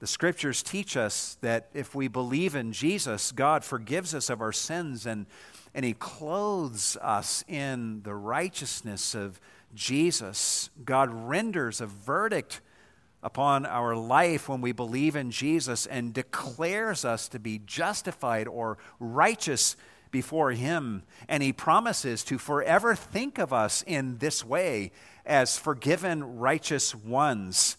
the 0.00 0.06
scriptures 0.06 0.62
teach 0.62 0.96
us 0.96 1.36
that 1.40 1.68
if 1.74 1.94
we 1.94 2.06
believe 2.06 2.54
in 2.54 2.72
Jesus, 2.72 3.32
God 3.32 3.64
forgives 3.64 4.14
us 4.14 4.30
of 4.30 4.40
our 4.40 4.52
sins 4.52 5.06
and, 5.06 5.26
and 5.74 5.84
He 5.84 5.92
clothes 5.92 6.96
us 7.02 7.44
in 7.48 8.02
the 8.02 8.14
righteousness 8.14 9.14
of 9.14 9.40
Jesus. 9.74 10.70
God 10.84 11.10
renders 11.12 11.80
a 11.80 11.86
verdict 11.86 12.60
upon 13.24 13.66
our 13.66 13.96
life 13.96 14.48
when 14.48 14.60
we 14.60 14.70
believe 14.70 15.16
in 15.16 15.32
Jesus 15.32 15.84
and 15.86 16.14
declares 16.14 17.04
us 17.04 17.28
to 17.28 17.40
be 17.40 17.60
justified 17.66 18.46
or 18.46 18.78
righteous 19.00 19.76
before 20.12 20.52
Him. 20.52 21.02
And 21.28 21.42
He 21.42 21.52
promises 21.52 22.22
to 22.24 22.38
forever 22.38 22.94
think 22.94 23.38
of 23.38 23.52
us 23.52 23.82
in 23.84 24.18
this 24.18 24.44
way 24.44 24.92
as 25.26 25.58
forgiven, 25.58 26.38
righteous 26.38 26.94
ones 26.94 27.76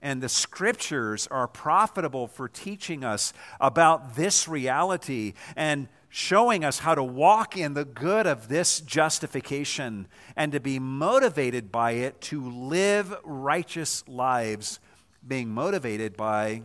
and 0.00 0.22
the 0.22 0.28
scriptures 0.28 1.26
are 1.28 1.48
profitable 1.48 2.26
for 2.26 2.48
teaching 2.48 3.04
us 3.04 3.32
about 3.60 4.16
this 4.16 4.46
reality 4.46 5.34
and 5.56 5.88
showing 6.08 6.64
us 6.64 6.78
how 6.78 6.94
to 6.94 7.02
walk 7.02 7.56
in 7.56 7.74
the 7.74 7.84
good 7.84 8.26
of 8.26 8.48
this 8.48 8.80
justification 8.80 10.06
and 10.36 10.52
to 10.52 10.60
be 10.60 10.78
motivated 10.78 11.70
by 11.70 11.92
it 11.92 12.20
to 12.20 12.48
live 12.48 13.14
righteous 13.24 14.06
lives, 14.08 14.80
being 15.26 15.50
motivated 15.50 16.16
by 16.16 16.62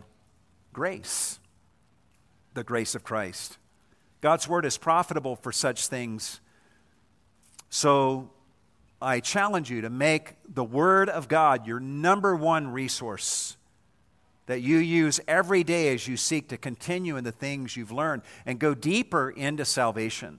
grace, 0.72 1.38
the 2.54 2.64
grace 2.64 2.94
of 2.94 3.04
Christ. 3.04 3.58
God's 4.20 4.48
word 4.48 4.64
is 4.64 4.78
profitable 4.78 5.36
for 5.36 5.52
such 5.52 5.88
things. 5.88 6.40
So 7.68 8.30
I 9.04 9.20
challenge 9.20 9.70
you 9.70 9.82
to 9.82 9.90
make 9.90 10.34
the 10.48 10.64
word 10.64 11.10
of 11.10 11.28
God 11.28 11.66
your 11.66 11.78
number 11.78 12.34
one 12.34 12.68
resource 12.68 13.56
that 14.46 14.60
you 14.60 14.78
use 14.78 15.20
every 15.28 15.62
day 15.62 15.92
as 15.92 16.08
you 16.08 16.16
seek 16.16 16.48
to 16.48 16.56
continue 16.56 17.16
in 17.16 17.24
the 17.24 17.32
things 17.32 17.76
you've 17.76 17.92
learned 17.92 18.22
and 18.46 18.58
go 18.58 18.74
deeper 18.74 19.30
into 19.30 19.64
salvation. 19.64 20.38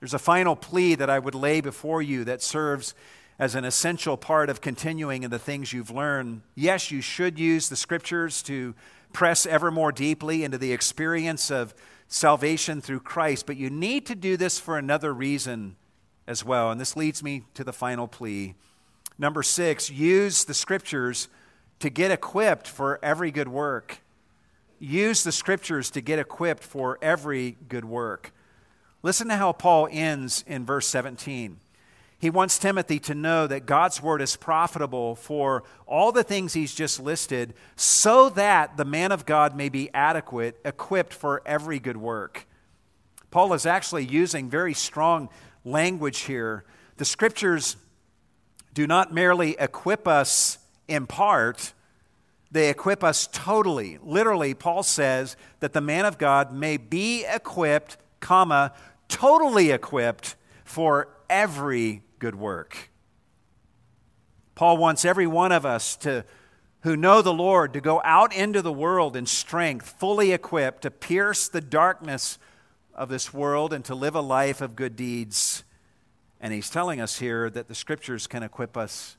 There's 0.00 0.14
a 0.14 0.18
final 0.18 0.56
plea 0.56 0.94
that 0.94 1.10
I 1.10 1.18
would 1.18 1.34
lay 1.34 1.60
before 1.60 2.00
you 2.00 2.24
that 2.24 2.42
serves 2.42 2.94
as 3.38 3.54
an 3.54 3.64
essential 3.64 4.16
part 4.16 4.50
of 4.50 4.60
continuing 4.60 5.22
in 5.22 5.30
the 5.30 5.38
things 5.38 5.72
you've 5.72 5.90
learned. 5.90 6.42
Yes, 6.54 6.90
you 6.90 7.00
should 7.00 7.38
use 7.38 7.68
the 7.68 7.76
scriptures 7.76 8.42
to 8.44 8.74
press 9.12 9.46
ever 9.46 9.70
more 9.70 9.92
deeply 9.92 10.42
into 10.44 10.58
the 10.58 10.72
experience 10.72 11.50
of 11.50 11.74
salvation 12.08 12.80
through 12.80 13.00
Christ, 13.00 13.46
but 13.46 13.56
you 13.56 13.70
need 13.70 14.06
to 14.06 14.14
do 14.14 14.36
this 14.36 14.58
for 14.58 14.78
another 14.78 15.12
reason 15.12 15.76
as 16.28 16.44
well. 16.44 16.70
And 16.70 16.80
this 16.80 16.94
leads 16.94 17.22
me 17.22 17.42
to 17.54 17.64
the 17.64 17.72
final 17.72 18.06
plea. 18.06 18.54
Number 19.18 19.42
six, 19.42 19.90
use 19.90 20.44
the 20.44 20.54
scriptures 20.54 21.28
to 21.80 21.90
get 21.90 22.12
equipped 22.12 22.68
for 22.68 23.00
every 23.02 23.32
good 23.32 23.48
work. 23.48 23.98
Use 24.78 25.24
the 25.24 25.32
scriptures 25.32 25.90
to 25.90 26.00
get 26.00 26.20
equipped 26.20 26.62
for 26.62 26.98
every 27.02 27.56
good 27.68 27.84
work. 27.84 28.32
Listen 29.02 29.28
to 29.28 29.36
how 29.36 29.52
Paul 29.52 29.88
ends 29.90 30.44
in 30.46 30.64
verse 30.64 30.86
17. 30.86 31.58
He 32.20 32.30
wants 32.30 32.58
Timothy 32.58 32.98
to 33.00 33.14
know 33.14 33.46
that 33.46 33.64
God's 33.64 34.02
word 34.02 34.20
is 34.20 34.36
profitable 34.36 35.14
for 35.14 35.62
all 35.86 36.10
the 36.10 36.24
things 36.24 36.52
he's 36.52 36.74
just 36.74 36.98
listed, 36.98 37.54
so 37.76 38.28
that 38.30 38.76
the 38.76 38.84
man 38.84 39.12
of 39.12 39.24
God 39.24 39.56
may 39.56 39.68
be 39.68 39.88
adequate, 39.94 40.60
equipped 40.64 41.14
for 41.14 41.42
every 41.46 41.78
good 41.78 41.96
work. 41.96 42.46
Paul 43.30 43.52
is 43.52 43.66
actually 43.66 44.04
using 44.04 44.50
very 44.50 44.74
strong 44.74 45.28
language 45.70 46.20
here. 46.20 46.64
The 46.96 47.04
scriptures 47.04 47.76
do 48.74 48.86
not 48.86 49.12
merely 49.12 49.56
equip 49.58 50.06
us 50.06 50.58
in 50.86 51.06
part, 51.06 51.72
they 52.50 52.70
equip 52.70 53.04
us 53.04 53.28
totally. 53.30 53.98
Literally, 54.02 54.54
Paul 54.54 54.82
says 54.82 55.36
that 55.60 55.74
the 55.74 55.82
man 55.82 56.06
of 56.06 56.16
God 56.16 56.52
may 56.52 56.78
be 56.78 57.26
equipped, 57.26 57.98
comma, 58.20 58.72
totally 59.08 59.70
equipped 59.70 60.34
for 60.64 61.08
every 61.28 62.02
good 62.18 62.34
work. 62.34 62.90
Paul 64.54 64.78
wants 64.78 65.04
every 65.04 65.26
one 65.26 65.52
of 65.52 65.66
us 65.66 65.94
to 65.98 66.24
who 66.82 66.96
know 66.96 67.22
the 67.22 67.32
Lord 67.32 67.72
to 67.74 67.80
go 67.80 68.00
out 68.04 68.34
into 68.34 68.62
the 68.62 68.72
world 68.72 69.16
in 69.16 69.26
strength, 69.26 69.88
fully 69.98 70.32
equipped 70.32 70.82
to 70.82 70.90
pierce 70.90 71.48
the 71.48 71.60
darkness 71.60 72.38
of 72.98 73.08
this 73.08 73.32
world 73.32 73.72
and 73.72 73.84
to 73.84 73.94
live 73.94 74.14
a 74.14 74.20
life 74.20 74.60
of 74.60 74.76
good 74.76 74.96
deeds. 74.96 75.62
And 76.40 76.52
he's 76.52 76.68
telling 76.68 77.00
us 77.00 77.18
here 77.18 77.48
that 77.48 77.68
the 77.68 77.74
scriptures 77.74 78.26
can 78.26 78.42
equip 78.42 78.76
us 78.76 79.16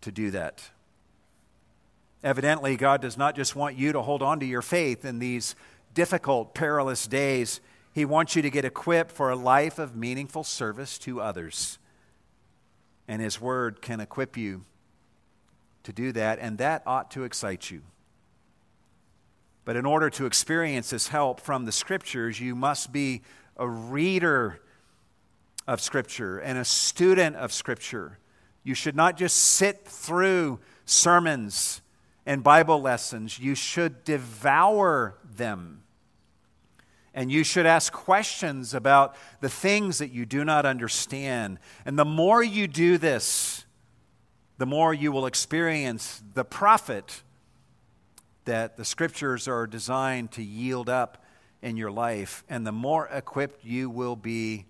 to 0.00 0.12
do 0.12 0.30
that. 0.30 0.70
Evidently, 2.22 2.76
God 2.76 3.02
does 3.02 3.18
not 3.18 3.34
just 3.34 3.56
want 3.56 3.76
you 3.76 3.92
to 3.92 4.00
hold 4.00 4.22
on 4.22 4.38
to 4.40 4.46
your 4.46 4.62
faith 4.62 5.04
in 5.04 5.18
these 5.18 5.56
difficult, 5.92 6.54
perilous 6.54 7.06
days. 7.06 7.60
He 7.92 8.04
wants 8.04 8.36
you 8.36 8.42
to 8.42 8.50
get 8.50 8.64
equipped 8.64 9.10
for 9.10 9.30
a 9.30 9.36
life 9.36 9.80
of 9.80 9.96
meaningful 9.96 10.44
service 10.44 10.98
to 10.98 11.20
others. 11.20 11.78
And 13.08 13.20
His 13.20 13.40
Word 13.40 13.82
can 13.82 14.00
equip 14.00 14.36
you 14.36 14.64
to 15.82 15.92
do 15.92 16.12
that, 16.12 16.38
and 16.38 16.58
that 16.58 16.84
ought 16.86 17.10
to 17.10 17.24
excite 17.24 17.72
you. 17.72 17.82
But 19.64 19.76
in 19.76 19.86
order 19.86 20.10
to 20.10 20.26
experience 20.26 20.90
this 20.90 21.08
help 21.08 21.40
from 21.40 21.64
the 21.64 21.72
Scriptures, 21.72 22.40
you 22.40 22.54
must 22.54 22.92
be 22.92 23.22
a 23.56 23.68
reader 23.68 24.60
of 25.66 25.80
Scripture 25.80 26.38
and 26.38 26.58
a 26.58 26.64
student 26.64 27.36
of 27.36 27.52
Scripture. 27.52 28.18
You 28.64 28.74
should 28.74 28.96
not 28.96 29.16
just 29.16 29.36
sit 29.36 29.86
through 29.86 30.60
sermons 30.84 31.80
and 32.26 32.42
Bible 32.42 32.80
lessons, 32.80 33.38
you 33.38 33.54
should 33.54 34.04
devour 34.04 35.16
them. 35.24 35.82
And 37.14 37.30
you 37.30 37.44
should 37.44 37.66
ask 37.66 37.92
questions 37.92 38.74
about 38.74 39.16
the 39.40 39.48
things 39.48 39.98
that 39.98 40.12
you 40.12 40.24
do 40.24 40.44
not 40.44 40.64
understand. 40.64 41.58
And 41.84 41.98
the 41.98 42.04
more 42.04 42.42
you 42.42 42.66
do 42.66 42.96
this, 42.96 43.64
the 44.58 44.66
more 44.66 44.94
you 44.94 45.12
will 45.12 45.26
experience 45.26 46.22
the 46.34 46.44
profit 46.44 47.22
that 48.44 48.76
the 48.76 48.84
scriptures 48.84 49.46
are 49.48 49.66
designed 49.66 50.32
to 50.32 50.42
yield 50.42 50.88
up 50.88 51.24
in 51.60 51.76
your 51.76 51.90
life, 51.90 52.42
and 52.48 52.66
the 52.66 52.72
more 52.72 53.06
equipped 53.06 53.64
you 53.64 53.88
will 53.88 54.16
be 54.16 54.66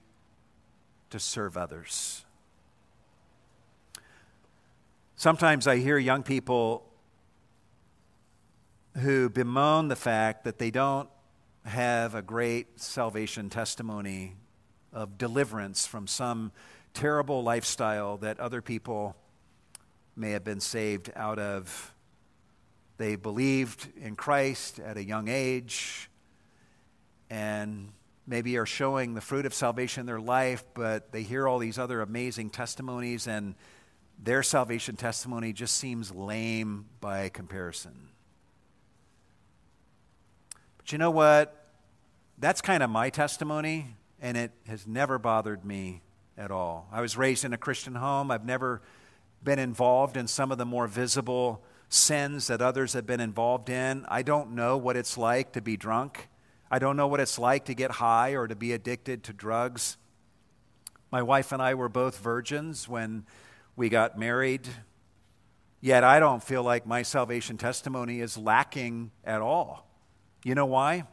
to 1.11 1.19
serve 1.19 1.57
others. 1.57 2.25
Sometimes 5.17 5.67
I 5.67 5.77
hear 5.77 5.99
young 5.99 6.23
people 6.23 6.85
who 8.99 9.31
bemoan 9.31 9.89
the 9.89 9.97
fact 9.97 10.45
that 10.45 10.59
they 10.59 10.71
don't 10.71 11.09
have 11.65 12.15
a 12.15 12.23
great 12.23 12.81
salvation 12.81 13.49
testimony 13.49 14.35
of 14.93 15.17
deliverance 15.17 15.87
from 15.87 16.07
some 16.07 16.53
terrible 16.93 17.43
lifestyle 17.43 18.19
that 18.19 18.39
other 18.39 18.61
people 18.61 19.17
may 20.17 20.33
have 20.33 20.45
been 20.45 20.61
saved 20.61 21.11
out 21.17 21.39
of. 21.39 21.95
They 22.99 23.17
believed 23.17 23.89
in 24.01 24.17
Christ 24.17 24.79
at 24.79 24.97
a 24.97 25.05
young 25.05 25.29
age 25.29 26.09
and 27.31 27.93
maybe 28.27 28.57
are 28.57 28.67
showing 28.67 29.15
the 29.15 29.21
fruit 29.21 29.47
of 29.47 29.55
salvation 29.55 30.01
in 30.01 30.07
their 30.07 30.21
life, 30.21 30.65
but 30.75 31.13
they 31.13 31.23
hear 31.23 31.49
all 31.49 31.59
these 31.59 31.79
other 31.79 32.01
amazing 32.01 32.51
testimonies 32.51 33.27
and 33.27 33.55
their 34.23 34.43
salvation 34.43 34.95
testimony 34.95 35.53
just 35.53 35.77
seems 35.77 36.13
lame 36.13 36.87
by 37.01 37.29
comparison. 37.29 38.09
But 40.77 40.93
you 40.93 40.99
know 40.99 41.11
what? 41.11 41.71
That's 42.39 42.61
kind 42.61 42.83
of 42.83 42.91
my 42.91 43.11
testimony, 43.11 43.97
and 44.21 44.37
it 44.37 44.53
has 44.67 44.87
never 44.87 45.19
bothered 45.19 45.65
me 45.65 46.03
at 46.37 46.51
all. 46.51 46.89
I 46.93 47.01
was 47.01 47.17
raised 47.17 47.45
in 47.45 47.53
a 47.53 47.59
Christian 47.59 47.95
home. 47.97 48.31
I've 48.31 48.45
never 48.45 48.83
been 49.43 49.59
involved 49.59 50.17
in 50.17 50.29
some 50.29 50.53
of 50.53 50.59
the 50.59 50.67
more 50.67 50.87
visible 50.87 51.63
sins 51.93 52.47
that 52.47 52.63
others 52.63 52.95
have 52.95 53.07
been 53.07 53.21
involved 53.21 53.69
in. 53.69 54.07
I 54.09 54.23
don't 54.23 54.53
know 54.53 54.77
what 54.77 54.97
it's 54.97 55.19
like 55.19 55.53
to 55.53 55.61
be 55.61 55.77
drunk. 55.77 56.29
I 56.71 56.79
don't 56.79 56.97
know 56.97 57.07
what 57.07 57.21
it's 57.21 57.39
like 57.39 57.67
to 57.67 57.75
get 57.75 57.93
high 57.93 58.31
or 58.31 58.49
to 58.49 58.57
be 58.57 58.73
addicted 58.73 59.25
to 59.25 59.33
drugs. 59.33 59.99
My 61.11 61.23
wife 61.23 61.53
and 61.53 61.61
I 61.61 61.75
were 61.75 61.91
both 61.91 62.19
virgins 62.19 62.89
when 62.89 63.27
we 63.77 63.91
got 63.91 64.19
married. 64.19 64.69
Yet 65.81 66.05
I 66.05 66.19
don't 66.19 66.43
feel 66.43 66.63
like 66.63 66.87
my 66.87 67.03
salvation 67.03 67.59
testimony 67.59 68.21
is 68.21 68.39
lacking 68.39 69.11
at 69.25 69.43
all. 69.43 69.87
You 70.45 70.55
know 70.55 70.67
why? 70.67 71.05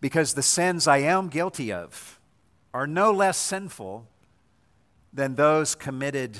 Because 0.00 0.34
the 0.34 0.42
sins 0.42 0.88
I 0.88 0.98
am 0.98 1.28
guilty 1.28 1.72
of 1.72 2.18
are 2.74 2.86
no 2.86 3.12
less 3.12 3.36
sinful 3.36 4.08
than 5.12 5.36
those 5.36 5.74
committed 5.74 6.38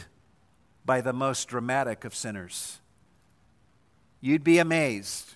by 0.88 1.02
the 1.02 1.12
most 1.12 1.48
dramatic 1.48 2.06
of 2.06 2.14
sinners. 2.14 2.80
You'd 4.22 4.42
be 4.42 4.58
amazed 4.58 5.34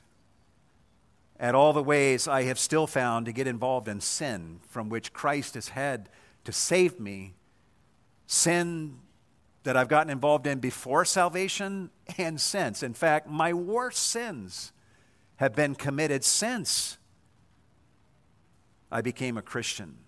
at 1.38 1.54
all 1.54 1.74
the 1.74 1.82
ways 1.82 2.26
I 2.26 2.44
have 2.44 2.58
still 2.58 2.86
found 2.86 3.26
to 3.26 3.32
get 3.32 3.46
involved 3.46 3.86
in 3.86 4.00
sin 4.00 4.60
from 4.66 4.88
which 4.88 5.12
Christ 5.12 5.52
has 5.52 5.68
had 5.68 6.08
to 6.44 6.52
save 6.52 6.98
me. 6.98 7.34
Sin 8.26 9.00
that 9.64 9.76
I've 9.76 9.88
gotten 9.88 10.08
involved 10.08 10.46
in 10.46 10.58
before 10.58 11.04
salvation 11.04 11.90
and 12.16 12.40
since. 12.40 12.82
In 12.82 12.94
fact, 12.94 13.28
my 13.28 13.52
worst 13.52 14.04
sins 14.04 14.72
have 15.36 15.54
been 15.54 15.74
committed 15.74 16.24
since 16.24 16.96
I 18.90 19.02
became 19.02 19.36
a 19.36 19.42
Christian. 19.42 19.98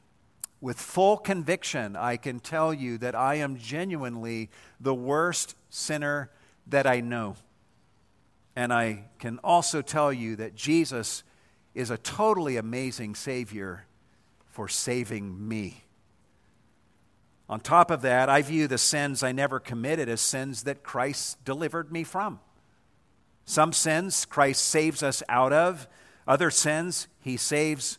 With 0.65 0.81
full 0.81 1.19
conviction, 1.19 1.95
I 1.95 2.17
can 2.17 2.41
tell 2.41 2.73
you 2.73 2.97
that 2.97 3.15
I 3.15 3.35
am 3.35 3.59
genuinely 3.59 4.49
the 4.81 4.95
worst 4.95 5.57
sinner 5.69 6.31
that 6.69 6.87
I 6.87 7.03
know. 7.03 7.37
And 8.57 8.73
I 8.73 9.05
can 9.19 9.39
also 9.45 9.83
tell 9.83 10.11
you 10.11 10.37
that 10.37 10.55
Jesus 10.55 11.23
is 11.75 11.91
a 11.91 11.99
totally 11.99 12.57
amazing 12.57 13.15
Savior 13.15 13.85
for 14.47 14.67
saving 14.67 15.47
me. 15.47 15.85
On 17.47 17.61
top 17.61 17.91
of 17.91 18.01
that, 18.01 18.31
I 18.31 18.41
view 18.41 18.67
the 18.67 18.79
sins 18.79 19.23
I 19.23 19.33
never 19.33 19.61
committed 19.61 20.09
as 20.09 20.23
sins 20.23 20.63
that 20.63 20.83
Christ 20.83 21.45
delivered 21.45 21.93
me 21.93 22.05
from. 22.05 22.41
Some 23.45 23.75
sins 23.75 24.25
Christ 24.25 24.67
saves 24.67 25.03
us 25.03 25.23
out 25.29 25.53
of, 25.53 25.87
other 26.27 26.51
sins 26.51 27.07
he 27.21 27.37
saves 27.37 27.99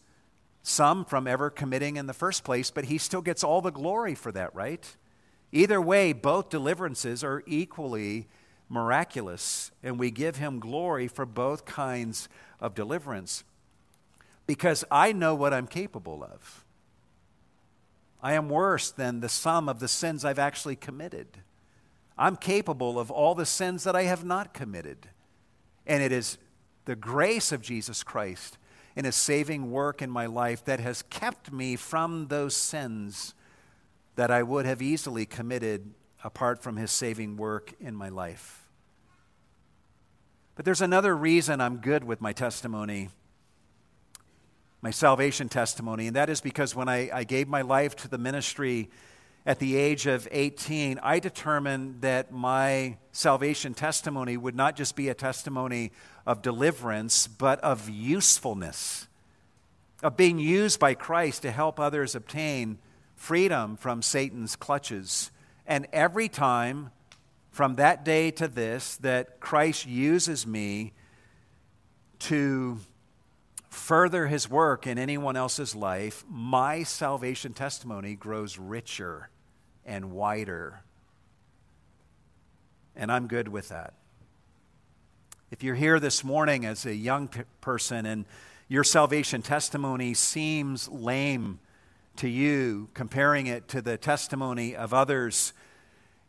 some 0.67 1.05
from 1.05 1.27
ever 1.27 1.51
committing 1.51 1.95
in 1.95 2.07
the 2.07 2.13
first 2.13 2.43
place, 2.43 2.71
but 2.71 2.85
he 2.85 2.97
still 2.97 3.21
gets 3.21 3.43
all 3.43 3.61
the 3.61 3.71
glory 3.71 4.15
for 4.15 4.31
that, 4.31 4.53
right? 4.55 4.95
Either 5.51 5.79
way, 5.79 6.11
both 6.11 6.49
deliverances 6.49 7.23
are 7.23 7.43
equally 7.45 8.27
miraculous, 8.67 9.69
and 9.83 9.99
we 9.99 10.09
give 10.09 10.37
him 10.37 10.59
glory 10.59 11.07
for 11.07 11.23
both 11.25 11.65
kinds 11.65 12.27
of 12.59 12.73
deliverance. 12.73 13.43
Because 14.47 14.83
I 14.89 15.11
know 15.11 15.35
what 15.35 15.53
I'm 15.53 15.67
capable 15.67 16.23
of. 16.23 16.65
I 18.21 18.33
am 18.33 18.49
worse 18.49 18.89
than 18.89 19.19
the 19.19 19.29
sum 19.29 19.69
of 19.69 19.79
the 19.79 19.87
sins 19.87 20.25
I've 20.25 20.39
actually 20.39 20.75
committed. 20.75 21.27
I'm 22.17 22.35
capable 22.35 22.99
of 22.99 23.11
all 23.11 23.35
the 23.35 23.45
sins 23.45 23.83
that 23.83 23.95
I 23.95 24.03
have 24.03 24.25
not 24.25 24.53
committed. 24.53 25.09
And 25.85 26.01
it 26.01 26.11
is 26.11 26.39
the 26.85 26.95
grace 26.95 27.51
of 27.51 27.61
Jesus 27.61 28.01
Christ 28.01 28.57
in 28.95 29.05
his 29.05 29.15
saving 29.15 29.71
work 29.71 30.01
in 30.01 30.09
my 30.09 30.25
life 30.25 30.63
that 30.65 30.79
has 30.79 31.01
kept 31.03 31.51
me 31.51 31.75
from 31.75 32.27
those 32.27 32.55
sins 32.55 33.33
that 34.15 34.31
I 34.31 34.43
would 34.43 34.65
have 34.65 34.81
easily 34.81 35.25
committed 35.25 35.93
apart 36.23 36.63
from 36.63 36.77
his 36.77 36.91
saving 36.91 37.37
work 37.37 37.73
in 37.79 37.95
my 37.95 38.09
life. 38.09 38.67
But 40.55 40.63
there's 40.63 40.81
another 40.81 41.15
reason 41.15 41.59
I'm 41.59 41.77
good 41.77 42.05
with 42.05 42.21
my 42.21 42.31
testimony, 42.31 43.09
my 44.81 44.91
salvation 44.91 45.49
testimony, 45.49 46.07
and 46.07 46.15
that 46.15 46.29
is 46.29 46.39
because 46.39 46.73
when 46.73 46.87
I, 46.87 47.09
I 47.13 47.23
gave 47.25 47.49
my 47.49 47.61
life 47.61 47.95
to 47.97 48.07
the 48.07 48.17
ministry 48.17 48.89
at 49.45 49.59
the 49.59 49.75
age 49.75 50.07
of 50.07 50.27
18, 50.31 50.99
I 51.03 51.19
determined 51.19 52.01
that 52.01 52.31
my 52.31 52.97
salvation 53.11 53.73
testimony 53.73 54.37
would 54.37 54.55
not 54.55 54.75
just 54.75 54.95
be 54.95 55.09
a 55.09 55.13
testimony 55.13 55.91
of 56.25 56.41
deliverance, 56.41 57.27
but 57.27 57.59
of 57.59 57.89
usefulness, 57.89 59.07
of 60.01 60.17
being 60.17 60.39
used 60.39 60.79
by 60.79 60.93
Christ 60.93 61.43
to 61.43 61.51
help 61.51 61.79
others 61.79 62.15
obtain 62.15 62.79
freedom 63.15 63.77
from 63.77 64.01
Satan's 64.01 64.55
clutches. 64.55 65.31
And 65.65 65.87
every 65.93 66.27
time 66.29 66.91
from 67.51 67.75
that 67.75 68.03
day 68.03 68.31
to 68.31 68.47
this 68.47 68.97
that 68.97 69.39
Christ 69.39 69.87
uses 69.87 70.45
me 70.45 70.93
to 72.19 72.79
further 73.69 74.27
his 74.27 74.49
work 74.49 74.87
in 74.87 74.97
anyone 74.97 75.35
else's 75.35 75.75
life, 75.75 76.23
my 76.29 76.83
salvation 76.83 77.53
testimony 77.53 78.15
grows 78.15 78.57
richer 78.57 79.29
and 79.85 80.11
wider. 80.11 80.81
And 82.95 83.11
I'm 83.11 83.27
good 83.27 83.47
with 83.47 83.69
that. 83.69 83.93
If 85.51 85.61
you're 85.61 85.75
here 85.75 85.99
this 85.99 86.23
morning 86.23 86.65
as 86.65 86.87
a 86.87 86.95
young 86.95 87.27
p- 87.27 87.41
person 87.61 88.07
and 88.07 88.25
your 88.67 88.83
salvation 88.83 89.43
testimony 89.43 90.15
seems 90.15 90.89
lame 90.89 91.59
to 92.15 92.27
you, 92.27 92.89
comparing 92.95 93.45
it 93.45 93.67
to 93.67 93.81
the 93.83 93.95
testimony 93.95 94.75
of 94.75 94.91
others, 94.91 95.53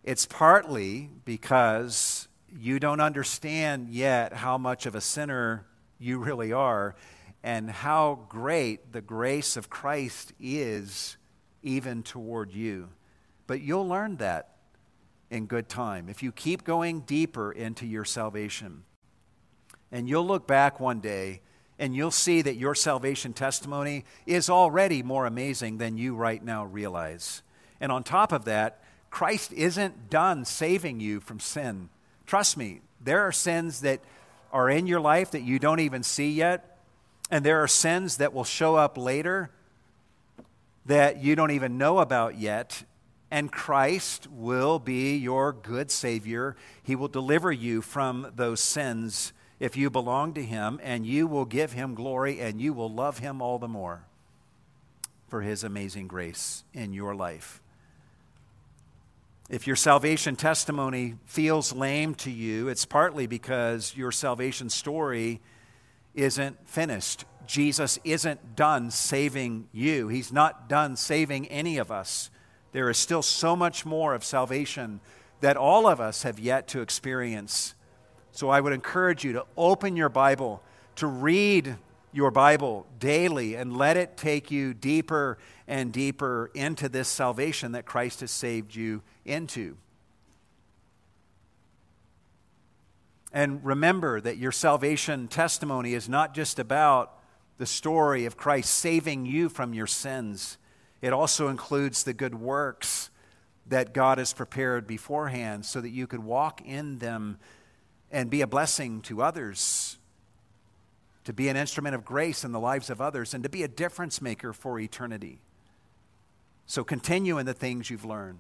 it's 0.05 0.27
partly 0.27 1.09
because 1.25 2.29
you 2.55 2.79
don't 2.79 3.01
understand 3.01 3.89
yet 3.89 4.35
how 4.35 4.59
much 4.59 4.85
of 4.85 4.95
a 4.95 5.01
sinner 5.01 5.64
you 5.99 6.19
really 6.19 6.53
are 6.53 6.95
and 7.43 7.71
how 7.71 8.27
great 8.29 8.93
the 8.93 9.01
grace 9.01 9.57
of 9.57 9.71
Christ 9.71 10.35
is 10.39 11.17
even 11.62 12.03
toward 12.03 12.53
you. 12.53 12.91
But 13.47 13.62
you'll 13.62 13.89
learn 13.89 14.17
that 14.17 14.57
in 15.31 15.47
good 15.47 15.71
time 15.71 16.11
if 16.11 16.23
you 16.23 16.33
keep 16.33 16.64
going 16.64 17.01
deeper 17.01 17.51
into 17.51 17.87
your 17.87 18.05
salvation. 18.05 18.85
And 19.93 20.09
you'll 20.09 20.26
look 20.26 20.47
back 20.47 20.80
one 20.80 21.01
day 21.01 21.41
and 21.78 21.95
you'll 21.95 22.11
see 22.11 22.43
that 22.43 22.57
your 22.57 22.74
salvation 22.74 23.32
testimony 23.32 24.05
is 24.26 24.49
already 24.49 25.03
more 25.03 25.26
amazing 25.26 25.78
than 25.78 25.99
you 25.99 26.14
right 26.14 26.43
now 26.43 26.64
realize. 26.64 27.43
And 27.80 27.93
on 27.93 28.03
top 28.03 28.32
of 28.32 28.47
that, 28.47 28.82
Christ 29.11 29.53
isn't 29.53 30.11
done 30.11 30.45
saving 30.45 31.01
you 31.01 31.20
from 31.20 31.41
sin. 31.41 31.91
Trust 32.26 32.57
me, 32.57 32.80
there 33.01 33.22
are 33.22 33.32
sins 33.32 33.80
that 33.80 34.01
are 34.53 34.70
in 34.70 34.87
your 34.87 35.01
life 35.01 35.30
that 35.32 35.43
you 35.43 35.59
don't 35.59 35.80
even 35.80 36.03
see 36.03 36.30
yet, 36.30 36.78
and 37.30 37.45
there 37.45 37.62
are 37.62 37.68
sins 37.68 38.16
that 38.18 38.32
will 38.32 38.45
show 38.45 38.76
up 38.76 38.97
later 38.97 39.51
that 40.87 41.22
you 41.22 41.37
don't 41.37 41.51
even 41.51 41.78
know 41.78 41.99
about 41.99 42.39
yet, 42.39 42.84
and 43.30 43.51
Christ 43.51 44.28
will 44.30 44.78
be 44.78 45.16
your 45.16 45.53
good 45.53 45.91
Savior. 45.91 46.57
He 46.82 46.95
will 46.95 47.09
deliver 47.09 47.51
you 47.51 47.82
from 47.82 48.32
those 48.37 48.61
sins 48.61 49.32
if 49.59 49.77
you 49.77 49.91
belong 49.91 50.35
to 50.35 50.43
Him, 50.43 50.79
and 50.83 51.07
you 51.07 51.27
will 51.27 51.45
give 51.45 51.73
Him 51.73 51.95
glory 51.95 52.41
and 52.41 52.61
you 52.61 52.73
will 52.73 52.93
love 52.93 53.19
Him 53.19 53.41
all 53.41 53.59
the 53.59 53.69
more 53.69 54.05
for 55.29 55.43
His 55.43 55.65
amazing 55.65 56.09
grace 56.09 56.65
in 56.73 56.93
your 56.93 57.15
life. 57.15 57.61
If 59.49 59.67
your 59.67 59.77
salvation 59.77 60.35
testimony 60.35 61.15
feels 61.25 61.73
lame 61.73 62.15
to 62.17 62.31
you, 62.31 62.69
it's 62.69 62.85
partly 62.85 63.27
because 63.27 63.97
your 63.97 64.11
salvation 64.11 64.71
story 64.71 65.41
isn't 66.15 66.69
finished. 66.69 67.25
Jesus 67.47 67.99
isn't 68.03 68.57
done 68.57 68.91
saving 68.91 69.69
you, 69.73 70.09
He's 70.09 70.33
not 70.33 70.69
done 70.69 70.97
saving 70.97 71.47
any 71.47 71.79
of 71.79 71.93
us. 71.93 72.31
There 72.73 72.91
is 72.91 72.99
still 72.99 73.23
so 73.23 73.55
much 73.55 73.87
more 73.87 74.15
of 74.15 74.25
salvation 74.25 75.01
that 75.41 75.57
all 75.57 75.87
of 75.87 76.01
us 76.01 76.25
have 76.25 76.39
yet 76.39 76.67
to 76.69 76.81
experience. 76.81 77.75
So 78.37 78.51
I 78.51 78.61
would 78.61 78.72
encourage 78.72 79.24
you 79.24 79.32
to 79.32 79.47
open 79.57 79.97
your 79.97 80.09
Bible, 80.09 80.62
to 80.97 81.07
read 81.07 81.76
your 82.12 82.30
Bible 82.30 82.87
daily, 82.99 83.55
and 83.55 83.76
let 83.76 83.97
it 83.97 84.16
take 84.16 84.51
you 84.51 84.74
deeper 84.74 85.39
and 85.66 85.93
deeper 85.93 86.51
into 86.55 86.89
this 86.89 87.09
salvation 87.09 87.72
that 87.72 87.87
Christ 87.87 88.20
has 88.20 88.30
saved 88.30 88.74
you 88.74 89.03
into. 89.24 89.76
And 93.32 93.64
remember 93.64 94.20
that 94.20 94.37
your 94.37 94.53
salvation 94.53 95.28
testimony 95.28 95.95
is 95.95 96.09
not 96.09 96.34
just 96.34 96.59
about 96.59 97.18
the 97.59 97.66
story 97.66 98.26
of 98.26 98.37
Christ 98.37 98.72
saving 98.74 99.26
you 99.26 99.49
from 99.49 99.74
your 99.74 99.87
sins 99.87 100.59
it 101.03 101.12
also 101.12 101.49
includes 101.49 102.03
the 102.03 102.12
good 102.12 102.34
works 102.34 103.11
that 103.68 103.93
God 103.93 104.18
has 104.18 104.32
prepared 104.32 104.87
beforehand 104.87 105.66
so 105.66 105.80
that 105.80 105.91
you 105.91 106.07
could 106.07 106.20
walk 106.20 106.62
in 106.64 106.99
them 106.99 107.39
and 108.17 108.31
be 108.31 108.41
a 108.41 108.47
blessing 108.47 109.03
to 109.03 109.21
others, 109.21 109.99
to 111.25 111.35
be 111.35 111.51
an 111.51 111.57
instrument 111.57 111.95
of 111.95 112.03
grace 112.03 112.45
in 112.45 112.53
the 112.53 112.59
lives 112.59 112.89
of 112.89 112.99
others, 112.99 113.35
and 113.35 113.43
to 113.43 113.51
be 113.51 113.62
a 113.62 113.69
difference 113.69 114.23
maker 114.23 114.55
for 114.55 114.81
eternity. 114.81 115.39
So 116.64 116.83
continue 116.83 117.37
in 117.37 117.45
the 117.45 117.53
things 117.53 117.91
you've 117.91 118.07
learned, 118.07 118.39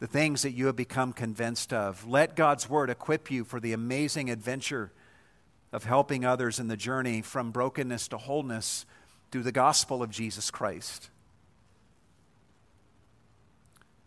the 0.00 0.08
things 0.08 0.42
that 0.42 0.50
you 0.50 0.66
have 0.66 0.74
become 0.74 1.12
convinced 1.12 1.72
of. 1.72 2.04
Let 2.04 2.34
God's 2.34 2.68
word 2.68 2.90
equip 2.90 3.30
you 3.30 3.44
for 3.44 3.60
the 3.60 3.72
amazing 3.72 4.28
adventure 4.28 4.90
of 5.72 5.84
helping 5.84 6.24
others 6.24 6.58
in 6.58 6.66
the 6.66 6.76
journey 6.76 7.22
from 7.22 7.52
brokenness 7.52 8.08
to 8.08 8.18
wholeness 8.18 8.86
through 9.30 9.44
the 9.44 9.52
gospel 9.52 10.02
of 10.02 10.10
Jesus 10.10 10.50
Christ. 10.50 11.10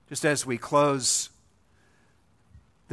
Just 0.09 0.25
as 0.25 0.45
we 0.45 0.57
close 0.57 1.29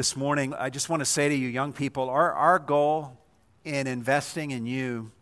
this 0.01 0.17
morning, 0.17 0.55
I 0.55 0.71
just 0.71 0.89
want 0.89 1.01
to 1.01 1.05
say 1.05 1.29
to 1.29 1.35
you, 1.35 1.47
young 1.47 1.75
people, 1.75 2.09
our, 2.09 2.33
our 2.33 2.59
goal 2.59 3.19
in 3.67 3.87
investing 3.87 4.51
in 4.51 4.65
you 4.65 5.13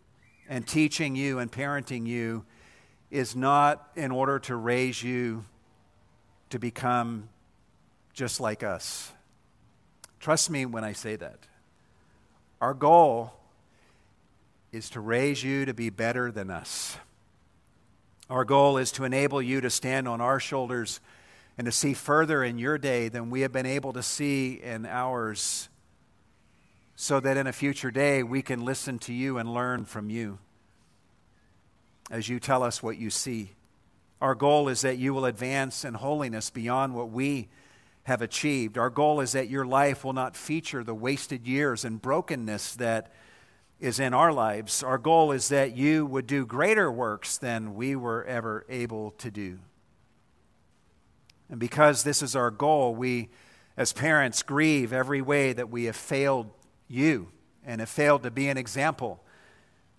and 0.47 0.65
teaching 0.65 1.17
you 1.17 1.39
and 1.39 1.51
parenting 1.51 2.07
you 2.07 2.45
is 3.11 3.35
not 3.35 3.89
in 3.97 4.09
order 4.09 4.39
to 4.39 4.55
raise 4.55 5.03
you 5.03 5.43
to 6.49 6.59
become 6.59 7.27
just 8.13 8.39
like 8.39 8.63
us. 8.63 9.11
Trust 10.21 10.49
me 10.49 10.65
when 10.65 10.85
I 10.85 10.93
say 10.93 11.17
that. 11.17 11.39
Our 12.61 12.73
goal 12.73 13.33
is 14.71 14.89
to 14.91 15.01
raise 15.01 15.43
you 15.43 15.65
to 15.65 15.73
be 15.73 15.89
better 15.89 16.31
than 16.31 16.49
us. 16.49 16.95
Our 18.29 18.45
goal 18.45 18.77
is 18.77 18.93
to 18.93 19.03
enable 19.03 19.41
you 19.41 19.59
to 19.59 19.69
stand 19.69 20.07
on 20.07 20.21
our 20.21 20.39
shoulders 20.39 21.01
and 21.59 21.65
to 21.65 21.73
see 21.73 21.93
further 21.93 22.41
in 22.41 22.57
your 22.57 22.77
day 22.77 23.09
than 23.09 23.29
we 23.29 23.41
have 23.41 23.51
been 23.51 23.65
able 23.65 23.91
to 23.91 24.01
see 24.01 24.53
in 24.63 24.85
ours, 24.85 25.67
so 26.95 27.19
that 27.19 27.35
in 27.35 27.47
a 27.47 27.51
future 27.51 27.91
day 27.91 28.23
we 28.23 28.41
can 28.41 28.63
listen 28.63 28.97
to 28.97 29.11
you 29.11 29.37
and 29.37 29.53
learn 29.53 29.83
from 29.83 30.09
you 30.09 30.39
as 32.09 32.29
you 32.29 32.39
tell 32.39 32.63
us 32.63 32.81
what 32.81 32.97
you 32.97 33.09
see. 33.09 33.51
Our 34.21 34.35
goal 34.35 34.69
is 34.69 34.79
that 34.81 34.99
you 34.99 35.13
will 35.13 35.25
advance 35.25 35.83
in 35.83 35.95
holiness 35.95 36.49
beyond 36.49 36.95
what 36.95 37.09
we 37.09 37.49
have 38.03 38.21
achieved. 38.21 38.77
Our 38.77 38.89
goal 38.89 39.19
is 39.19 39.33
that 39.33 39.49
your 39.49 39.65
life 39.65 40.05
will 40.05 40.13
not 40.13 40.37
feature 40.37 40.85
the 40.85 40.95
wasted 40.95 41.45
years 41.45 41.83
and 41.83 42.01
brokenness 42.01 42.75
that 42.75 43.11
is 43.81 43.99
in 43.99 44.13
our 44.13 44.31
lives. 44.31 44.81
Our 44.81 44.97
goal 44.97 45.33
is 45.33 45.49
that 45.49 45.75
you 45.75 46.05
would 46.05 46.25
do 46.25 46.45
greater 46.45 46.89
works 46.89 47.37
than 47.37 47.75
we 47.75 47.97
were 47.97 48.23
ever 48.23 48.65
able 48.69 49.11
to 49.17 49.29
do. 49.29 49.59
And 51.49 51.59
because 51.59 52.03
this 52.03 52.21
is 52.21 52.35
our 52.35 52.51
goal, 52.51 52.93
we 52.95 53.29
as 53.75 53.93
parents 53.93 54.43
grieve 54.43 54.91
every 54.91 55.21
way 55.21 55.53
that 55.53 55.69
we 55.69 55.85
have 55.85 55.95
failed 55.95 56.49
you 56.87 57.29
and 57.65 57.79
have 57.79 57.89
failed 57.89 58.23
to 58.23 58.31
be 58.31 58.49
an 58.49 58.57
example 58.57 59.23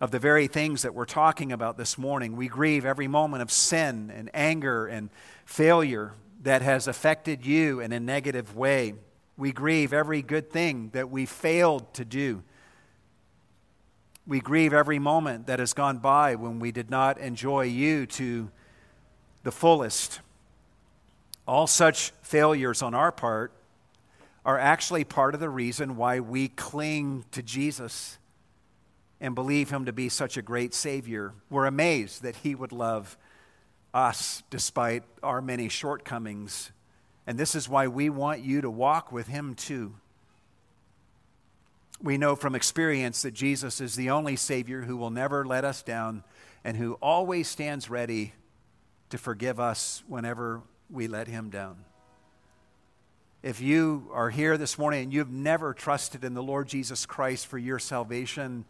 of 0.00 0.10
the 0.10 0.18
very 0.18 0.46
things 0.46 0.82
that 0.82 0.94
we're 0.94 1.04
talking 1.04 1.52
about 1.52 1.76
this 1.76 1.98
morning. 1.98 2.36
We 2.36 2.48
grieve 2.48 2.84
every 2.84 3.08
moment 3.08 3.42
of 3.42 3.50
sin 3.50 4.10
and 4.14 4.30
anger 4.32 4.86
and 4.86 5.10
failure 5.44 6.14
that 6.42 6.62
has 6.62 6.88
affected 6.88 7.44
you 7.44 7.80
in 7.80 7.92
a 7.92 8.00
negative 8.00 8.56
way. 8.56 8.94
We 9.36 9.52
grieve 9.52 9.92
every 9.92 10.22
good 10.22 10.50
thing 10.50 10.90
that 10.92 11.10
we 11.10 11.26
failed 11.26 11.92
to 11.94 12.04
do. 12.04 12.42
We 14.26 14.40
grieve 14.40 14.72
every 14.72 14.98
moment 14.98 15.46
that 15.46 15.58
has 15.58 15.72
gone 15.72 15.98
by 15.98 16.34
when 16.34 16.60
we 16.60 16.72
did 16.72 16.90
not 16.90 17.18
enjoy 17.18 17.64
you 17.64 18.06
to 18.06 18.50
the 19.42 19.52
fullest. 19.52 20.20
All 21.50 21.66
such 21.66 22.12
failures 22.22 22.80
on 22.80 22.94
our 22.94 23.10
part 23.10 23.52
are 24.44 24.56
actually 24.56 25.02
part 25.02 25.34
of 25.34 25.40
the 25.40 25.50
reason 25.50 25.96
why 25.96 26.20
we 26.20 26.46
cling 26.46 27.24
to 27.32 27.42
Jesus 27.42 28.18
and 29.20 29.34
believe 29.34 29.68
him 29.68 29.86
to 29.86 29.92
be 29.92 30.08
such 30.08 30.36
a 30.36 30.42
great 30.42 30.74
Savior. 30.74 31.34
We're 31.50 31.66
amazed 31.66 32.22
that 32.22 32.36
he 32.36 32.54
would 32.54 32.70
love 32.70 33.18
us 33.92 34.44
despite 34.48 35.02
our 35.24 35.42
many 35.42 35.68
shortcomings. 35.68 36.70
And 37.26 37.36
this 37.36 37.56
is 37.56 37.68
why 37.68 37.88
we 37.88 38.10
want 38.10 38.44
you 38.44 38.60
to 38.60 38.70
walk 38.70 39.10
with 39.10 39.26
him 39.26 39.56
too. 39.56 39.94
We 42.00 42.16
know 42.16 42.36
from 42.36 42.54
experience 42.54 43.22
that 43.22 43.34
Jesus 43.34 43.80
is 43.80 43.96
the 43.96 44.10
only 44.10 44.36
Savior 44.36 44.82
who 44.82 44.96
will 44.96 45.10
never 45.10 45.44
let 45.44 45.64
us 45.64 45.82
down 45.82 46.22
and 46.62 46.76
who 46.76 46.92
always 47.02 47.48
stands 47.48 47.90
ready 47.90 48.34
to 49.08 49.18
forgive 49.18 49.58
us 49.58 50.04
whenever 50.06 50.62
we 50.90 51.06
let 51.06 51.28
him 51.28 51.50
down. 51.50 51.84
If 53.42 53.60
you 53.60 54.10
are 54.12 54.28
here 54.28 54.58
this 54.58 54.78
morning 54.78 55.04
and 55.04 55.12
you've 55.12 55.30
never 55.30 55.72
trusted 55.72 56.24
in 56.24 56.34
the 56.34 56.42
Lord 56.42 56.68
Jesus 56.68 57.06
Christ 57.06 57.46
for 57.46 57.56
your 57.56 57.78
salvation, 57.78 58.66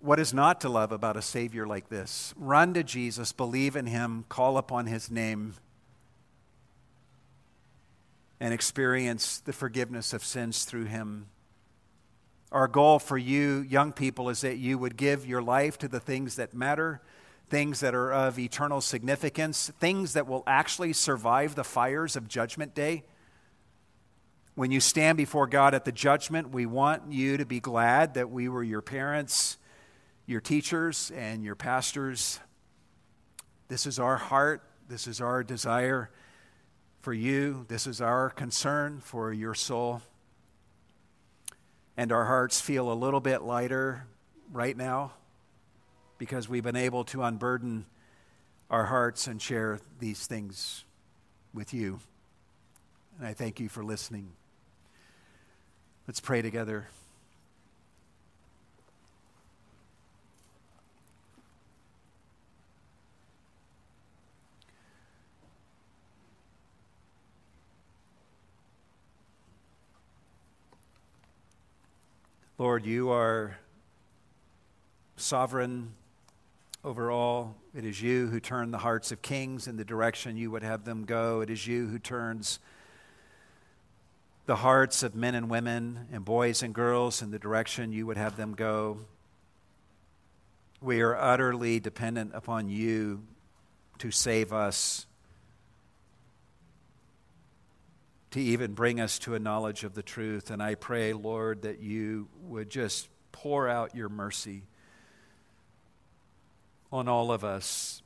what 0.00 0.20
is 0.20 0.32
not 0.32 0.60
to 0.60 0.68
love 0.68 0.92
about 0.92 1.16
a 1.16 1.22
Savior 1.22 1.66
like 1.66 1.88
this? 1.88 2.32
Run 2.36 2.74
to 2.74 2.84
Jesus, 2.84 3.32
believe 3.32 3.74
in 3.74 3.86
Him, 3.86 4.24
call 4.28 4.58
upon 4.58 4.86
His 4.86 5.10
name, 5.10 5.54
and 8.38 8.54
experience 8.54 9.40
the 9.40 9.52
forgiveness 9.52 10.12
of 10.12 10.24
sins 10.24 10.64
through 10.64 10.84
Him. 10.84 11.26
Our 12.52 12.68
goal 12.68 13.00
for 13.00 13.18
you, 13.18 13.66
young 13.68 13.92
people, 13.92 14.28
is 14.28 14.42
that 14.42 14.58
you 14.58 14.78
would 14.78 14.96
give 14.96 15.26
your 15.26 15.42
life 15.42 15.78
to 15.78 15.88
the 15.88 15.98
things 15.98 16.36
that 16.36 16.54
matter, 16.54 17.00
things 17.48 17.80
that 17.80 17.94
are 17.94 18.12
of 18.12 18.38
eternal 18.38 18.80
significance, 18.80 19.70
things 19.78 20.14
that 20.14 20.26
will 20.26 20.42
actually 20.46 20.92
survive 20.92 21.54
the 21.54 21.64
fires 21.64 22.16
of 22.16 22.28
Judgment 22.28 22.74
Day. 22.74 23.04
When 24.54 24.70
you 24.70 24.80
stand 24.80 25.16
before 25.16 25.46
God 25.46 25.74
at 25.74 25.84
the 25.84 25.92
judgment, 25.92 26.50
we 26.50 26.66
want 26.66 27.12
you 27.12 27.36
to 27.36 27.44
be 27.44 27.60
glad 27.60 28.14
that 28.14 28.30
we 28.30 28.48
were 28.48 28.62
your 28.62 28.82
parents 28.82 29.58
your 30.26 30.40
teachers 30.40 31.12
and 31.14 31.44
your 31.44 31.54
pastors. 31.54 32.40
This 33.68 33.86
is 33.86 33.98
our 33.98 34.16
heart. 34.16 34.62
This 34.88 35.06
is 35.06 35.20
our 35.20 35.44
desire 35.44 36.10
for 37.00 37.12
you. 37.12 37.64
This 37.68 37.86
is 37.86 38.00
our 38.00 38.30
concern 38.30 39.00
for 39.00 39.32
your 39.32 39.54
soul. 39.54 40.02
And 41.96 42.10
our 42.10 42.26
hearts 42.26 42.60
feel 42.60 42.92
a 42.92 42.94
little 42.94 43.20
bit 43.20 43.42
lighter 43.42 44.06
right 44.52 44.76
now 44.76 45.12
because 46.18 46.48
we've 46.48 46.64
been 46.64 46.76
able 46.76 47.04
to 47.04 47.22
unburden 47.22 47.86
our 48.70 48.84
hearts 48.86 49.26
and 49.26 49.40
share 49.40 49.80
these 50.00 50.26
things 50.26 50.84
with 51.54 51.72
you. 51.72 52.00
And 53.18 53.26
I 53.26 53.32
thank 53.32 53.60
you 53.60 53.68
for 53.68 53.84
listening. 53.84 54.32
Let's 56.06 56.20
pray 56.20 56.42
together. 56.42 56.88
Lord, 72.58 72.86
you 72.86 73.10
are 73.10 73.58
sovereign 75.16 75.92
over 76.86 77.10
all. 77.10 77.56
It 77.74 77.84
is 77.84 78.00
you 78.00 78.28
who 78.28 78.38
turn 78.38 78.70
the 78.70 78.78
hearts 78.78 79.10
of 79.10 79.20
kings 79.20 79.66
in 79.66 79.76
the 79.76 79.84
direction 79.84 80.36
you 80.36 80.52
would 80.52 80.62
have 80.62 80.84
them 80.84 81.04
go. 81.04 81.40
It 81.40 81.50
is 81.50 81.66
you 81.66 81.88
who 81.88 81.98
turns 81.98 82.60
the 84.46 84.54
hearts 84.54 85.02
of 85.02 85.16
men 85.16 85.34
and 85.34 85.50
women 85.50 86.06
and 86.12 86.24
boys 86.24 86.62
and 86.62 86.72
girls 86.72 87.22
in 87.22 87.32
the 87.32 87.40
direction 87.40 87.90
you 87.90 88.06
would 88.06 88.16
have 88.16 88.36
them 88.36 88.54
go. 88.54 89.00
We 90.80 91.00
are 91.00 91.16
utterly 91.16 91.80
dependent 91.80 92.30
upon 92.34 92.68
you 92.68 93.24
to 93.98 94.12
save 94.12 94.52
us 94.52 95.06
to 98.30 98.40
even 98.40 98.74
bring 98.74 99.00
us 99.00 99.18
to 99.20 99.34
a 99.34 99.40
knowledge 99.40 99.82
of 99.82 99.94
the 99.94 100.04
truth. 100.04 100.52
And 100.52 100.62
I 100.62 100.76
pray, 100.76 101.14
Lord, 101.14 101.62
that 101.62 101.80
you 101.80 102.28
would 102.42 102.70
just 102.70 103.08
pour 103.32 103.66
out 103.66 103.96
your 103.96 104.08
mercy 104.08 104.62
on 106.92 107.08
all 107.08 107.32
of 107.32 107.44
us. 107.44 108.02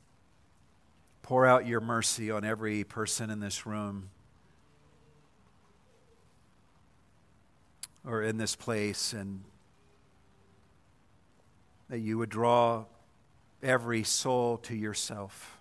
Pour 1.21 1.45
out 1.45 1.65
your 1.65 1.81
mercy 1.81 2.31
on 2.31 2.43
every 2.43 2.83
person 2.83 3.29
in 3.29 3.39
this 3.39 3.65
room 3.65 4.09
or 8.05 8.23
in 8.23 8.37
this 8.37 8.55
place, 8.55 9.13
and 9.13 9.43
that 11.89 11.99
you 11.99 12.17
would 12.17 12.29
draw 12.29 12.85
every 13.61 14.03
soul 14.03 14.57
to 14.57 14.75
yourself 14.75 15.57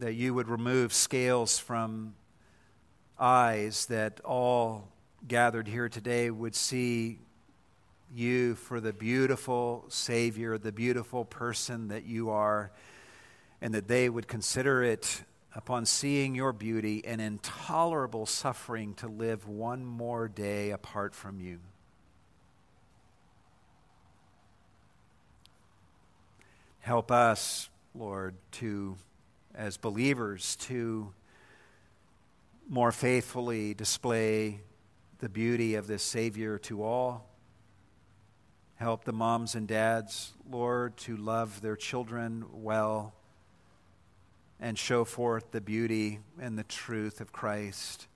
that 0.00 0.14
you 0.14 0.32
would 0.34 0.48
remove 0.48 0.92
scales 0.92 1.58
from 1.58 2.14
eyes, 3.18 3.86
that 3.86 4.20
all 4.24 4.88
gathered 5.28 5.68
here 5.68 5.88
today 5.88 6.30
would 6.30 6.54
see 6.54 7.18
you 8.14 8.54
for 8.54 8.80
the 8.80 8.92
beautiful 8.92 9.84
Savior, 9.88 10.58
the 10.58 10.72
beautiful 10.72 11.24
person 11.24 11.88
that 11.88 12.04
you 12.04 12.30
are, 12.30 12.70
and 13.60 13.74
that 13.74 13.88
they 13.88 14.08
would 14.08 14.26
consider 14.26 14.82
it, 14.82 15.22
upon 15.54 15.84
seeing 15.84 16.34
your 16.34 16.52
beauty, 16.52 17.04
an 17.04 17.20
intolerable 17.20 18.26
suffering 18.26 18.94
to 18.94 19.08
live 19.08 19.48
one 19.48 19.84
more 19.84 20.28
day 20.28 20.70
apart 20.70 21.14
from 21.14 21.40
you. 21.40 21.58
Help 26.80 27.10
us, 27.10 27.68
Lord, 27.94 28.34
to 28.52 28.96
as 29.54 29.76
believers 29.76 30.56
to 30.56 31.12
more 32.68 32.92
faithfully 32.92 33.74
display 33.74 34.60
the 35.18 35.28
beauty 35.28 35.74
of 35.74 35.86
this 35.86 36.02
Savior 36.02 36.56
to 36.58 36.82
all. 36.82 37.29
Help 38.80 39.04
the 39.04 39.12
moms 39.12 39.54
and 39.54 39.68
dads, 39.68 40.32
Lord, 40.50 40.96
to 40.96 41.16
love 41.16 41.60
their 41.60 41.76
children 41.76 42.46
well 42.50 43.12
and 44.58 44.78
show 44.78 45.04
forth 45.04 45.52
the 45.52 45.60
beauty 45.60 46.20
and 46.40 46.58
the 46.58 46.64
truth 46.64 47.20
of 47.20 47.30
Christ. 47.30 48.08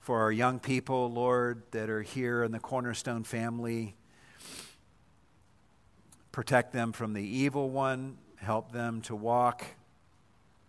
For 0.00 0.20
our 0.20 0.30
young 0.30 0.60
people, 0.60 1.10
Lord, 1.10 1.62
that 1.70 1.88
are 1.88 2.02
here 2.02 2.44
in 2.44 2.52
the 2.52 2.60
Cornerstone 2.60 3.24
family, 3.24 3.96
protect 6.30 6.72
them 6.72 6.92
from 6.92 7.14
the 7.14 7.24
evil 7.24 7.70
one 7.70 8.18
help 8.36 8.72
them 8.72 9.02
to 9.02 9.14
walk 9.14 9.64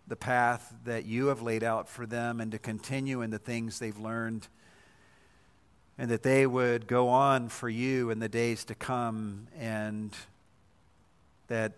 the 0.06 0.16
path 0.16 0.74
that 0.84 1.06
you 1.06 1.26
have 1.26 1.40
laid 1.40 1.64
out 1.64 1.88
for 1.88 2.04
them 2.04 2.40
and 2.40 2.52
to 2.52 2.58
continue 2.58 3.22
in 3.22 3.30
the 3.30 3.38
things 3.38 3.78
they've 3.78 3.98
learned, 3.98 4.48
and 5.98 6.10
that 6.10 6.22
they 6.22 6.46
would 6.46 6.86
go 6.86 7.08
on 7.08 7.48
for 7.48 7.68
you 7.68 8.10
in 8.10 8.18
the 8.18 8.28
days 8.28 8.64
to 8.64 8.74
come, 8.74 9.46
and 9.58 10.12
that 11.48 11.72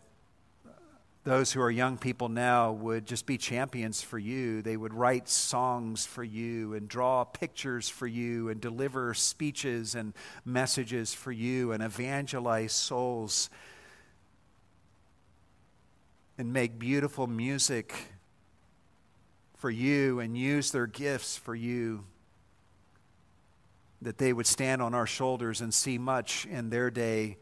those 1.24 1.52
who 1.52 1.60
are 1.62 1.70
young 1.70 1.96
people 1.96 2.28
now 2.28 2.70
would 2.70 3.06
just 3.06 3.24
be 3.24 3.38
champions 3.38 4.02
for 4.02 4.18
you. 4.18 4.60
They 4.60 4.76
would 4.76 4.92
write 4.92 5.26
songs 5.26 6.04
for 6.04 6.22
you 6.22 6.74
and 6.74 6.86
draw 6.86 7.24
pictures 7.24 7.88
for 7.88 8.06
you 8.06 8.50
and 8.50 8.60
deliver 8.60 9.14
speeches 9.14 9.94
and 9.94 10.12
messages 10.44 11.14
for 11.14 11.32
you 11.32 11.72
and 11.72 11.82
evangelize 11.82 12.72
souls 12.72 13.48
and 16.36 16.52
make 16.52 16.78
beautiful 16.78 17.26
music 17.26 17.94
for 19.56 19.70
you 19.70 20.20
and 20.20 20.36
use 20.36 20.72
their 20.72 20.86
gifts 20.86 21.38
for 21.38 21.54
you. 21.54 22.04
That 24.04 24.18
they 24.18 24.32
would 24.32 24.46
stand 24.46 24.80
on 24.80 24.94
our 24.94 25.06
shoulders 25.06 25.60
and 25.60 25.74
see 25.74 25.98
much 25.98 26.46
in 26.46 26.70
their 26.70 26.90
day 26.90 27.36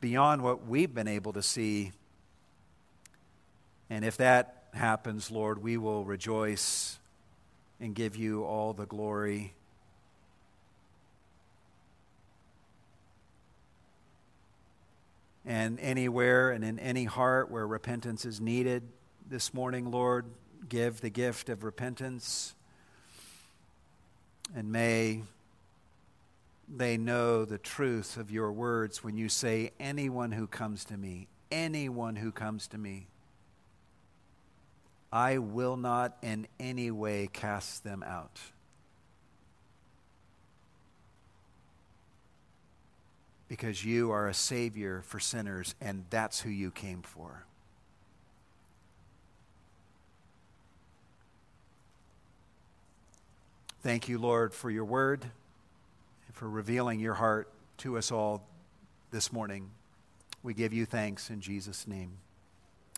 beyond 0.00 0.42
what 0.42 0.66
we've 0.66 0.92
been 0.92 1.08
able 1.08 1.32
to 1.34 1.42
see. 1.42 1.92
And 3.88 4.04
if 4.04 4.16
that 4.16 4.64
happens, 4.74 5.30
Lord, 5.30 5.62
we 5.62 5.76
will 5.76 6.04
rejoice 6.04 6.98
and 7.80 7.94
give 7.94 8.16
you 8.16 8.44
all 8.44 8.72
the 8.72 8.86
glory. 8.86 9.54
and 15.48 15.80
anywhere 15.80 16.50
and 16.50 16.62
in 16.62 16.78
any 16.78 17.04
heart 17.04 17.50
where 17.50 17.66
repentance 17.66 18.26
is 18.26 18.38
needed 18.38 18.82
this 19.30 19.54
morning, 19.54 19.90
Lord, 19.90 20.26
give 20.68 21.00
the 21.00 21.08
gift 21.08 21.48
of 21.48 21.64
repentance. 21.64 22.54
And 24.54 24.70
may 24.70 25.22
they 26.74 26.96
know 26.98 27.44
the 27.44 27.58
truth 27.58 28.16
of 28.16 28.30
your 28.30 28.52
words 28.52 29.02
when 29.02 29.16
you 29.16 29.28
say, 29.28 29.72
Anyone 29.80 30.32
who 30.32 30.46
comes 30.46 30.84
to 30.86 30.96
me, 30.96 31.28
anyone 31.50 32.16
who 32.16 32.30
comes 32.30 32.66
to 32.68 32.78
me, 32.78 33.06
I 35.10 35.38
will 35.38 35.76
not 35.76 36.16
in 36.22 36.46
any 36.60 36.90
way 36.90 37.28
cast 37.32 37.84
them 37.84 38.02
out. 38.02 38.38
Because 43.48 43.82
you 43.82 44.10
are 44.10 44.28
a 44.28 44.34
Savior 44.34 45.02
for 45.06 45.18
sinners, 45.18 45.74
and 45.80 46.04
that's 46.10 46.40
who 46.40 46.50
you 46.50 46.70
came 46.70 47.00
for. 47.00 47.46
Thank 53.82 54.06
you, 54.10 54.18
Lord, 54.18 54.52
for 54.52 54.70
your 54.70 54.84
word 54.84 55.24
for 56.38 56.48
revealing 56.48 57.00
your 57.00 57.14
heart 57.14 57.50
to 57.78 57.98
us 57.98 58.12
all 58.12 58.46
this 59.10 59.32
morning. 59.32 59.70
We 60.44 60.54
give 60.54 60.72
you 60.72 60.86
thanks 60.86 61.30
in 61.30 61.40
Jesus' 61.40 61.88
name. 61.88 62.18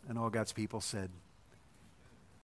And 0.07 0.19
all 0.19 0.29
God's 0.29 0.53
people 0.53 0.83
said, 0.83 1.11